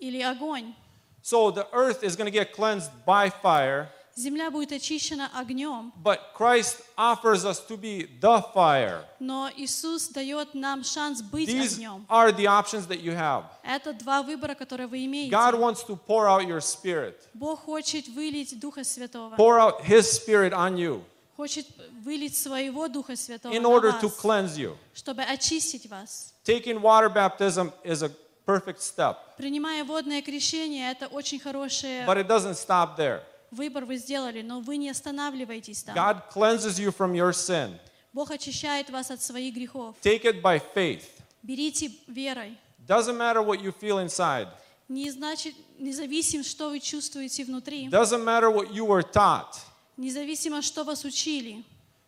[0.00, 0.74] или огонь.
[1.22, 3.88] So the earth is going to get cleansed by fire,
[4.21, 9.03] Земля будет очищена огнем, but Christ offers us to be the fire.
[9.19, 12.05] но Иисус дает нам шанс быть These огнем.
[12.07, 13.45] are the options that you have.
[13.63, 15.31] Это два выбора, которые вы имеете.
[15.35, 19.35] God wants to pour out your spirit, Бог хочет вылить Духа Святого.
[19.35, 21.01] pour out His spirit on you
[21.35, 21.65] Хочет
[22.03, 24.75] вылить своего Духа Святого in order to cleanse you.
[24.93, 26.33] чтобы очистить вас.
[26.45, 28.11] Taking water baptism is a
[28.45, 33.21] perfect step, Принимая водное крещение, это очень хороший but it doesn't stop there.
[33.51, 35.95] Выбор вы сделали, но вы не останавливаетесь там.
[35.95, 37.77] God cleanses you from your sin.
[38.13, 39.95] Бог очищает вас от своих грехов.
[40.01, 41.03] Take it by faith.
[41.43, 42.57] Берите верой.
[42.87, 44.47] Doesn't matter what you feel inside.
[44.89, 49.55] Не значит, независимо, что вы чувствуете внутри, Doesn't matter what you were taught.
[49.97, 51.63] независимо, что вас учили,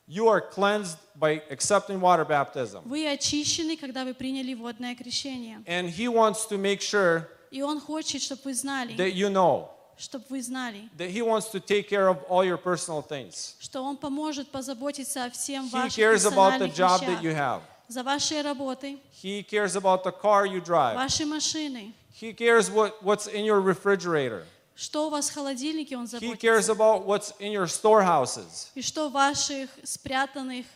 [0.06, 2.82] You are cleansed by accepting water baptism.
[2.84, 5.64] вы очищены, когда вы приняли водное крещение.
[5.66, 9.70] And He wants to make sure И Он хочет, чтобы вы знали, that you know
[9.97, 13.55] чтобы вы знали, that He wants to take care of all your personal things.
[13.59, 17.31] что Он поможет позаботиться о всем He ваших cares about the персональных job that you
[17.33, 17.63] вещах, have.
[17.89, 20.95] за вашей работой, He cares about the car you drive.
[20.97, 24.45] вашей машиной, He cares what, what's in your refrigerator.
[24.77, 28.69] что у вас в холодильнике Он He заботится, cares about what's in your storehouses.
[28.77, 30.67] и что в ваших спрятанных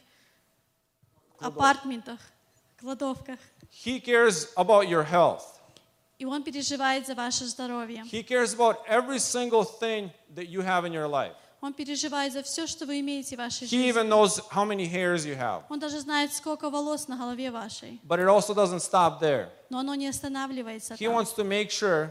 [1.39, 2.19] апартментах,
[2.81, 3.39] кладовках.
[3.70, 5.45] He cares about your health.
[6.19, 8.05] И Он переживает за ваше здоровье.
[8.11, 11.35] He cares about every single thing that you have in your life.
[11.61, 13.89] Он переживает за все, что вы имеете в вашей He жизни.
[13.89, 15.62] even knows how many hairs you have.
[15.69, 18.01] Он даже знает, сколько волос на голове вашей.
[18.05, 19.49] But it also doesn't stop there.
[19.70, 21.15] Но оно не останавливается He там.
[21.15, 22.11] wants to make sure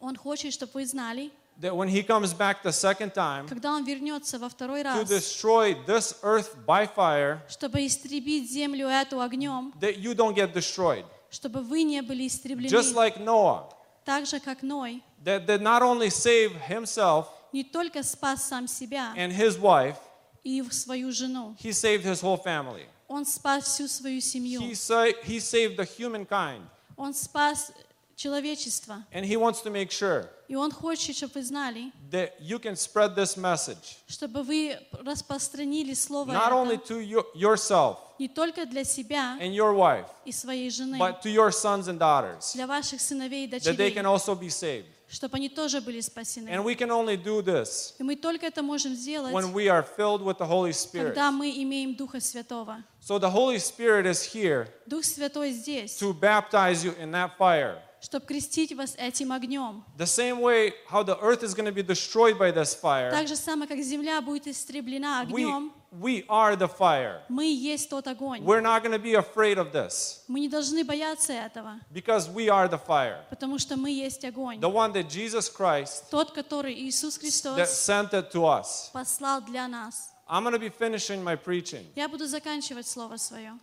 [0.00, 1.30] Он хочет, чтобы вы знали,
[1.60, 5.08] that when He comes back the second time когда Он вернется во второй to раз,
[5.10, 11.04] destroy this earth by fire, чтобы истребить землю эту огнем, that you don't get destroyed.
[11.29, 12.71] Чтобы вы не были истреблены.
[12.71, 13.71] Just like Noah,
[14.05, 19.13] Так же, как Ной, that did not only save himself не только спас сам себя
[19.15, 19.97] and his wife,
[20.43, 22.85] и свою жену, he saved his whole family.
[23.07, 26.61] он спас всю свою семью, He, sa- he saved the humankind.
[26.95, 27.71] он спас
[28.18, 29.04] человечество.
[29.12, 32.76] And he wants to make sure И он хочет, чтобы вы знали, that you can
[32.76, 38.66] spread this message чтобы вы распространили слово not only это to your, yourself не только
[38.66, 42.66] для себя and your wife, и своей жены, but to your sons and daughters, для
[42.66, 44.86] ваших сыновей и that they дочерей, can also be saved.
[45.08, 46.48] чтобы они тоже были спасены.
[46.48, 49.82] And we can only do this И мы только это можем сделать, when we are
[49.96, 51.08] filled with the Holy Spirit.
[51.08, 52.84] когда мы имеем Духа Святого.
[53.00, 57.80] So the Holy Spirit is here Дух Святой здесь, to baptize you in that fire.
[58.01, 59.83] Чтобы крестить вас этим огнем.
[59.97, 63.27] The same way how the earth is going to be destroyed by this fire, Так
[63.27, 67.21] же самое, как земля будет истреблена we, огнем, we are the fire.
[67.29, 68.41] мы есть тот огонь.
[68.43, 72.47] We're not going to be afraid of this Мы не должны бояться этого, because we
[72.49, 73.23] are the fire.
[73.29, 74.59] потому что мы есть огонь.
[74.59, 78.89] The one that Jesus Christ Тот, который Иисус that Христос sent it to us.
[78.93, 80.09] послал для нас.
[80.29, 81.85] I'm going to be finishing my preaching.
[81.95, 83.57] Я буду заканчивать слово свое.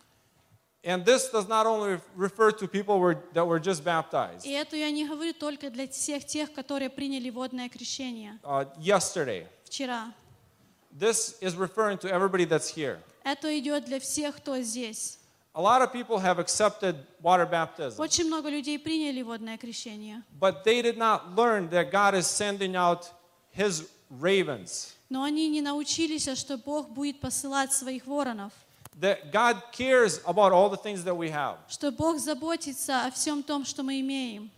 [0.83, 4.45] And this does not only refer to people were, that were just baptized.
[4.45, 9.45] И это я не говорю только для всех тех, которые приняли водное крещение Uh, yesterday,
[9.65, 10.13] вчера.
[10.97, 12.99] this is referring to everybody that's here.
[13.23, 15.17] Это идет для всех, кто здесь.
[15.53, 20.63] A lot of people have accepted water baptism, Очень много людей приняли водное крещение, but
[20.63, 23.09] they did not learn that God is sending out
[23.51, 23.89] His
[24.21, 28.53] ravens, но они не научились, что Бог будет посылать своих воронов,
[29.00, 31.56] that God cares about all the things that we have.
[31.68, 34.50] что Бог заботится о всем том, что мы имеем.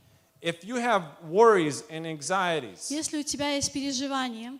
[0.42, 4.58] If you have worries and anxieties, Если у тебя есть переживания,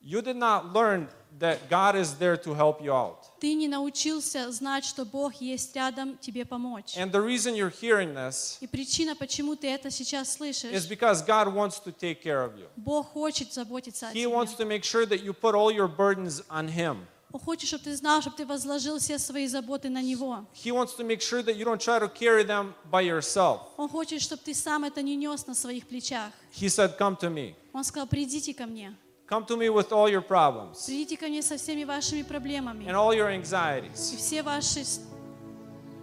[0.00, 1.08] you did not learn
[1.38, 3.16] that God is there to help you out.
[3.40, 6.96] ты не научился знать, что Бог есть рядом тебе помочь.
[6.96, 11.22] And the reason you're hearing this И причина, почему ты это сейчас is слышишь, because
[11.22, 12.68] God wants to take care of you.
[12.76, 14.28] Бог хочет заботиться о He тебе.
[14.28, 17.06] wants to make sure that you put all your burdens on Him.
[17.37, 20.43] Он хочет, чтобы ты знал, чтобы ты возложил все свои заботы на Него.
[20.55, 23.59] He wants to make sure that you don't try to carry them by yourself.
[23.77, 26.31] Он хочет, чтобы ты сам это не нес на своих плечах.
[26.51, 27.53] He said, Come to me.
[27.73, 28.95] Он сказал, придите ко мне.
[29.29, 32.95] Come to me with all your problems Придите ко мне со всеми вашими проблемами and
[32.95, 34.83] all your и anxieties, все ваши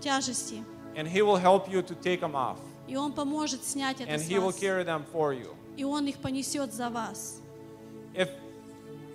[0.01, 0.62] тяжести.
[0.94, 4.19] and He will help you to take them off, И Он поможет снять это and
[4.20, 4.61] с He will вас.
[4.61, 5.52] carry them for you.
[5.77, 7.40] И Он их понесет за вас.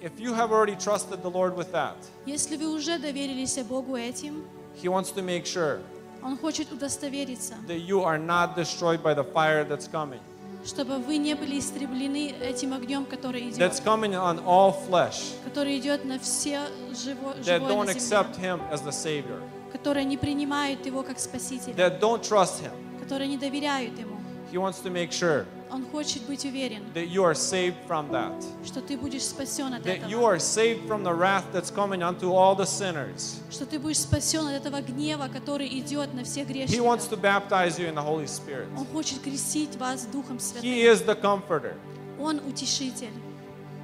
[0.01, 1.95] If, you have already trusted the Lord with that,
[2.25, 4.45] Если вы уже доверились Богу этим,
[4.81, 5.81] He wants to make sure
[6.23, 10.19] Он хочет удостовериться, that you are not destroyed by the fire that's coming,
[10.65, 15.77] чтобы вы не были истреблены этим огнем, который that's идет, coming on all flesh, который
[15.79, 16.61] идет на все
[16.93, 19.41] живо, that живое don't на accept земле, Him as the Savior,
[19.73, 22.71] которые не принимают Его как Спасителя, that don't trust Him.
[23.01, 24.18] которые не доверяют Ему.
[24.51, 28.33] He wants to make sure Он хочет быть уверен, that you are saved from that.
[28.65, 32.01] что ты будешь спасен от That you этого, are saved from the wrath that's coming
[32.01, 33.39] unto all the sinners.
[33.51, 37.09] что ты будешь спасен от этого гнева, который идет на всех He wants грешников.
[37.11, 38.67] to baptize you in the Holy Spirit.
[38.75, 40.63] Он хочет крестить вас Духом He Святым.
[40.63, 41.75] is the comforter.
[42.19, 43.13] Он утешитель.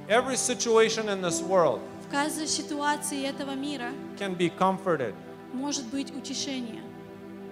[0.08, 5.14] Every situation in this world В каждой ситуации этого мира can be comforted
[5.52, 6.82] может быть утешение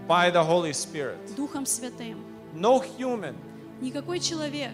[0.08, 1.18] by the Holy Spirit.
[1.36, 2.18] Духом Святым.
[2.54, 3.34] No human,
[3.80, 4.72] Никакой человек,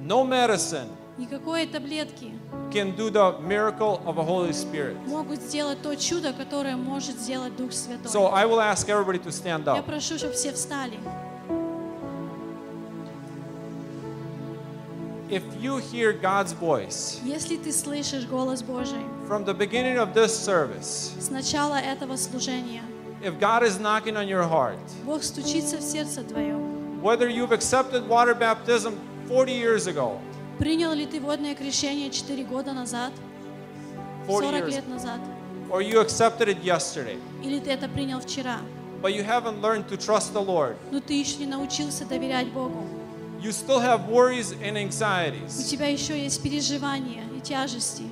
[0.00, 2.32] no medicine никакой таблетки
[2.70, 4.96] can do the miracle of a Holy Spirit.
[5.06, 8.10] могут сделать то чудо, которое может сделать Дух Святой.
[8.10, 9.86] So I will ask everybody to stand Я up.
[9.86, 10.98] прошу, чтобы все встали.
[15.30, 20.28] If you hear God's voice Если ты слышишь голос Божий from the beginning of this
[20.36, 22.82] service, с начала этого служения,
[23.22, 26.73] if God is knocking on your heart, Бог стучится в сердце твое.
[27.03, 28.93] whether you've accepted water baptism
[29.27, 30.19] 40 years ago,
[30.59, 33.13] Принял ли ты водное крещение 4 года назад,
[34.27, 35.19] 40 40 years, лет назад,
[35.69, 38.57] or you accepted it yesterday, или ты это принял вчера,
[39.01, 42.83] but you haven't learned to trust the Lord, но ты еще не научился доверять Богу.
[43.41, 45.63] you still have worries and У anxieties.
[45.69, 48.03] тебя еще есть переживания и тяжести.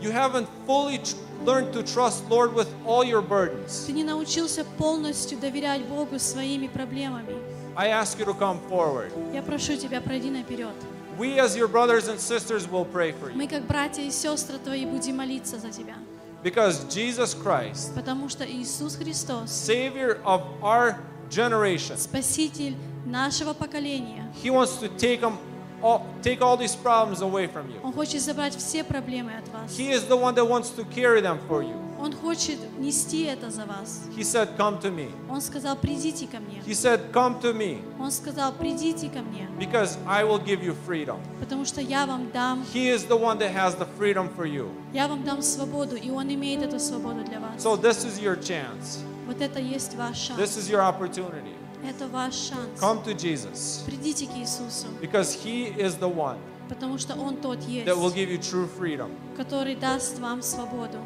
[0.00, 3.84] You haven't fully tr- learned to trust Lord with all your burdens.
[3.86, 7.34] Ты не научился полностью доверять Богу своими проблемами.
[7.75, 9.11] I ask you to come forward.
[9.33, 10.73] Я прошу тебя, пройди наперед.
[11.17, 14.57] We, as your brothers and sisters, will pray for you Мы, как братья и сестры
[14.57, 15.95] твои, будем молиться за тебя.
[16.43, 20.95] because Jesus Christ, Потому что Иисус Христос, Savior of our
[21.29, 22.75] generation, Спаситель
[23.05, 25.37] нашего поколения, He wants to take them,
[25.81, 27.79] all, take all these problems away from you.
[27.83, 29.71] Он хочет забрать все проблемы от вас.
[29.77, 31.75] He is the one that wants to carry them for you.
[32.03, 34.01] Он хочет нести это за вас.
[34.13, 36.61] He said, "Come to me." Он сказал, придите ко мне.
[36.67, 40.75] He said, "Come to me, Он сказал, придите ко мне, because I will give you
[40.85, 44.45] freedom." потому что я вам дам, He is the one that has the freedom for
[44.45, 44.67] you.
[44.93, 47.63] я вам дам свободу, и Он имеет эту свободу для вас.
[47.63, 48.99] So this is your chance.
[49.25, 50.57] Вот это есть ваш This шанс.
[50.57, 51.55] is your opportunity.
[51.87, 52.81] Это ваш шанс.
[52.81, 56.37] Come to Jesus, Придите к Иисусу, because He is the one
[56.69, 59.09] потому что Он тот есть, that will give you true freedom.
[59.37, 60.97] который даст вам свободу.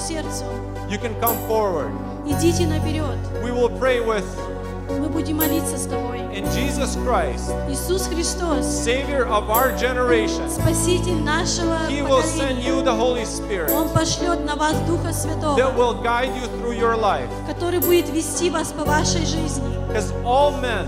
[0.00, 0.44] Сердцу,
[0.88, 1.90] you can come forward.
[2.26, 4.98] идите наперед, We will pray with you.
[5.00, 6.18] мы будем молиться с тобой.
[6.34, 12.66] And Jesus Christ, Иисус Христос, Savior of our generation, Спаситель нашего He will send поколения,
[12.68, 16.76] you the Holy Spirit Он пошлет на вас Духа that Святого, will guide you through
[16.78, 17.28] your life.
[17.46, 19.64] который будет вести вас по вашей жизни.
[19.88, 20.86] Because all men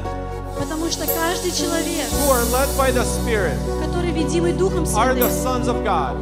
[0.59, 5.29] Потому что каждый человек, who are led by the Spirit который ведимый Духом are the
[5.29, 6.15] Святым, sons of God.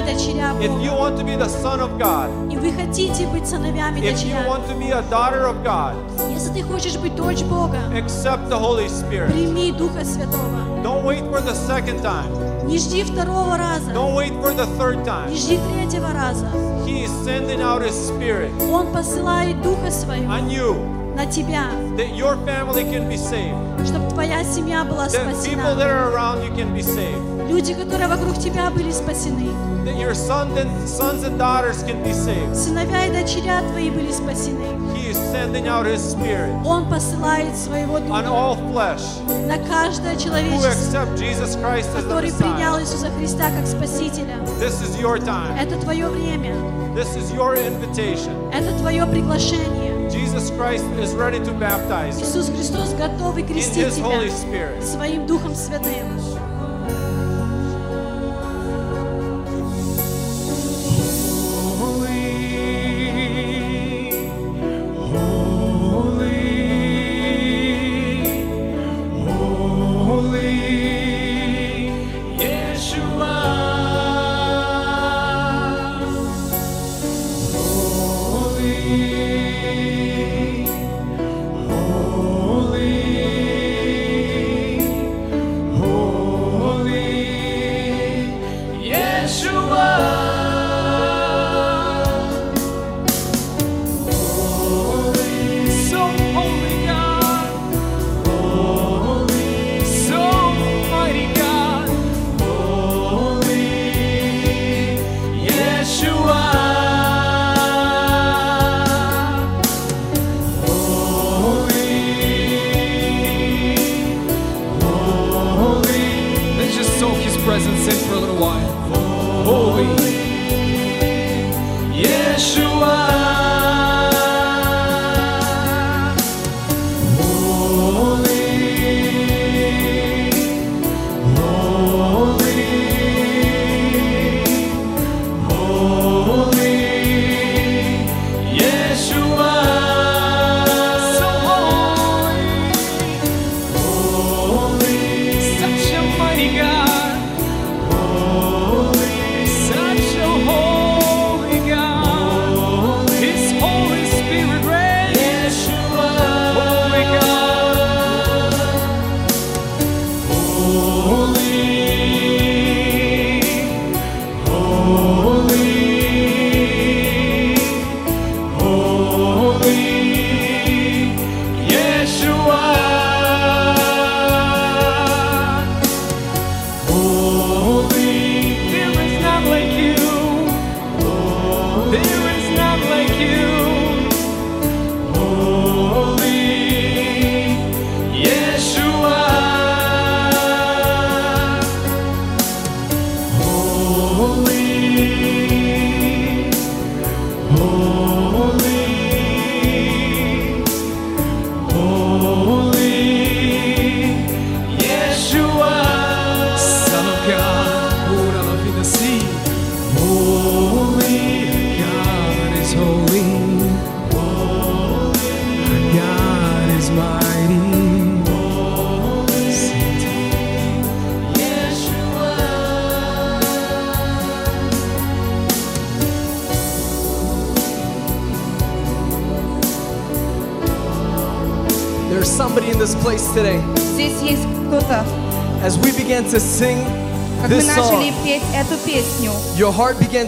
[0.00, 1.00] и дочеря If you Бога.
[1.00, 4.12] want to be the son of God, И вы хотите быть сыновьями и if you
[4.12, 4.48] дочерями.
[4.48, 5.94] want to be a daughter of God,
[6.30, 9.30] Если ты хочешь быть дочь Бога, accept the Holy Spirit.
[9.32, 10.82] прими Духа Святого.
[10.82, 12.26] Don't wait for the second time.
[12.66, 15.34] Не жди второго раза, Don't wait for the third не time.
[15.34, 16.46] жди третьего раза.
[16.86, 20.76] He is sending out His Spirit Он посылает Духа Своего on you
[21.16, 21.64] на тебя,
[21.96, 23.56] that your family can be saved,
[23.86, 25.12] чтобы твоя семья была that
[25.42, 25.88] people that спасена.
[25.88, 27.20] are around you can be saved,
[27.51, 29.49] Люди, которые вокруг тебя были спасены.
[29.83, 32.55] that your sons and sons and daughters can be saved.
[32.55, 34.63] Сыновья и дочеря твои были спасены.
[34.95, 39.01] He is sending out His Spirit Он посылает своего on Духа all flesh
[39.47, 42.79] на каждое who человечество, accept Jesus Christ as the который принял.
[42.79, 44.37] Иисуса Христа как Спасителя.
[44.59, 45.57] This is your time.
[45.59, 46.55] Это твое время,
[46.95, 48.31] This is your invitation.
[48.53, 50.09] это твое приглашение.
[50.09, 56.17] Jesus Christ is ready to baptize Иисус Христос готовый in крестить тебя своим Духом Святым.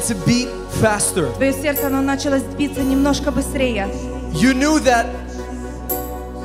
[0.03, 0.49] to beat
[0.81, 1.33] faster.
[1.37, 3.87] твое сердце, оно начало биться немножко быстрее.
[4.33, 5.07] You knew that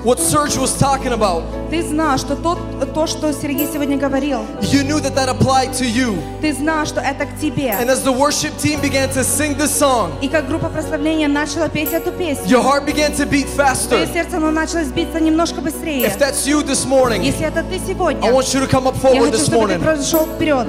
[0.04, 2.60] what Serge was talking about, Ты знал, что тот,
[2.94, 6.16] то, что Сергей сегодня говорил, you knew that that applied to you.
[6.42, 7.72] ты знал, что это к тебе.
[7.72, 11.68] And as the worship team began to sing this song, И как группа прославления начала
[11.70, 14.14] петь эту песню, your heart began to beat твое faster.
[14.14, 16.06] сердце, оно начало биться немножко быстрее.
[16.06, 18.96] If that's you this morning, Если это ты сегодня, I want you to come up
[18.96, 19.80] я forward хочу, this чтобы ты morning.
[19.84, 20.68] прошел вперед.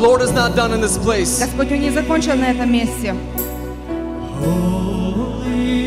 [0.00, 1.38] Lord is not done in this place.
[1.38, 3.14] Господь, Он не закончил на этом месте.
[4.40, 5.79] Holy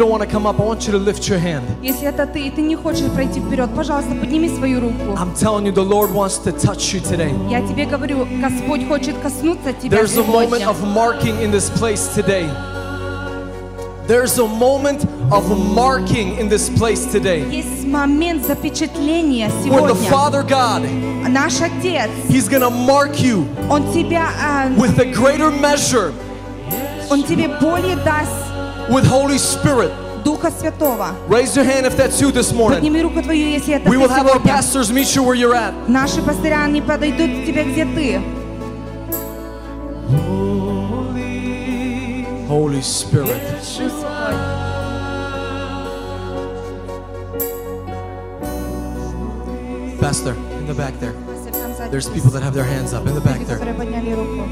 [0.00, 1.64] don't want to come up, I want you to lift your hand.
[1.82, 5.16] Если это ты, и ты не хочешь пройти вперед, пожалуйста, подними свою руку.
[5.16, 7.32] I'm telling you, the Lord wants to touch you today.
[7.50, 10.68] Я тебе говорю, Господь хочет коснуться тебя There's a moment сегодня.
[10.68, 12.48] of marking in this place today.
[14.06, 17.44] There's a moment of marking in this place today.
[17.50, 20.10] Есть момент запечатления Where the сегодня.
[20.10, 20.82] Father God,
[21.28, 26.12] Наш Отец, He's gonna mark you Он тебя, а, with a greater measure
[27.10, 28.30] Он тебе более даст
[28.90, 29.90] with Holy Spirit.
[30.24, 31.14] Духа Святого.
[31.28, 32.80] Raise your hand if that's you this morning.
[32.80, 34.52] Подними руку твою, если это We ты will have our сегодня.
[34.52, 35.72] pastors meet you where you're at.
[35.88, 38.20] Наши пастыря, они подойдут к тебе, где ты.
[42.48, 43.42] Holy Spirit.
[50.00, 51.14] Pastor, in the back there.
[51.90, 53.58] There's people that have their hands up in the back Люди, there.
[53.58, 54.48] которые подняли руку.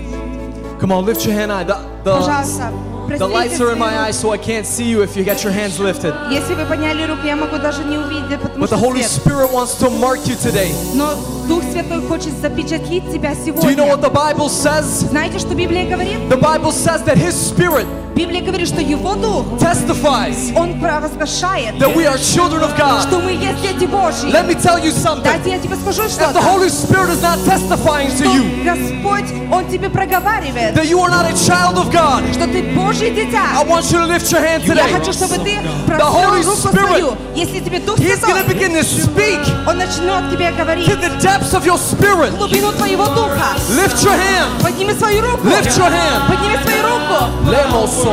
[0.81, 1.65] Come on, lift your hand high.
[1.65, 2.73] The, Пожалуйста,
[3.09, 5.43] the, the lights are in my eyes, so I can't see you if you got
[5.45, 6.15] your hands lifted.
[6.31, 9.11] Если вы подняли руку, я могу даже не увидеть, потому But the что Holy свет.
[9.11, 10.73] Spirit wants to mark you today.
[10.95, 11.15] Но
[11.47, 13.85] Дух Святой хочет запечатлить тебя Do you know сегодня.
[13.85, 14.85] what the Bible says?
[15.11, 16.19] Знаете, что Библия говорит?
[16.31, 17.87] The Bible says that His Spirit
[18.19, 23.03] Библия говорит, что Его Дух, testifies Он провозглашает, that we are children of God.
[23.03, 24.31] что мы есть дети Божьи.
[24.31, 25.25] Let me tell you something.
[25.25, 26.41] Дайте я тебе скажу If the что-то.
[26.41, 31.11] Holy Spirit is not testifying to Что you Господь, Он тебе проговаривает, that you are
[31.11, 33.43] not a child of God, что ты Божье дитя.
[33.59, 34.93] I want you to lift your hand Я today.
[34.93, 37.17] хочу, чтобы ты The простер Holy руку Spirit, свою.
[37.35, 40.97] Если тебе Дух He's going to Святой, begin to speak Он начнет тебе говорить to
[40.97, 42.31] the depths of your spirit.
[42.37, 43.57] глубину твоего духа.
[43.71, 44.63] Lift your hand.
[44.63, 45.47] Подними свою руку.
[45.49, 46.29] Lift your hand.
[46.29, 47.51] Подними свою руку.
[47.51, 48.08] Lemos sotefamanaribishi.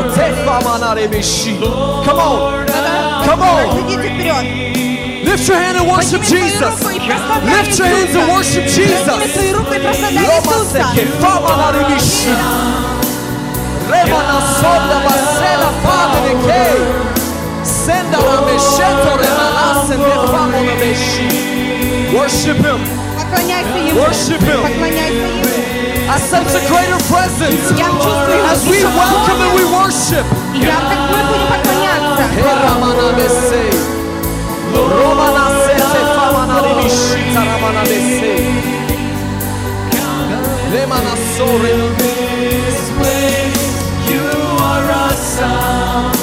[2.05, 2.67] Come on.
[3.25, 3.67] Come on.
[5.25, 6.75] Lift your hand and worship Jesus.
[6.85, 9.07] Lift your hands and worship Jesus.
[22.15, 22.81] Worship Him.
[23.97, 24.61] Worship Him.
[26.09, 27.67] I sense a greater presence
[28.53, 30.27] as we welcome and we worship.
[40.73, 41.67] Lemana sore.
[41.67, 44.27] In this place, you
[44.61, 46.16] are a sound.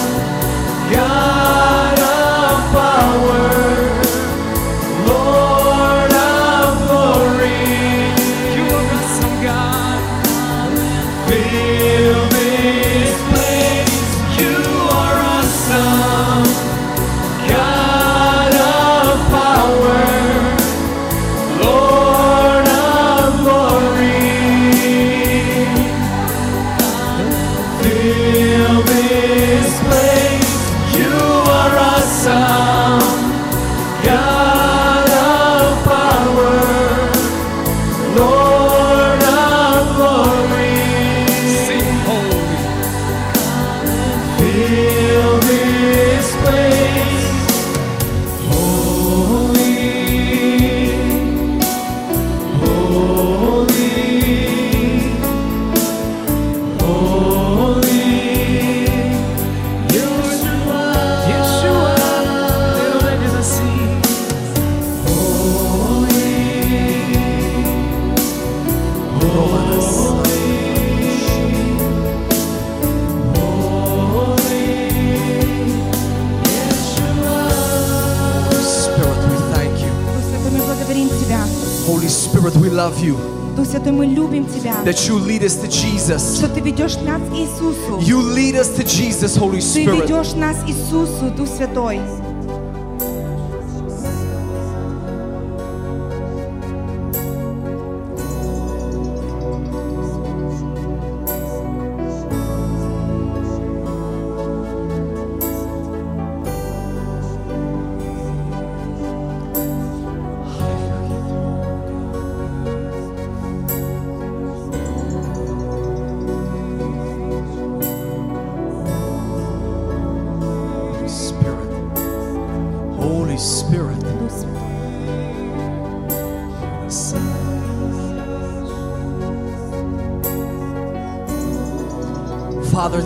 [83.83, 84.73] Дух Святой, мы любим Тебя.
[84.85, 86.37] That you lead us to Jesus.
[86.39, 87.99] Что Ты ведешь нас к Иисусу.
[87.99, 90.03] You lead us to Jesus, Holy Ты Spirit.
[90.03, 91.99] ведешь нас к Иисусу, Дух Святой.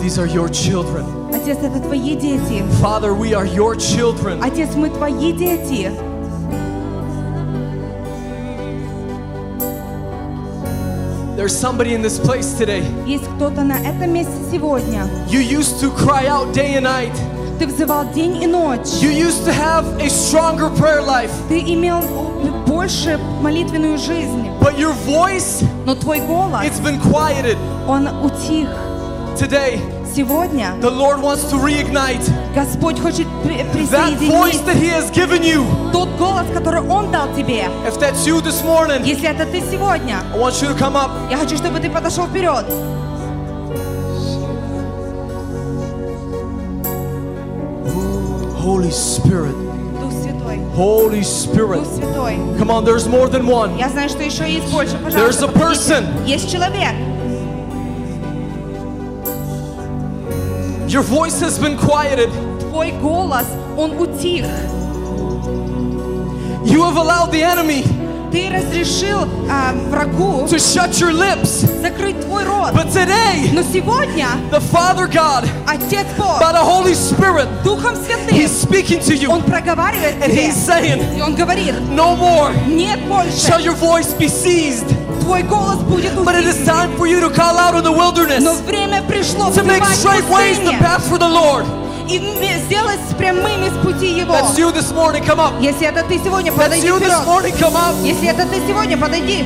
[0.07, 1.05] these are your children.
[1.33, 2.63] Отец, это Твои дети.
[2.81, 4.41] Father, we are your children.
[4.41, 5.91] Отец, мы Твои дети.
[11.35, 12.83] There's somebody in this place today.
[13.05, 15.07] Есть кто-то на этом месте сегодня.
[15.27, 17.11] You used to cry out day and night.
[17.59, 19.01] Ты взывал день и ночь.
[19.01, 21.31] You used to have a stronger prayer life.
[21.49, 22.01] Ты имел
[22.67, 24.47] больше молитвенную жизнь.
[24.61, 27.57] But your voice, Но твой голос, it's been quieted.
[27.87, 28.69] он утих.
[29.35, 29.81] Today,
[30.17, 32.21] Сегодня the Lord wants to reignite
[32.53, 35.65] Господь хочет при- that voice присоединить that He has given you.
[35.91, 37.65] тот голос, который Он дал тебе.
[37.87, 41.09] If that's you this morning, Если это ты сегодня, I want you to come up.
[41.31, 42.65] я хочу, чтобы ты подошел вперед.
[48.61, 49.53] Holy Spirit.
[49.99, 50.57] Дух Святой.
[50.75, 51.83] Holy Spirit.
[51.83, 52.35] Дух Святой.
[52.57, 53.77] Come on, there's more than one.
[53.77, 54.95] Я знаю, что еще есть больше.
[54.95, 55.93] There's Пожалуйста, a подойдите.
[55.93, 56.25] person.
[56.25, 56.93] Есть человек.
[60.87, 62.29] Your voice has been quieted.
[62.59, 64.45] Твой голос, он утих.
[66.65, 67.83] You have allowed the enemy
[68.31, 71.63] Ты разрешил а, врагу to shut your lips.
[71.81, 72.73] закрыть твой рот.
[72.73, 78.33] But today, Но сегодня the Father God, Отец Бог by the Holy Spirit, Духом Святым,
[78.35, 79.29] He's speaking to you.
[79.29, 80.47] Он проговаривает And тебе.
[80.47, 83.37] He's saying, И Он говорит, No more нет больше.
[83.37, 84.87] shall your voice be seized.
[85.27, 86.65] Твой голос будет But it is утих.
[86.65, 89.97] time for you to call out in the wilderness Но время пришло to make взывать
[89.97, 91.65] в straight ways the пустыне path for the Lord.
[92.09, 94.33] и м- сделать прямыми с пути Его.
[94.33, 95.23] That's you this morning.
[95.25, 95.53] Come up.
[95.61, 97.27] Если это ты сегодня, That's подойди you this вперед.
[97.27, 97.53] morning.
[97.59, 97.95] Come up.
[98.03, 99.45] Если это ты сегодня, подойди.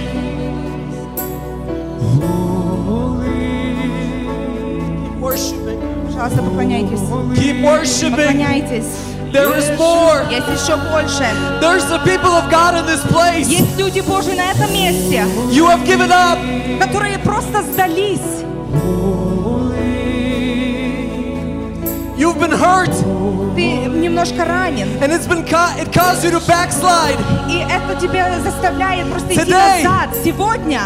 [5.20, 6.06] Worshiping.
[6.06, 7.00] Пожалуйста, поклоняйтесь.
[7.38, 8.12] Keep worshiping.
[8.16, 8.86] Поклоняйтесь.
[9.32, 10.26] There is more.
[10.32, 11.26] Есть еще больше.
[11.62, 13.48] There's the people of God in this place.
[13.48, 16.38] Есть люди Божьи на этом месте, You have given up.
[16.80, 18.22] которые просто сдались.
[22.18, 22.92] You've been hurt,
[23.56, 24.88] Ты немножко ранен.
[25.02, 27.20] and it's been ca- it caused you to backslide.
[27.50, 29.84] И это тебя заставляет просто идти Today.
[29.84, 30.10] назад.
[30.24, 30.82] Сегодня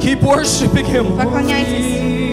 [0.00, 1.16] Keep worshiping Him.
[1.16, 2.25] поклоняйтесь.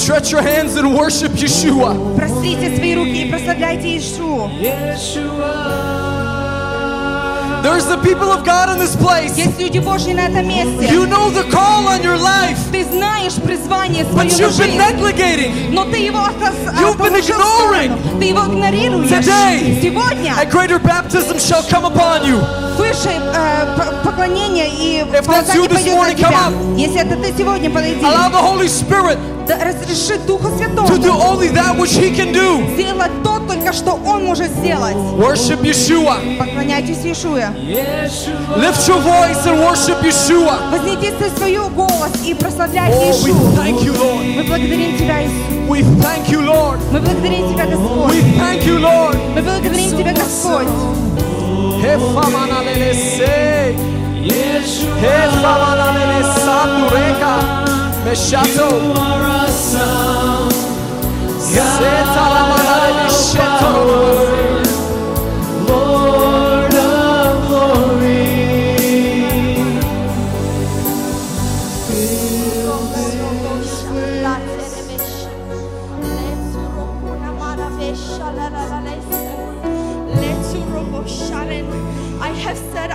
[0.00, 1.94] Stretch your hands and worship Yeshua.
[2.16, 4.50] Прострите свои руки и прославляйте Иешуа.
[7.62, 9.36] There's the people of God in this place.
[9.36, 10.86] Есть люди Божьи на этом месте.
[10.88, 14.70] You know the call on your life, Ты знаешь призвание but свое на you've been
[14.70, 15.70] жизнь, negligating.
[15.72, 17.98] но ты его отос- You've been отложил в ignoring.
[17.98, 18.20] сторону.
[18.20, 19.08] Ты его игнорируешь.
[19.10, 22.38] Today, Сегодня A greater baptism shall come upon you.
[22.80, 26.28] выше э, п- поклонение и If that's you помазание this пойдет на morning, тебя.
[26.28, 26.78] come up.
[26.78, 28.00] Если это ты сегодня, подойди.
[28.04, 32.32] Allow the Holy Spirit Да разреши Духу Святому to do only that which He can
[32.32, 32.66] do.
[32.74, 34.96] сделать то только, что Он может сделать.
[35.18, 36.16] Worship Yeshua.
[36.38, 37.48] Поклоняйтесь Иешуе.
[38.56, 40.56] Lift your voice and worship Yeshua.
[40.72, 43.56] Вознесите свою голос и прославляйте Oh, we Иешуа.
[43.56, 44.24] thank you, Lord.
[44.36, 45.68] Мы благодарим Тебя, Иисус.
[45.68, 46.78] We thank you, Lord.
[46.92, 48.12] Мы благодарим Тебя, Господь.
[48.12, 49.16] We thank you, Lord.
[49.34, 50.66] Мы благодарим Тебя, Господь.
[51.81, 53.75] Refamanalelesei.
[55.01, 57.33] Refamanalelesatureka.
[58.05, 58.69] Meshato.
[61.39, 64.30] Setalamanaleleshato.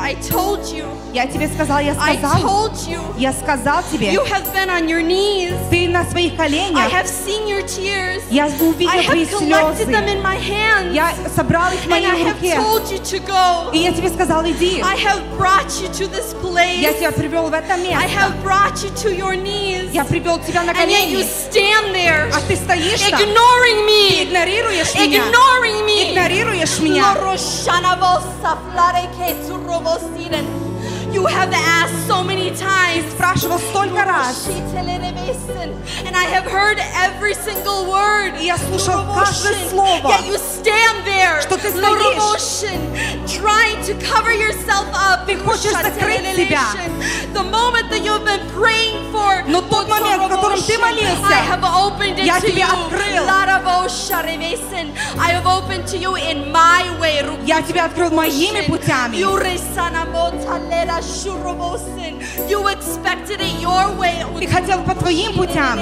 [0.06, 0.86] I told you.
[1.14, 2.42] Я тебе сказал, я I сказал.
[2.42, 3.00] told you.
[3.18, 4.14] Я сказал тебе.
[4.14, 5.54] You have been on your knees.
[5.70, 6.92] Ты на своих I коленях.
[6.92, 8.22] have seen your tears.
[8.30, 10.16] Я увидел I твои have collected them слезы.
[10.16, 10.94] in my hands.
[10.94, 12.56] Я собрал их в And I моей have руке.
[12.56, 13.72] told you to go.
[13.74, 14.82] И я тебе сказал, иди.
[14.82, 16.80] I have brought you to this place.
[16.80, 18.08] Я тебя привел в это I место.
[18.20, 19.90] have brought you to your knees.
[19.92, 21.30] Я привел тебя на And yet you колени.
[21.50, 23.20] stand there, А ты стоишь там.
[23.20, 25.24] ignoring Ты me, игнорируешь меня.
[25.24, 26.12] ignoring me.
[26.12, 27.14] Игнорируешь меня.
[29.67, 30.66] provost Eden
[31.16, 33.12] You have asked so many times.
[33.14, 34.48] Спрашивал столько раз.
[36.06, 38.40] And I have heard every single word.
[38.40, 40.10] И я слушал каждое слово.
[40.10, 41.42] Yet you stand there.
[41.42, 42.64] Что ты стоишь.
[43.28, 45.26] Trying to cover yourself up.
[45.26, 46.62] Ты хочешь закрыть себя.
[47.34, 49.44] The moment that you've been praying for.
[49.48, 52.68] Но тот момент, в котором ты молился, I have opened it я to тебе you.
[52.68, 53.02] открыл.
[55.20, 57.22] I have opened to you in my way.
[57.46, 59.18] Я тебя открыл моими путями.
[62.50, 64.24] You expected it your way.
[64.40, 65.80] Ты хотел по твоим путям.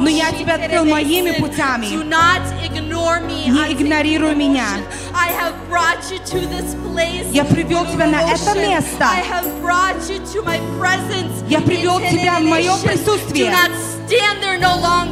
[0.00, 1.86] Но я тебя открыл моими путями.
[1.86, 3.48] Do not ignore me.
[3.48, 4.66] Не игнорируй меня.
[5.14, 7.26] I have brought you to this place.
[7.32, 9.04] Я привел тебя на это место.
[9.04, 11.44] I have brought you to my presence.
[11.48, 13.44] Я привел тебя в моем присутствии.
[13.44, 13.70] Do not
[14.06, 15.06] stand there no longer.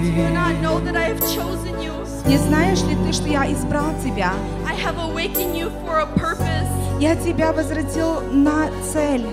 [0.00, 1.92] Do you not know that I have chosen you?
[2.26, 4.32] Не знаешь ли ты, что я избрал тебя?
[4.66, 6.68] I have awakened you for a purpose.
[6.98, 9.24] Я тебя возродил на цель.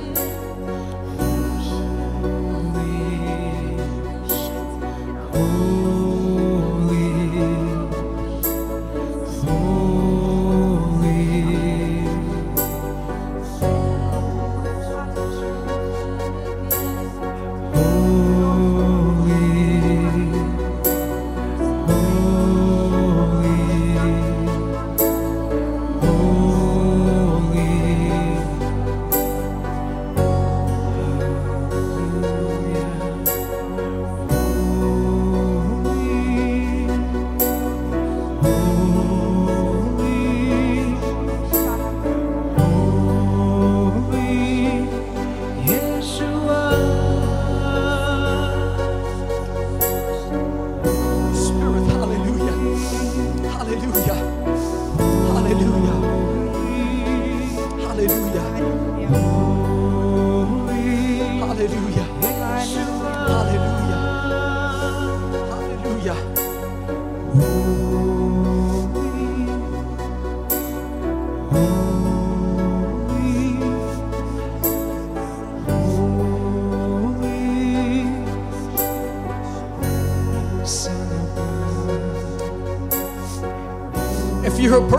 [5.40, 5.77] Oh.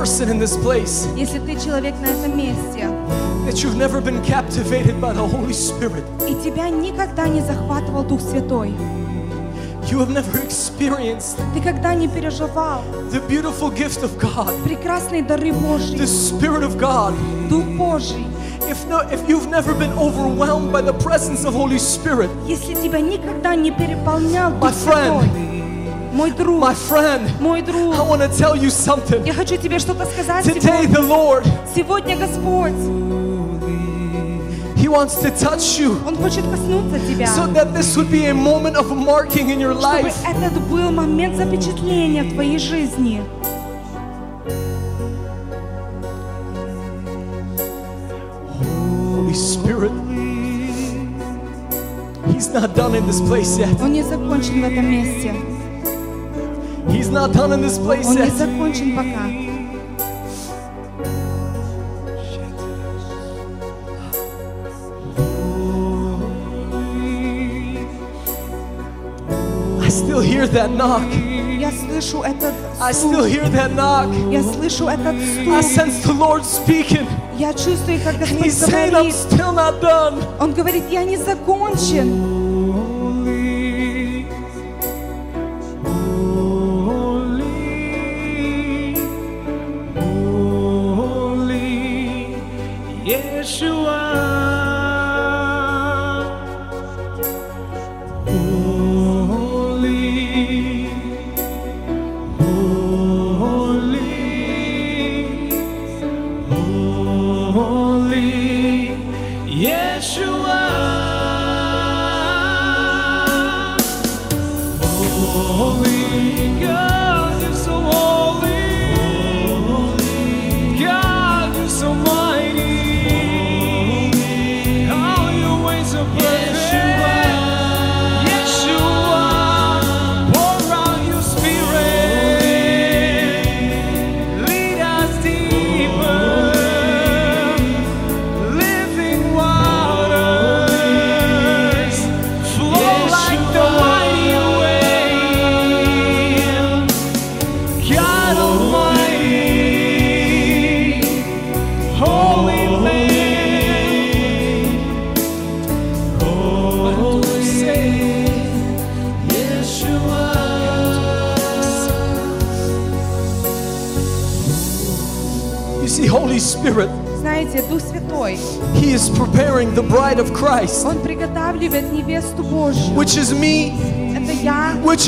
[0.08, 2.88] Person in this place Если ты человек на этом месте,
[3.44, 8.20] that you've never been captivated by the Holy Spirit, и тебя никогда не захватывал Дух
[8.20, 8.72] Святой,
[9.90, 15.52] you have never experienced ты когда не переживал the beautiful gift of God, прекрасные дары
[15.52, 17.12] Божьи, the Spirit of God.
[17.50, 18.26] Дух Божий,
[18.68, 23.00] If, no, if you've never been overwhelmed by the presence of Holy Spirit, если тебя
[23.00, 25.47] никогда не переполнял Дух Святой, friend,
[26.18, 29.24] мой друг, my friend, мой друг, I want to tell you something.
[29.24, 30.96] я хочу тебе что-то сказать Today, сегодня.
[30.96, 32.72] the Lord, Сегодня Господь,
[34.76, 38.34] He wants to touch you Он хочет коснуться тебя, so that this would be a
[38.34, 40.14] moment of marking in your чтобы life.
[40.24, 43.22] этот был момент запечатления в твоей жизни.
[48.60, 49.92] Holy Spirit,
[52.32, 53.80] He's not done in this place yet.
[53.80, 55.57] Он не закончен в этом месте.
[57.07, 58.37] He's not done in this place Он не yet.
[58.37, 59.27] закончен пока.
[69.81, 71.03] I still hear that knock.
[71.59, 73.27] Я слышу этот I still стук.
[73.27, 74.09] hear that knock.
[74.31, 75.63] Я слышу этот I стук.
[75.63, 77.07] sense the Lord speaking.
[77.37, 79.15] Я чувствую, как And Господь He's saying, I'm говорит.
[79.15, 80.23] still not done.
[80.39, 82.26] Он говорит, я не закончен.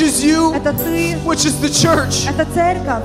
[0.00, 2.26] is you, это ты, which is the church.
[2.28, 3.04] это церковь.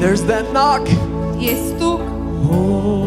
[0.00, 0.86] There's that knock.
[1.38, 2.00] Есть стук.
[2.46, 2.97] Holy,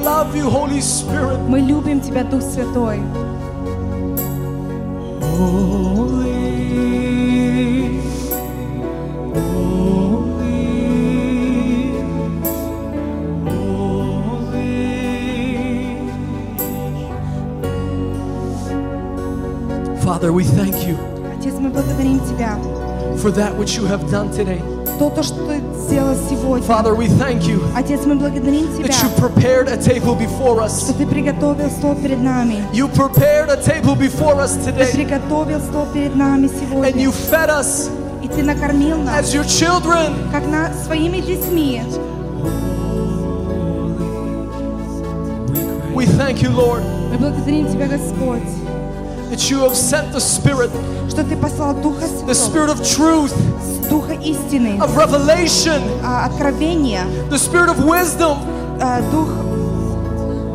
[0.00, 1.38] love you, Holy Spirit.
[1.48, 3.00] Мы любим Тебя, Дух Святой.
[5.38, 6.16] Holy,
[20.02, 20.96] Father, we thank you
[21.38, 22.56] Отец, мы благодарим Тебя.
[23.18, 24.60] for that which you have done today.
[24.98, 25.60] То, то, что Ты
[26.60, 26.66] сделал сегодня.
[26.66, 30.80] Father, we thank you Отец, мы благодарим Тебя, that you prepared a table before us.
[30.84, 32.64] что Ты приготовил стол перед нами.
[32.72, 37.02] You prepared a table before us Ты today, приготовил стол перед нами and сегодня.
[37.02, 37.88] you fed us
[38.22, 40.30] И Ты накормил нас, as your children.
[40.32, 41.82] как на, своими детьми.
[45.94, 48.42] We thank you, Lord, Мы благодарим Тебя, Господь,
[49.30, 50.70] that you have sent the Spirit,
[51.08, 53.32] что Ты послал Духа the Spirit Святого, of truth,
[53.90, 58.38] Духа истины, of revelation, а, откровения, the Spirit of wisdom.
[58.80, 59.28] а, Дух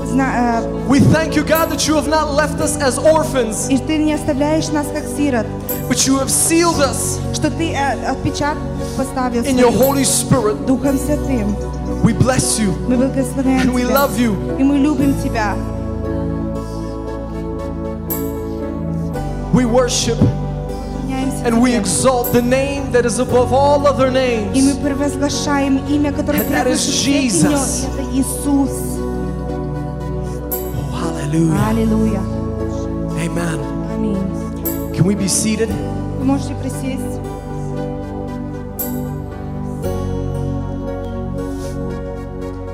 [0.08, 3.78] зна- а, We thank you, God, that you have not left us as orphans, и
[3.78, 5.46] Ты не оставляешь нас как сирот,
[5.90, 8.62] but you have sealed us что Ты э, отпечаток
[8.98, 10.66] поставил in your свой Holy Spirit.
[10.66, 11.56] Духом Святым.
[12.04, 14.60] We bless you Мы благословляем and we Тебя, love you.
[14.60, 15.56] и мы любим Тебя.
[19.54, 20.45] We worship Поклоняемся
[21.46, 21.80] and we Тебе.
[21.80, 24.78] exalt the name that is above all other И мы names.
[24.78, 27.52] провозглашаем имя, которое And that is превыше всех имен.
[27.52, 27.86] Jesus.
[27.86, 28.72] Это Иисус.
[30.74, 31.68] Oh, hallelujah.
[31.70, 32.22] Аллилуйя.
[33.20, 33.60] Amen.
[33.94, 34.94] Аминь.
[34.94, 35.70] Can we be seated?
[36.20, 37.20] Вы можете присесть.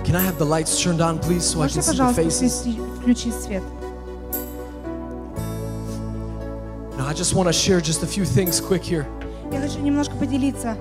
[0.03, 2.21] Can I have the lights turned on, please, so I Можете, can see the пожалуйста,
[2.23, 2.65] faces?
[2.65, 3.63] включи- включить свет?
[7.11, 9.05] I just want to share just a few things quick here.
[9.51, 10.75] Я хочу немножко поделиться.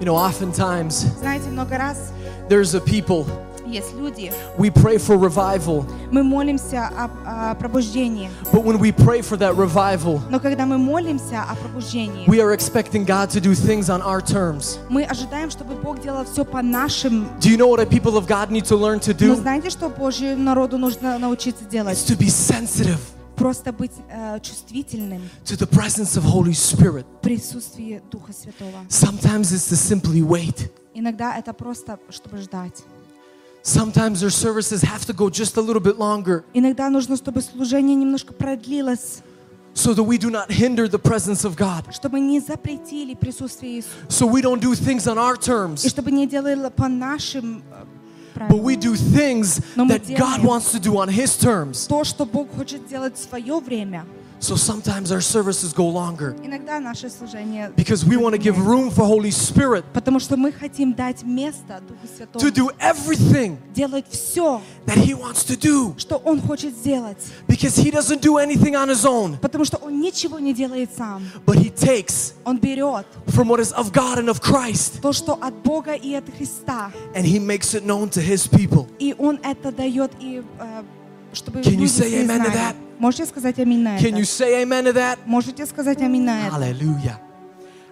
[0.00, 2.12] You know, oftentimes Знаете, много раз
[2.48, 3.26] there's a people,
[3.66, 8.28] есть люди, we pray for revival, мы молимся о, о пробуждении.
[8.52, 12.52] but when we pray for that revival, Но когда мы молимся о пробуждении, we are
[12.52, 14.78] expecting God to do things on our terms.
[14.90, 17.26] мы ожидаем, чтобы Бог делал все по нашим.
[17.40, 19.36] Do you know what a people of God need to learn to Но do?
[19.36, 21.96] знаете, что Божьему народу нужно научиться It's делать?
[22.06, 22.98] to be sensitive
[23.39, 27.05] Просто быть э, чувствительным to the presence of Holy Spirit.
[27.19, 28.85] в присутствии Духа Святого.
[28.89, 30.69] Sometimes it's to simply wait.
[30.93, 32.83] Иногда это просто, чтобы ждать.
[33.63, 37.95] Sometimes their services have to go just a little bit longer Иногда нужно, чтобы служение
[37.95, 39.21] немножко продлилось,
[39.73, 41.93] so that we do not hinder the presence of God.
[41.93, 46.11] чтобы не запретили присутствие Иисуса, So we don't do things on our и terms, чтобы
[46.11, 47.63] не делали по нашим
[48.38, 48.80] э, but we правилам.
[48.80, 51.86] do things Но мы that God делаем wants to do on His terms.
[51.86, 54.04] то, что Бог хочет делать в свое время.
[54.40, 58.90] So sometimes our services go longer Иногда наше служение because we want to give room
[58.90, 64.04] for Holy Spirit Потому что мы хотим дать место Духу Святому to do everything делать
[64.10, 67.16] все, that He wants to do что Он хочет сделать.
[67.48, 71.22] because He doesn't do anything on His own, Потому что Он ничего не делает сам.
[71.46, 75.38] but He takes Он берет from what is of God and of Christ то, что
[75.40, 76.92] от Бога и от Христа.
[77.14, 78.88] and He makes it known to His people.
[78.98, 80.82] И Он это дает, и, э,
[81.32, 82.52] чтобы Can you люди say все amen to знали.
[82.58, 82.74] that?
[82.98, 84.44] Можете сказать аминь на Can you это?
[84.44, 85.18] say amen to that?
[85.26, 86.56] Можете сказать аминь на это?
[86.56, 87.18] Hallelujah.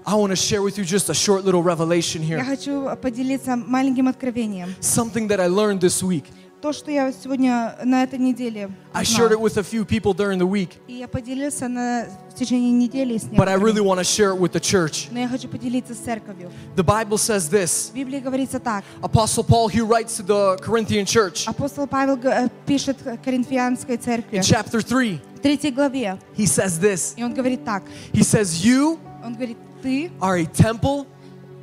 [0.05, 2.45] I want to share with you just a short little revelation Я here.
[2.45, 4.75] хочу поделиться маленьким откровением.
[4.81, 6.25] Something that I learned this week.
[6.61, 9.29] То, что я сегодня на этой неделе I узнал.
[9.29, 12.71] shared it with a few people during the week, И я поделился на, в течение
[12.71, 13.87] недели с but I really некоторыми.
[13.89, 15.09] want to share it with the church.
[15.11, 16.53] Но я хочу поделиться с церковью.
[16.77, 18.85] The Bible says this В Библии говорится так.
[19.01, 24.39] Apostle Paul, he writes to the Corinthian church Апостол Павел г- э, пишет Коринфянской церкви
[24.39, 25.21] in chapter 3.
[25.35, 26.17] в третьей главе.
[26.37, 27.83] He says this И он говорит так.
[28.13, 31.07] He says, You Он говорит, ты are a temple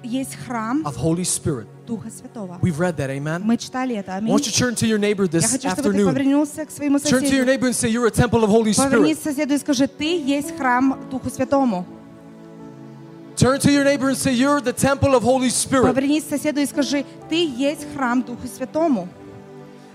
[0.03, 1.67] есть храм of Holy Spirit.
[1.88, 2.58] Духа Святого.
[2.61, 3.41] We've read that, amen?
[3.43, 4.14] Мы читали это.
[4.14, 4.32] I Аминь.
[4.33, 6.14] want you to turn to your neighbor Я this хочу, чтобы ты afternoon.
[6.14, 7.45] повернулся к своему Turn to your соседу.
[7.45, 9.19] neighbor and say, You're a temple of Holy Повернись Spirit.
[9.19, 11.85] к соседу и скажи, ты есть храм Духу Святому.
[13.35, 15.83] Turn to your neighbor and say, You're the temple of Holy Spirit.
[15.93, 19.08] Повернись к соседу и скажи, ты есть храм Духу Святому.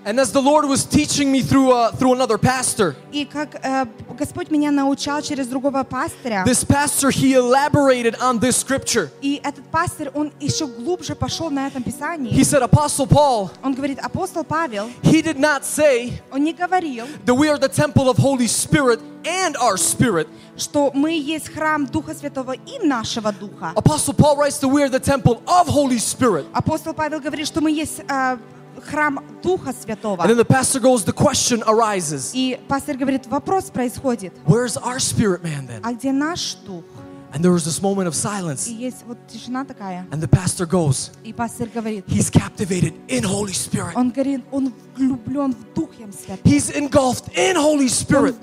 [0.06, 3.86] And as the Lord was teaching me through, uh, through another pastor, И как э,
[4.18, 9.08] Господь меня научал через другого пастыря, this pastor, he elaborated on this scripture.
[9.22, 12.34] и этот пастырь, он еще глубже пошел на этом Писании.
[12.34, 17.06] He said, Apostle Paul, Он говорит, апостол Павел, he did not say он не говорил,
[17.24, 20.28] that we are the temple of Holy Spirit and our spirit.
[20.58, 23.72] что мы есть храм Духа Святого и нашего Духа.
[23.74, 26.44] Apostle Paul writes that we are the temple of Holy Spirit.
[26.52, 28.36] Апостол Павел говорит, что мы есть э,
[28.84, 30.20] храм Духа Святого.
[30.20, 34.98] And then the pastor goes, the question arises, И пастор говорит, вопрос происходит, where's our
[34.98, 35.80] spirit man then?
[35.82, 36.84] а где наш Дух?
[37.32, 38.68] And there was this moment of И silence.
[38.68, 40.06] есть вот тишина такая.
[40.12, 43.94] And the pastor goes, И пастор говорит, he's captivated in Holy Spirit.
[43.96, 46.44] он говорит, он влюблен в Духе Святом.
[46.44, 48.34] He's engulfed in Holy Он Spirit.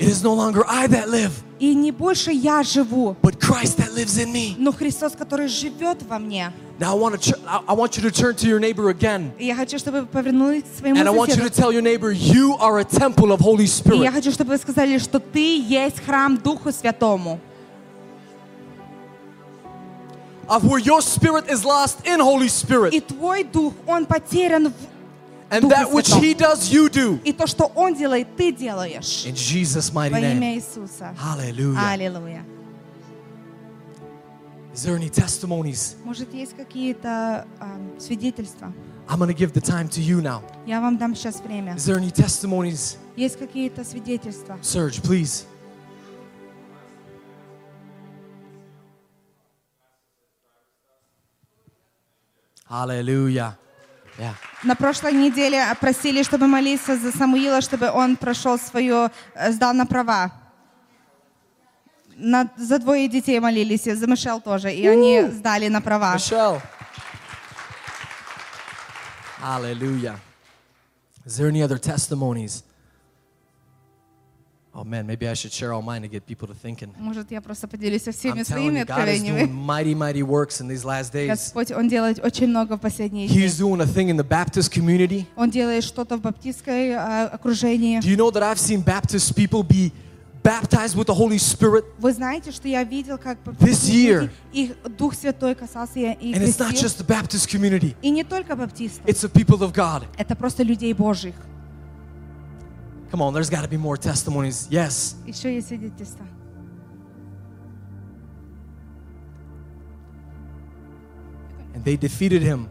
[0.00, 3.92] It is no longer I that live, И не больше я живу, but Christ that
[3.94, 4.54] lives in me.
[4.58, 6.52] но Христос, который живет во мне.
[6.78, 7.36] Now I want to,
[7.68, 9.32] I want you to turn to your neighbor again.
[9.38, 11.82] И я хочу, чтобы вы повернулись к своему And I want you to tell your
[11.82, 14.10] neighbor, you are a temple of Holy И я Spirit.
[14.14, 17.38] хочу, чтобы вы сказали, что ты есть храм Духу Святому.
[20.48, 23.06] Of where your spirit is lost in Holy И Spirit.
[23.06, 24.89] твой дух, он потерян в
[25.49, 26.21] And Духе that which Святом.
[26.23, 27.19] he does, you do.
[27.23, 29.25] И то, что он делает, ты делаешь.
[29.25, 30.37] In Jesus' mighty Во name.
[30.37, 31.13] имя Иисуса.
[31.17, 31.79] Hallelujah.
[31.93, 32.43] Аллилуйя.
[34.73, 35.95] Is there any testimonies?
[36.03, 38.73] Может, есть какие-то ам, свидетельства?
[39.07, 40.41] I'm going to give the time to you now.
[40.65, 41.75] Я вам дам сейчас время.
[41.75, 42.97] Is there any testimonies?
[43.15, 44.57] Есть какие-то свидетельства?
[44.63, 45.45] Serge, please.
[52.67, 53.57] Hallelujah.
[54.20, 54.34] Yeah.
[54.64, 59.86] На прошлой неделе просили, чтобы молиться за Самуила, чтобы он прошел свою, э, сдал на
[59.86, 60.30] права.
[62.16, 66.14] На- за двое детей молились, и за Мишел тоже, и они сдали на права.
[66.16, 66.60] Michelle.
[69.42, 70.16] Hallelujah.
[71.24, 72.62] Is there any other testimonies?
[74.72, 76.92] Oh man, maybe I should share all mine to get people to thinking.
[76.96, 79.50] Может, я просто поделюсь со всеми I'm своими you, God is doing откровениями.
[79.52, 81.26] mighty, mighty works in these last days.
[81.28, 83.36] Господь, Он делает очень много в последние дни.
[83.36, 85.26] He's doing a thing in the Baptist community.
[85.36, 87.98] Он делает что-то в баптистской э, окружении.
[87.98, 89.90] Do you know that I've seen Baptist people be
[90.44, 91.84] baptized with the Holy Spirit?
[91.98, 94.30] Вы знаете, что я видел, как This year.
[94.52, 98.54] их Дух Святой касался и And it's not just the Baptist community, И не только
[98.54, 99.04] баптистов.
[99.04, 100.04] it's the people of God.
[100.16, 101.34] Это просто людей Божьих.
[103.11, 104.67] Come on, there's got to be more testimonies.
[104.69, 105.15] Yes.
[105.25, 106.25] Еще есть свидетельства.
[111.73, 112.69] And they defeated him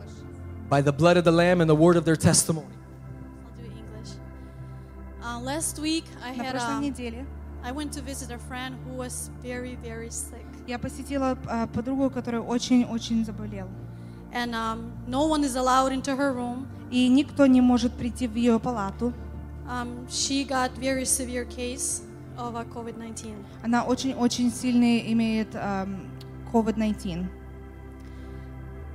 [0.68, 2.66] by the blood of the Lamb and the word of their testimony.
[3.44, 4.12] I'll do English.
[5.22, 7.26] Uh, last week I На had прошлой um, неделе
[7.62, 12.10] I went to visit a friend who was very very sick, я посетила э, подругу,
[12.10, 13.68] которая очень-очень заболела.
[14.32, 16.66] and um, no one is allowed into her room.
[16.90, 19.12] И никто не может прийти в ее палату.
[19.69, 22.01] Um, she got very severe case
[22.37, 23.35] of uh, COVID-19.
[23.63, 26.09] Она очень-очень сильный имеет эм,
[26.51, 27.27] COVID-19.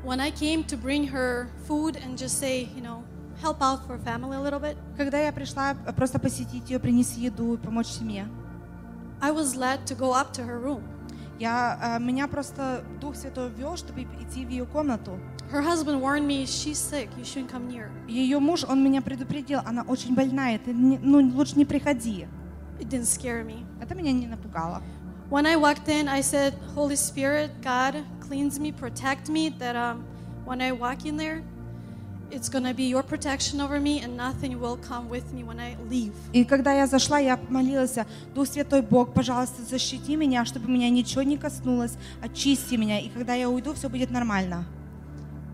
[0.05, 3.05] When I came to bring her food and just say, you know,
[3.41, 7.20] help out for family a little bit, Когда я пришла э, просто посетить ее, принести
[7.20, 8.27] еду, помочь семье,
[9.20, 10.83] I was led to go up to her room.
[11.39, 15.20] я, э, меня просто Дух Святой вел, чтобы идти в ее комнату.
[15.50, 17.90] Her husband warned me, she's sick, you shouldn't come near.
[18.08, 22.26] Ее муж, он меня предупредил, она очень больная, ты не- ну, лучше не приходи.
[22.81, 23.64] It didn't scare me.
[23.81, 24.82] Это меня не напугало.
[25.31, 30.05] When I walked in, I said, Holy Spirit, God, cleanse me, protect me, that um,
[30.44, 31.42] when I walk in there,
[32.31, 35.76] it's to be your protection over me and nothing will come with me when I
[35.89, 36.12] leave.
[36.32, 37.97] И когда я зашла, я молилась,
[38.34, 43.34] Дух Святой Бог, пожалуйста, защити меня, чтобы меня ничего не коснулось, очисти меня, и когда
[43.34, 44.64] я уйду, все будет нормально.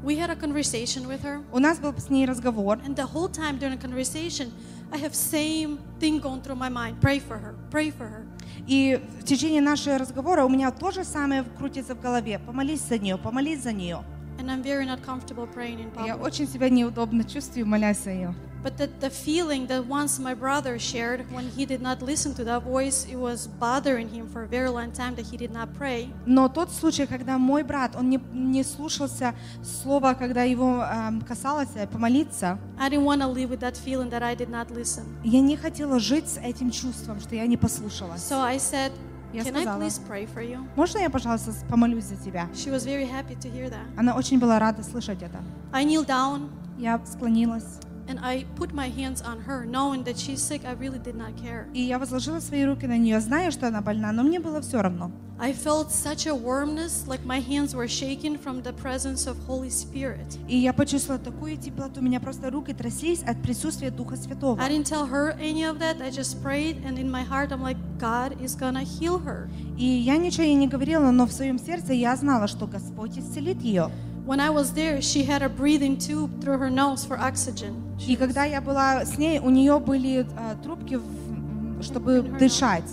[0.04, 3.28] We had a conversation with her, У нас был с ней разговор, and the whole
[3.28, 4.52] time during the conversation,
[4.92, 7.02] I have same thing going through my mind.
[7.02, 7.56] Pray for her.
[7.72, 8.24] Pray for her.
[8.68, 12.40] и в течение нашего разговора у меня то же самое крутится в голове.
[12.40, 14.04] Помолись за нее, помолись за нее.
[14.41, 16.27] And I'm very not comfortable praying in Я public.
[16.27, 18.35] очень себя неудобно чувствую, молясь за нее.
[18.63, 22.45] But the, the feeling that once my brother shared when he did not listen to
[22.45, 25.69] that voice, it was bothering him for a very long time that he did not
[25.79, 26.11] pray.
[26.27, 31.71] Но тот случай, когда мой брат, он не, не слушался слова, когда его эм, касалось
[31.75, 35.05] э, помолиться, I didn't want to live with that feeling that I did not listen.
[35.25, 38.21] я не хотела жить с этим чувством, что я не послушалась.
[38.21, 38.93] So I said,
[39.33, 40.67] Я Can I сказала, please pray for you?
[40.77, 42.49] можно я, пожалуйста, помолюсь за тебя?
[42.53, 43.87] She was very happy to hear that.
[43.97, 45.41] Она очень была рада слышать это.
[45.73, 47.79] I kneeled down Я склонилась,
[48.11, 50.63] and I put my hands on her, knowing that she's sick.
[50.65, 51.67] I really did not care.
[51.73, 54.83] и я возложила свои руки на нее, зная, что она больна, но мне было все
[54.83, 55.11] равно.
[55.43, 59.71] I felt such a warmness, like my hands were shaking from the presence of Holy
[59.71, 60.39] Spirit.
[60.49, 64.61] И я почувствовала такую теплоту, у меня просто руки тряслись от присутствия Духа Святого.
[64.61, 66.03] I didn't tell her any of that.
[66.03, 69.49] I just prayed, and in my heart, I'm like, God is gonna heal her.
[69.79, 73.63] И я ничего ей не говорила, но в своем сердце я знала, что Господь исцелит
[73.63, 73.91] ее.
[74.31, 77.75] When I was there, she had a breathing tube through her nose for oxygen.
[78.07, 82.85] И когда я была с ней, у нее были э, трубки, в- чтобы дышать,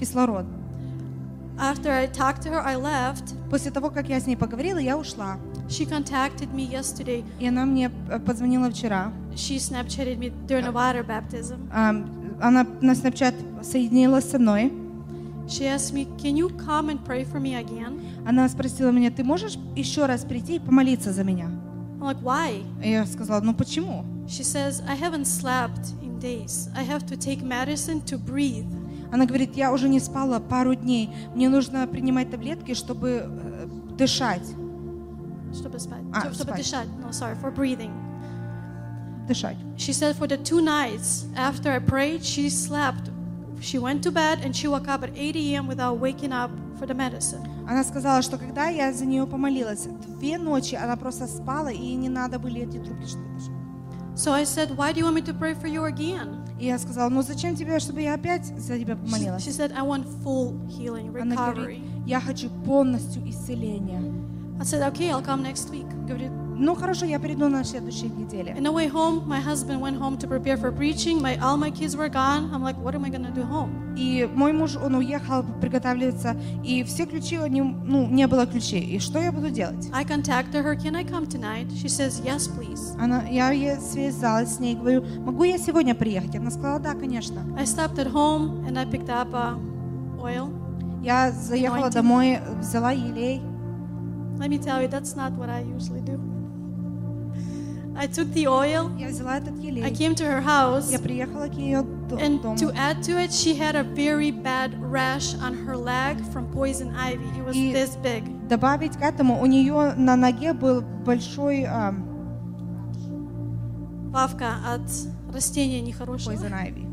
[0.00, 0.44] кислород.
[1.60, 3.36] After I talked to her, I left.
[3.50, 5.36] После того, как я с ней поговорила, я ушла.
[5.68, 7.24] She contacted me yesterday.
[7.38, 9.12] И она мне э, позвонила вчера.
[9.36, 11.68] She Snapchatted me during a water baptism.
[11.72, 14.72] Ам, Она на Snapchat соединилась со мной.
[15.47, 17.99] She asked me, Can you come and pray for me again?
[18.27, 21.49] Она спросила меня, ты можешь еще раз прийти и помолиться за меня?
[21.99, 22.63] I'm like, Why?
[22.83, 24.05] И я сказала, ну почему?
[24.27, 26.69] She says, I haven't slept in days.
[26.75, 28.67] I have to take medicine to breathe.
[29.11, 31.09] Она говорит, я уже не спала пару дней.
[31.33, 33.67] Мне нужно принимать таблетки, чтобы э,
[33.97, 34.45] дышать.
[35.51, 36.03] Чтобы спать.
[36.13, 36.57] А, Чтобы спать.
[36.57, 36.87] дышать.
[37.03, 37.91] No, sorry, for breathing.
[39.27, 39.57] Дышать.
[39.77, 43.09] She said for the two nights after I prayed, she slept.
[43.63, 45.67] She went to bed and she woke up at 8 a.m.
[45.67, 46.49] without waking up
[46.79, 47.41] for the medicine.
[47.67, 51.95] Она сказала, что когда я за нее помолилась, две ночи она просто спала, и ей
[51.95, 53.05] не надо были эти трубки.
[53.05, 53.51] чтобы дышать.
[54.15, 56.37] So I said, Why do you want me to pray for you again?
[56.59, 59.43] И я сказала, ну зачем тебе, чтобы я опять за тебя She, помолилась?
[59.45, 61.53] she said, I want full healing, Она recovery.
[61.55, 64.01] говорит, я хочу полностью исцеления.
[64.59, 65.87] I said, Okay, I'll come next week.
[66.05, 68.54] Говорит, ну хорошо, я приду на следующей неделе.
[68.56, 71.20] On the way home, my husband went home to prepare for preaching.
[71.20, 72.50] My all my kids were gone.
[72.52, 73.84] I'm like, what am I gonna do home?
[73.96, 78.82] И мой муж, он уехал приготавливаться, и все ключи, него, ну, не было ключей.
[78.82, 79.88] И что я буду делать?
[79.92, 80.74] I contacted her.
[80.76, 81.70] Can I come tonight?
[81.72, 82.96] She says, Yes, please.
[82.98, 86.36] Она, я ей связалась с ней, говорю, могу я сегодня приехать?
[86.36, 87.42] Она сказала, да, конечно.
[87.56, 89.58] I stopped at home and I picked up uh,
[90.20, 90.50] oil.
[91.02, 93.42] Я заехала домой, взяла елей.
[94.38, 96.18] Let me tell you, that's not what I usually do.
[97.97, 98.89] I took the oil.
[98.97, 99.83] Я взяла этот елей.
[99.83, 100.89] I came to her house.
[100.91, 102.55] Я приехала к ее до- And дому.
[102.55, 106.93] to add to it, she had a very bad rash on her leg from poison
[106.95, 107.25] ivy.
[107.37, 108.23] It was И this big.
[108.47, 112.05] добавить к этому, у нее на ноге был большой ам,
[114.13, 114.81] Павка от
[115.33, 116.31] растения нехорошего.
[116.33, 116.85] poison ivy.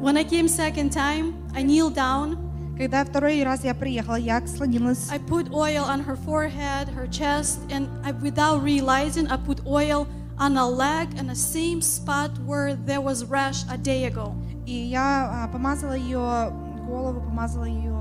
[0.00, 2.38] When I came second time, I kneeled down.
[2.77, 7.59] Когда второй раз я приехала, я склонилась, I put oil on her forehead, her chest,
[7.69, 10.07] and I, without realizing, I put oil
[10.39, 14.33] on a leg and the same spot where there was rash a day ago.
[14.65, 16.51] и я а, помазала ее
[16.87, 17.93] голову, помазала ее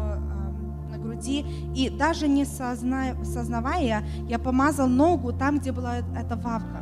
[0.91, 1.45] на груди,
[1.75, 6.81] и даже не созна- сознавая, я помазала ногу там, где была эта вавка.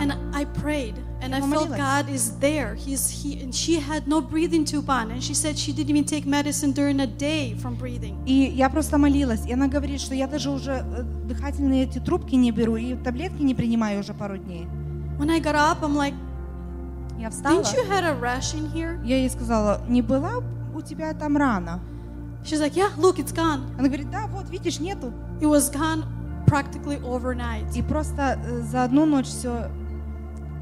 [0.00, 0.30] And рана.
[0.34, 1.78] I prayed, and I Я felt помолилась.
[1.78, 2.74] God is there.
[2.74, 6.04] He's he, and she had no breathing tube on, and she said she didn't even
[6.04, 8.16] take medicine during the day from breathing.
[8.26, 12.34] И я просто молилась, и она говорит, что я даже уже э, дыхательные эти трубки
[12.34, 14.66] не беру, и таблетки не принимаю уже пару дней.
[15.18, 16.14] When I got up, I'm like,
[17.18, 20.42] Я встала, "Didn't you had a rash in here?" я ей сказала, не была
[20.74, 21.80] у тебя там рана?
[22.44, 23.60] She's like, "Yeah, look, it's gone.
[23.78, 25.12] Она говорит, да, вот, видишь, нету.
[25.40, 26.04] It was gone
[26.47, 29.69] practically overnight." И просто э, за одну ночь все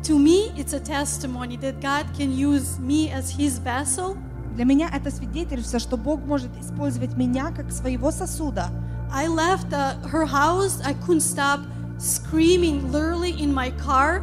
[0.03, 4.17] To me, it's a testimony that God can use me as His vessel.
[4.55, 8.69] Для меня это свидетельство, что Бог может использовать меня как своего сосуда.
[9.11, 10.80] I left uh, her house.
[10.85, 11.61] I couldn't stop
[11.97, 14.22] screaming literally in my car.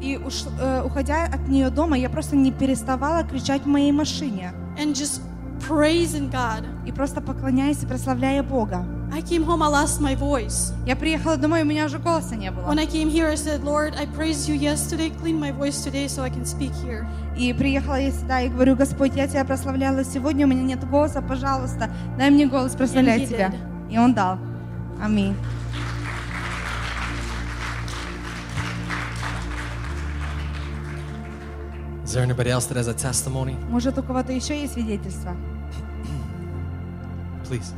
[0.00, 4.52] И уш- э, уходя от нее дома, я просто не переставала кричать в моей машине.
[4.78, 5.22] and just
[5.68, 6.64] praising God.
[6.86, 8.84] И просто поклоняясь и прославляя Бога.
[9.12, 10.72] I came home, I lost my voice.
[10.84, 12.66] Я приехала домой, у меня уже голоса не было.
[12.66, 16.06] When I came here, I said, Lord, I praised you yesterday, clean my voice today
[16.08, 17.06] so I can speak here.
[17.36, 21.22] И приехала я сюда и говорю, Господь, я Тебя прославляла сегодня, у меня нет голоса,
[21.22, 23.48] пожалуйста, дай мне голос прославлять Тебя.
[23.48, 23.92] did.
[23.92, 24.38] И Он дал.
[25.02, 25.36] Аминь.
[32.15, 33.55] there anybody else that has a testimony?
[33.69, 35.35] Может, у кого-то еще есть свидетельство?
[37.45, 37.73] Please.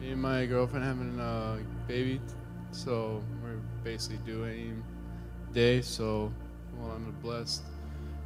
[0.00, 2.20] Me and my girlfriend having a baby,
[2.70, 4.82] so we're basically doing
[5.52, 5.80] day.
[5.82, 6.32] So,
[6.78, 7.62] well, I'm blessed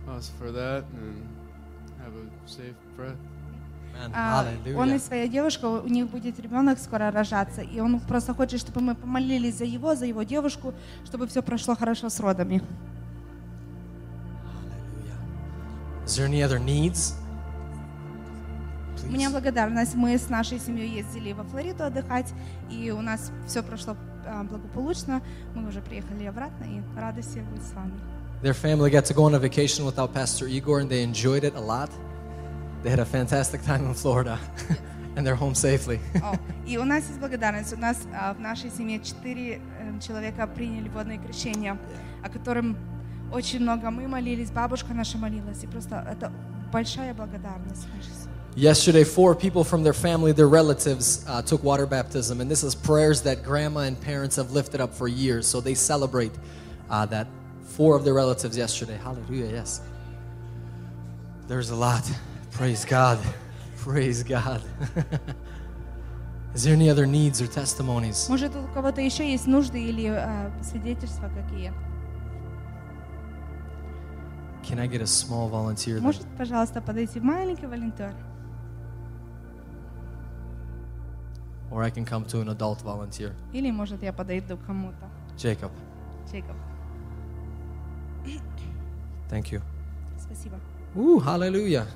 [0.09, 1.27] us for that and
[2.03, 3.17] have a safe breath.
[4.14, 4.45] А,
[4.76, 8.82] Он и своя девушка, у них будет ребенок скоро рожаться, и он просто хочет, чтобы
[8.82, 10.74] мы помолились за его, за его девушку,
[11.06, 12.61] чтобы все прошло хорошо с родами.
[16.06, 17.16] Is there any other needs?
[19.08, 19.95] У меня благодарность.
[19.95, 22.28] Мы с нашей семьей ездили во Флориду отдыхать,
[22.70, 23.95] и у нас все прошло
[24.26, 25.22] а, благополучно.
[25.53, 27.94] Мы уже приехали обратно, и рады все быть с вами.
[28.42, 31.56] Their family got to go on a vacation without Pastor Igor, and they enjoyed it
[31.56, 31.90] a lot.
[32.83, 34.39] They had a fantastic time in Florida,
[35.17, 35.99] and they're home safely.
[36.23, 36.36] О,
[36.67, 37.73] и у нас есть благодарность.
[37.73, 41.78] У нас а, в нашей семье четыре э, человека приняли водное крещение,
[42.23, 42.77] о котором
[43.33, 46.33] очень много мы молились, бабушка наша молилась, и просто это
[46.73, 48.36] большая благодарность нашей семье.
[48.55, 52.75] Yesterday, four people from their family, their relatives, uh, took water baptism, and this is
[52.75, 55.47] prayers that grandma and parents have lifted up for years.
[55.47, 56.33] So they celebrate
[56.89, 57.27] uh, that
[57.77, 58.97] four of their relatives yesterday.
[58.97, 59.51] Hallelujah!
[59.53, 59.83] Yes.
[61.49, 62.11] There's a lot.
[62.53, 63.19] Praise God.
[63.85, 64.62] Praise God.
[66.55, 68.28] is there any other needs or testimonies?
[68.28, 71.73] Может, у кого-то еще есть нужды или а, свидетельства какие?
[74.62, 75.99] Can I get a small volunteer?
[75.99, 76.03] then?
[76.03, 78.15] Может, пожалуйста, подойти маленький волонтер?
[81.70, 83.33] Or I can come to an adult volunteer.
[83.53, 85.09] Или, может, я подойду к кому-то?
[85.36, 85.70] Jacob,
[86.31, 86.57] Джейкоб.
[89.28, 89.61] thank you.
[90.19, 90.59] Спасибо.
[90.97, 91.86] Ooh, hallelujah.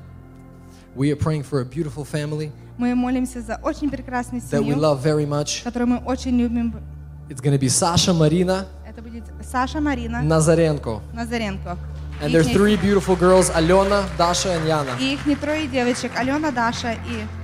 [0.97, 4.76] We are praying for a beautiful family Мы молимся за очень прекрасную that we семью,
[4.78, 5.62] love very much.
[5.65, 6.74] которую мы очень любим.
[7.28, 11.00] It's going to be Sasha Marina Это будет Саша, Марина, Nazarenko.
[11.15, 11.76] Назаренко.
[12.23, 14.99] And there's Ихних- three beautiful girls, Alena, Dasha, and Yana.
[15.00, 17.43] И их не трое девочек, Алена, Даша и а, а,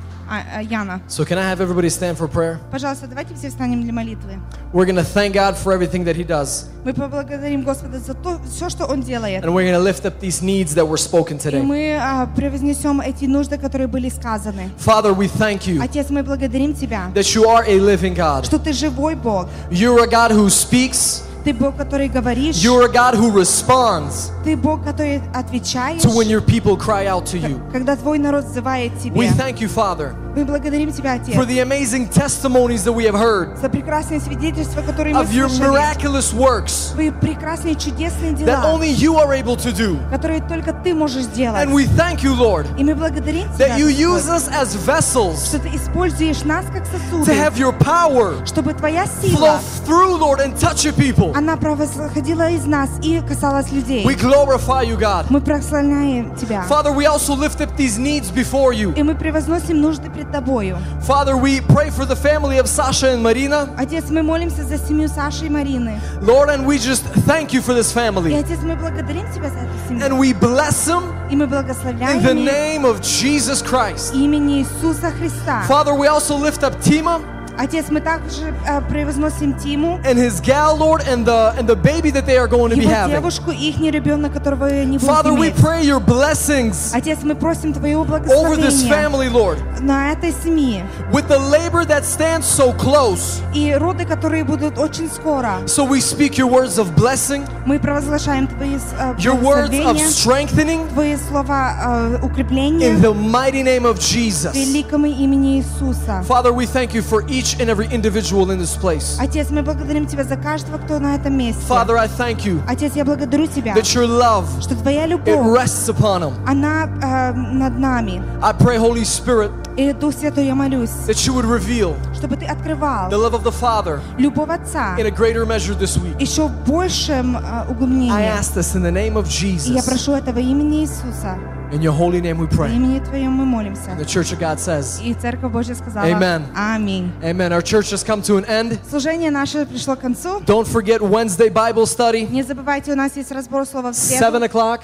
[0.69, 1.01] Яна.
[1.07, 2.59] So can I have everybody stand for prayer?
[2.73, 4.41] Пожалуйста, давайте все встанем для молитвы.
[4.73, 6.67] We're going to thank God for everything that He does.
[6.85, 9.45] Мы поблагодарим Господа за то, все, что Он делает.
[9.45, 11.63] And we're going to lift up these needs that were spoken И today.
[11.63, 14.71] мы а, превознесем эти нужды, которые были сказаны.
[14.79, 18.45] Father, we thank you Отец, мы благодарим Тебя, that you are a living God.
[18.47, 19.49] что Ты живой Бог.
[19.71, 21.23] You're a God who speaks.
[21.45, 22.57] Ты Бог, который говоришь.
[22.57, 27.25] You're a God who responds Ты Бог, который отвечаешь, to when your people cry out
[27.27, 27.61] to you.
[27.73, 29.29] когда Твой народ взывает We Тебе.
[29.37, 33.57] thank you, Father, Мы благодарим Тебя, Отец, for the amazing testimonies that we have heard
[33.61, 35.71] за прекрасные свидетельства, которые мы of your слышали.
[35.71, 39.99] miraculous works Твои прекрасные, чудесные that дела, only you are able to do.
[40.11, 41.63] которые только Ты можешь сделать.
[41.65, 44.75] And we thank you, Lord, И мы благодарим Тебя, that you use Господь, us as
[44.85, 49.61] vessels что Ты используешь нас как to сосуды, have your power чтобы Твоя flow сила,
[49.87, 51.30] through, Lord, and touch your people.
[51.35, 54.05] она происходила из нас и касалась людей.
[54.05, 55.27] We glorify you, God.
[55.31, 56.65] Мы прославляем Тебя.
[56.69, 58.93] Father, we also lift up these needs before you.
[58.95, 60.79] И мы превозносим нужды пред Тобою.
[61.07, 63.69] Father, we pray for the family of Sasha and Marina.
[63.77, 66.01] Отец, мы молимся за семью Саши и Марины.
[66.23, 68.35] Lord, and we just thank you for this И, family.
[68.39, 70.05] Отец, мы благодарим Тебя за эту семью.
[70.07, 74.15] And we bless them И мы in благословляем the их name of Jesus Christ.
[74.15, 75.63] имени Иисуса Христа.
[75.69, 77.21] Father, we also lift up Tima
[77.61, 82.11] Отец, мы также э, превозносим Тиму, and his gal, Lord, and the and the baby
[82.11, 83.13] that they are going to be его having.
[83.17, 85.55] девушку и их ребенка, которого не будут Father, we иметь.
[85.57, 90.87] pray your blessings Отец, мы просим Твоего over this благословения family, Lord, на этой семье.
[91.13, 93.41] with the labor that stands so close.
[93.55, 95.61] И роды, которые будут очень скоро.
[95.67, 100.09] So we speak your words of blessing, Мы провозглашаем Твои э, your words of благословения,
[100.09, 104.53] strengthening Твои слова э, укрепления in the mighty name of в Jesus.
[104.55, 106.23] великом имени Иисуса.
[106.29, 109.17] Father, we thank you for each and every individual in this place.
[109.19, 111.61] Отец, мы благодарим Тебя за каждого, кто на этом месте.
[111.69, 115.59] Father, I thank you Отец, я благодарю Тебя, that your love что Твоя it любовь,
[115.59, 116.33] rests upon them.
[116.47, 118.23] она э, над нами.
[118.43, 122.47] I pray, Holy Spirit, И Дух Святой, я молюсь, that you would reveal чтобы Ты
[122.47, 126.17] открывал the love of the Father любовь Отца in a greater measure this week.
[126.21, 128.11] еще в большем э, I углублении.
[128.11, 129.87] ask this in the name of И я Jesus.
[129.89, 131.37] прошу этого имени Иисуса.
[131.73, 132.75] In your holy name we По pray.
[132.77, 133.91] имени Твоем мы молимся.
[133.99, 136.45] The Church of God says, И Церковь Божья сказала Amen.
[136.55, 137.11] Аминь.
[137.23, 137.51] Amen.
[137.53, 138.79] Our church has come to an end.
[138.89, 140.39] Служение наше пришло к концу.
[140.47, 144.45] Don't forget Wednesday Bible study, Не забывайте, у нас есть разбор слова в 7 среду
[144.45, 144.81] o'clock.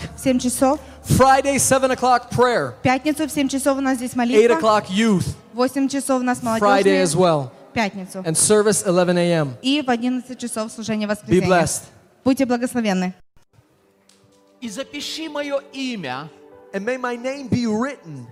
[1.06, 1.20] в 7 часов.
[1.20, 2.72] Friday, 7 o'clock prayer.
[2.78, 4.54] В пятницу в 7 часов у нас здесь 8 молитва.
[4.54, 5.26] o'clock youth.
[5.52, 7.02] В 8 часов у нас Friday молодежные.
[7.04, 7.50] as well.
[7.70, 8.18] В пятницу.
[8.20, 9.54] And service 11 a.m.
[9.62, 11.46] И в 11 часов служение Be воскресенья.
[11.48, 11.82] blessed.
[12.24, 13.14] Будьте благословенны.
[14.60, 16.28] И запиши мое имя
[16.72, 18.26] And may my name be written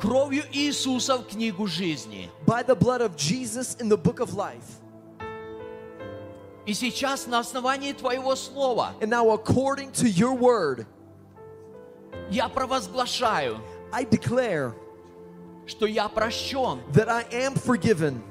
[0.00, 2.30] кровью Иисуса в книгу жизни.
[2.46, 4.78] by the blood of Jesus in the book of life.
[6.66, 10.86] И сейчас на основании Твоего Слова And now, according to your word,
[12.29, 13.59] я провозглашаю,
[13.91, 14.73] I declare
[15.65, 18.21] что я прощен, that I am forgiven,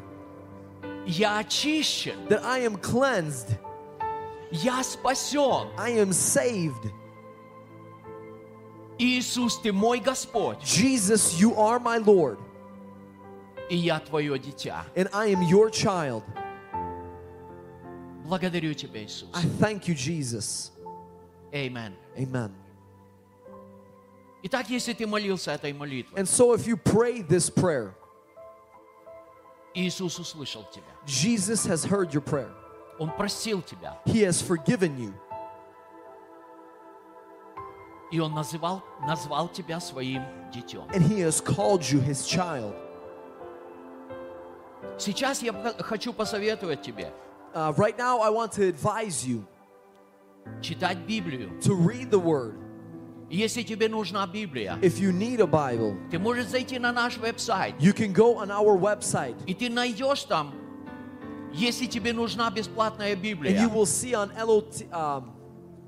[1.07, 3.59] я очищен, that I am cleansed,
[4.51, 5.69] я спасен.
[5.79, 6.93] I am saved.
[8.99, 12.39] Иисус, Ты мой Господь, Jesus, you are my Lord,
[13.71, 14.85] и я Твое дитя.
[14.95, 16.23] and I am your child.
[18.25, 19.31] Благодарю Тебя, Иисус.
[19.33, 20.71] I thank you, Jesus.
[21.55, 21.95] Amen.
[22.17, 22.62] Amen.
[24.44, 27.94] Итак, если ты молился этой молитвой, And so, if you pray this prayer,
[29.74, 30.86] Иисус услышал тебя.
[31.06, 32.52] Jesus has heard your prayer.
[33.00, 33.98] Он простил тебя.
[34.06, 35.14] He has forgiven you.
[38.12, 40.84] И Он называл, назвал тебя своим детем.
[40.94, 42.74] And He has called you His child.
[44.98, 47.12] Сейчас я х- хочу посоветовать тебе
[47.54, 49.46] Uh, right now, I want to advise you
[50.62, 51.60] читать Библию.
[51.62, 52.56] to read the Word.
[53.32, 57.76] Если тебе нужна Библия, If you need a Bible, ты можешь зайти на наш веб-сайт,
[57.80, 60.54] you can go on our website и ты найдешь там,
[61.54, 65.34] если тебе нужна бесплатная and Библия, you will see on LOT, um,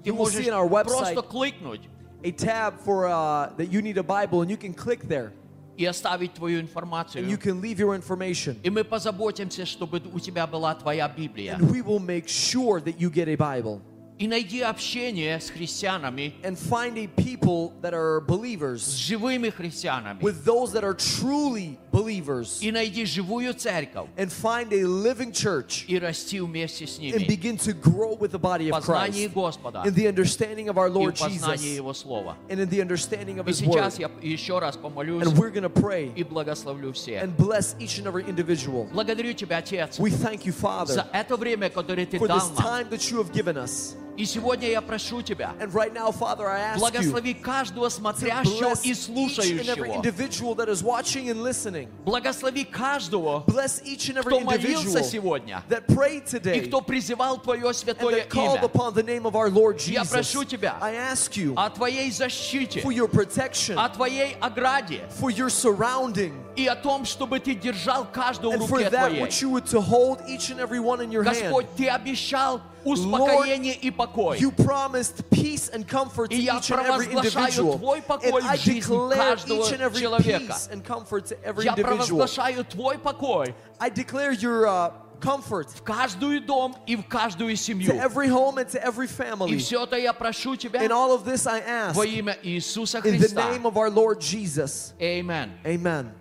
[0.03, 1.82] ты you will можешь see on our website просто кликнуть
[2.24, 5.32] a tab for uh, that you need a Bible, and you can click there
[5.77, 7.38] и оставить твою and you информацию.
[7.38, 8.58] can leave your information.
[8.64, 11.56] И мы позаботимся, чтобы у тебя была твоя Библия.
[11.56, 13.82] And we will make sure that you get a Bible.
[14.19, 20.19] И найди общение с христианами, And find a people that are с believers живыми христианами.
[20.22, 22.59] with those that are truly believers.
[22.61, 24.08] И найди живую церковь.
[24.17, 27.25] And find a living church И расти вместе с and ними.
[27.27, 29.33] begin to grow with the body В of познании Christ.
[29.33, 29.83] Господа.
[29.85, 31.75] In the understanding of our И в Lord познании Jesus.
[31.77, 32.35] Его Слова.
[32.49, 33.74] And in the understanding of И His Word.
[33.74, 37.24] сейчас я еще раз помолюсь And we're going to pray и благословлю всех.
[37.24, 38.88] and bless each and every individual.
[38.93, 42.49] Благодарю Тебя, Отец, We thank you, Father, за это время, которое Ты for дал this
[42.58, 42.58] нам.
[42.58, 43.95] time that you have given us.
[44.17, 47.90] И сегодня я прошу Тебя, And right now, Father, I ask you благослови каждого to
[47.90, 51.83] смотрящего bless и each and every слушающего.
[51.83, 51.90] individual that is watching and listening.
[52.06, 56.82] Благослови каждого, Bless each and every кто молился individual сегодня that prayed и today кто
[56.82, 58.66] призывал Твое and святое that called имя.
[58.66, 60.11] upon the name of our Lord Я Jesus.
[60.11, 65.30] прошу Тебя I ask you о Твоей защите, for your protection, о Твоей ограде for
[65.30, 69.22] your surrounding, и о том, чтобы Ты держал каждого в and for руке that Твоей.
[69.22, 71.35] which you would to hold each and every one in your hand.
[71.38, 74.38] Господь, Ты обещал успокоение и покой.
[74.40, 77.77] You promised peace and comfort to И я each and every провозглашаю individual.
[77.77, 80.40] Твой покой And I в жизнь declare каждого each and every человека.
[80.53, 81.98] peace and comfort to every Я individual.
[81.98, 84.91] провозглашаю Твой покой I declare your uh,
[85.22, 87.91] comfort в каждую дом и в каждую to семью.
[87.93, 89.58] every home and to every И family.
[89.58, 93.17] все это я прошу Тебя And all of this I ask во имя Иисуса in
[93.17, 93.51] the Христа.
[93.51, 94.93] name of our Lord Jesus.
[95.01, 95.51] Amen.
[95.66, 96.11] Amen.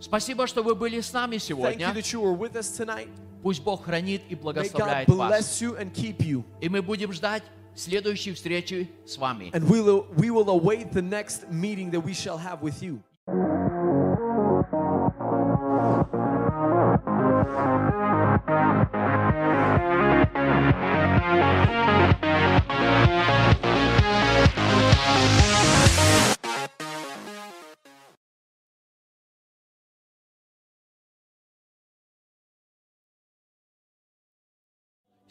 [0.00, 1.86] Спасибо, что вы были с нами Thank you сегодня.
[1.86, 3.08] you.
[3.42, 5.60] Пусть Бог хранит и благословляет вас.
[5.60, 5.76] you
[6.20, 6.44] you.
[6.60, 7.42] И мы будем ждать
[7.74, 9.50] следующей встречи с вами.
[9.52, 13.00] And we will, we will await the next meeting that we shall have with you.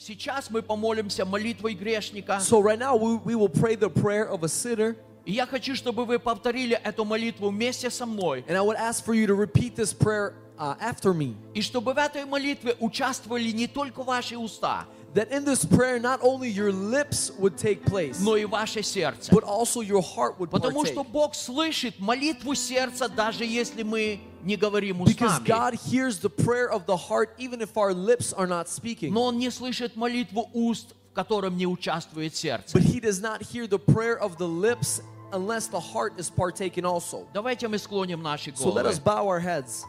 [0.01, 2.39] Сейчас мы помолимся молитвой грешника.
[2.39, 4.95] So right now we, we will pray the prayer of a sinner.
[5.25, 8.45] И я хочу, чтобы вы повторили эту молитву вместе со мной.
[8.47, 11.35] And I would ask for you to repeat this prayer uh, after me.
[11.53, 16.21] И чтобы в этой молитве участвовали не только ваши уста, That in this prayer, not
[16.21, 19.29] only your lips would take place, но и ваше сердце.
[19.33, 20.93] but also your heart would Потому partake.
[20.93, 25.46] что Бог слышит молитву сердца, даже если мы не говорим Because устами.
[25.46, 29.12] God hears the prayer of the heart even if our lips are not speaking.
[29.12, 32.76] Но Он не слышит молитву уст, в котором не участвует сердце.
[32.76, 35.00] But He does not hear the prayer of the lips
[35.32, 37.26] unless the heart is partaken also.
[37.32, 38.90] Давайте мы склоним наши So let головы.
[38.90, 39.84] us bow our heads.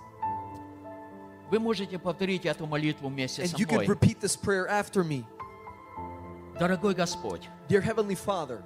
[1.52, 3.88] Вы можете повторить эту молитву вместе со And you can мной.
[3.88, 5.24] repeat this prayer after me.
[6.60, 8.62] Дорогой Господь, Dear Heavenly Father,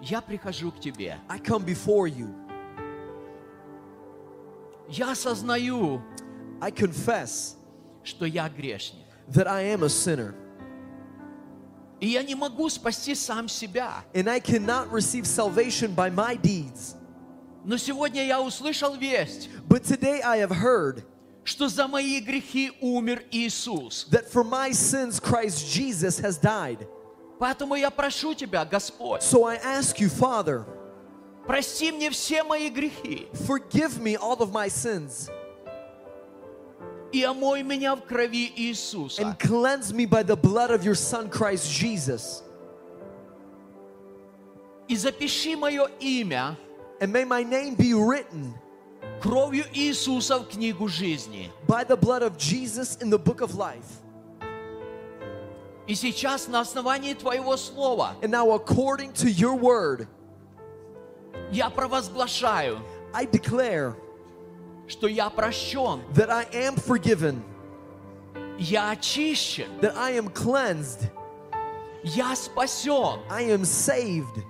[0.00, 1.18] я прихожу к Тебе.
[1.28, 2.28] I come before you.
[4.91, 6.01] Я осознаю,
[6.61, 7.55] I confess
[8.03, 9.05] что я грешник.
[9.29, 10.33] that I am a sinner.
[11.99, 14.03] И я не могу спасти сам себя.
[14.13, 16.95] And I cannot receive salvation by my deeds.
[17.63, 21.03] Но сегодня я услышал весть, But today I have heard
[21.43, 24.07] что за мои грехи умер Иисус.
[24.11, 26.87] that for my sins Christ Jesus has died.
[27.39, 30.65] Поэтому я прошу Тебя, Господь, So I ask you, Father,
[31.46, 33.28] прости мне все мои грехи.
[33.46, 35.28] forgive me all of my sins.
[37.12, 39.22] и омой меня в крови Иисуса.
[39.22, 42.42] and cleanse me by the blood of your Son Christ Jesus.
[44.88, 46.56] И запиши мое имя
[47.00, 48.54] And may my name be written
[49.20, 51.50] кровью Иисуса в книгу жизни.
[51.66, 54.02] by the blood of Jesus in the book of life.
[55.86, 60.08] И сейчас на основании Твоего Слова And now, according to your word,
[61.51, 62.79] Я провозглашаю,
[63.13, 63.95] I declare
[64.87, 67.41] что я прощен, that I am forgiven,
[68.57, 71.09] я очищен, that I am cleansed,
[72.03, 73.19] я спасен.
[73.29, 74.43] I am saved.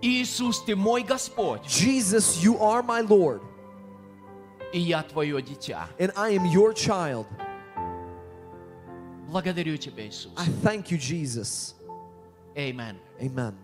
[0.00, 3.40] Иисус, Ты мой Господь, Jesus, you are my Lord,
[4.72, 5.88] и я Твое дитя.
[5.98, 7.26] and I am your child.
[9.28, 10.32] Благодарю Тебя, Иисус.
[10.36, 11.74] I thank you, Jesus.
[12.56, 12.98] Amen.
[13.20, 13.56] Amen.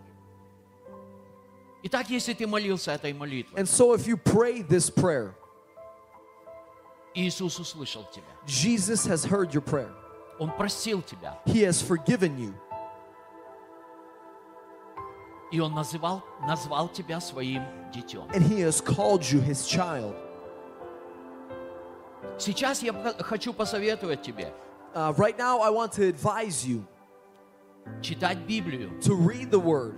[1.82, 5.34] Итак, если ты молился этой молитвой, And so, if you pray this prayer,
[7.14, 8.24] Иисус услышал тебя.
[8.46, 9.92] Jesus has heard your prayer.
[10.38, 11.38] Он простил тебя.
[11.46, 12.54] He has forgiven you.
[15.52, 17.62] И Он называл, назвал тебя своим
[17.92, 18.22] детем.
[18.32, 20.14] And He has called you His child.
[22.38, 24.52] Сейчас я х- хочу посоветовать тебе
[24.94, 26.84] Uh, right now, I want to advise you
[28.00, 29.00] читать Библию.
[29.02, 29.96] to read the Word.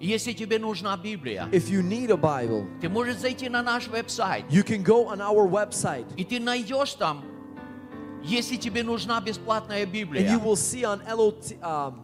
[0.00, 4.44] Если тебе нужна Библия, If you need a Bible, ты можешь зайти на наш веб-сайт,
[4.50, 7.24] you can go on our website и ты найдешь там,
[8.22, 12.02] если тебе нужна бесплатная and Библия, you will see on LOT, um,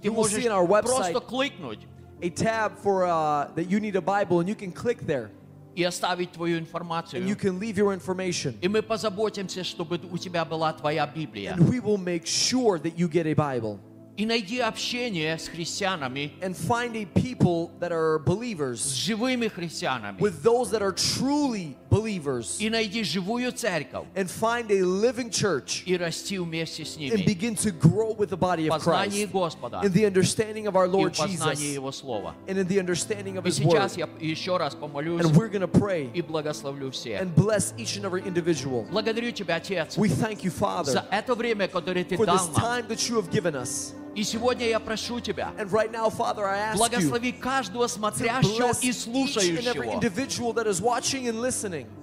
[0.00, 1.80] ты you will можешь see on our website просто кликнуть
[2.22, 5.30] a tab for uh, that you need a Bible, and you can click there
[5.74, 7.36] и оставить твою and you информацию.
[7.36, 8.54] can leave your information.
[8.60, 11.54] И мы позаботимся, чтобы у тебя была твоя Библия.
[11.54, 13.80] And we will make sure that you get a Bible
[14.18, 20.20] И найди общение с христианами, and find a people that are с believers живыми христианами.
[20.20, 24.04] with those that are truly believers И найди живую церковь.
[24.14, 27.24] and find a living church И расти вместе с and ними.
[27.24, 30.76] begin to grow with the body В of познании Christ Господа in the understanding of
[30.76, 32.36] our и Lord в познании Jesus Его Слова.
[32.46, 33.72] and in the understanding of И His Word.
[33.90, 37.20] сейчас я еще раз помолюсь And we're going to pray и благословлю всех.
[37.20, 38.86] and bless each and every individual.
[38.92, 42.46] Благодарю Тебя, Отец, We thank you, за Father, это время, которое Ты for дал this
[42.56, 42.62] нам.
[42.62, 43.92] time that you have given us.
[44.15, 46.43] И сегодня я прошу Тебя, right now, Father,
[46.75, 49.99] благослови каждого смотрящего и слушающего.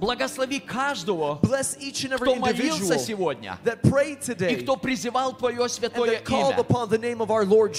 [0.01, 1.39] Благослови каждого,
[2.17, 3.59] кто молился сегодня
[4.51, 6.21] и кто призывал Твое святое
[6.53, 6.57] имя.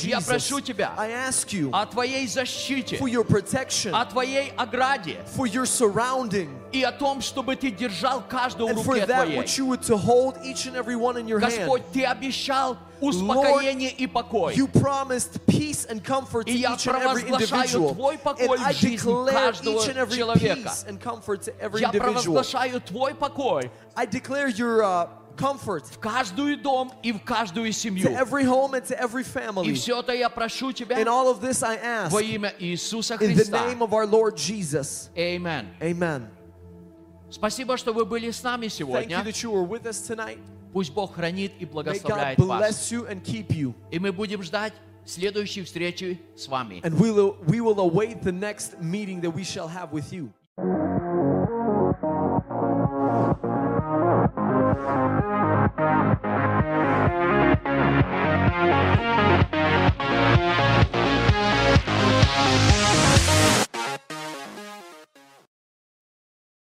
[0.09, 0.93] Я прошу Тебя
[1.73, 2.97] о Твоей защите,
[3.93, 5.17] о Твоей ограде
[6.72, 9.38] и о том, чтобы Ты держал каждого в руке Твоей.
[11.39, 14.55] Господь, Ты обещал успокоение и покой.
[14.55, 17.94] You promised peace and comfort to И я each and every провозглашаю individual.
[17.94, 20.55] Твой покой And I в жизнь declare каждого each and every человека.
[20.70, 22.12] peace and comfort to every Я individual.
[22.12, 27.73] провозглашаю Твой покой I declare your uh, comfort в каждую дом и в каждую to
[27.73, 28.08] семью.
[28.10, 29.73] every home and to every И family.
[29.74, 33.18] все это я прошу Тебя In all of this I ask во имя Иисуса in
[33.18, 33.66] the Христа.
[33.66, 35.08] name of our Lord Jesus.
[35.16, 35.66] Amen.
[35.81, 36.28] Amen.
[37.31, 39.23] Спасибо, что вы были с нами Thank you сегодня.
[39.24, 40.39] that you were with us tonight.
[40.77, 42.91] Пусть Бог хранит и благословляет вас.
[42.91, 44.73] И мы будем ждать
[45.07, 46.81] следующей встречи с вами.
[46.83, 50.31] And we will, we will await the next meeting that we shall have with you.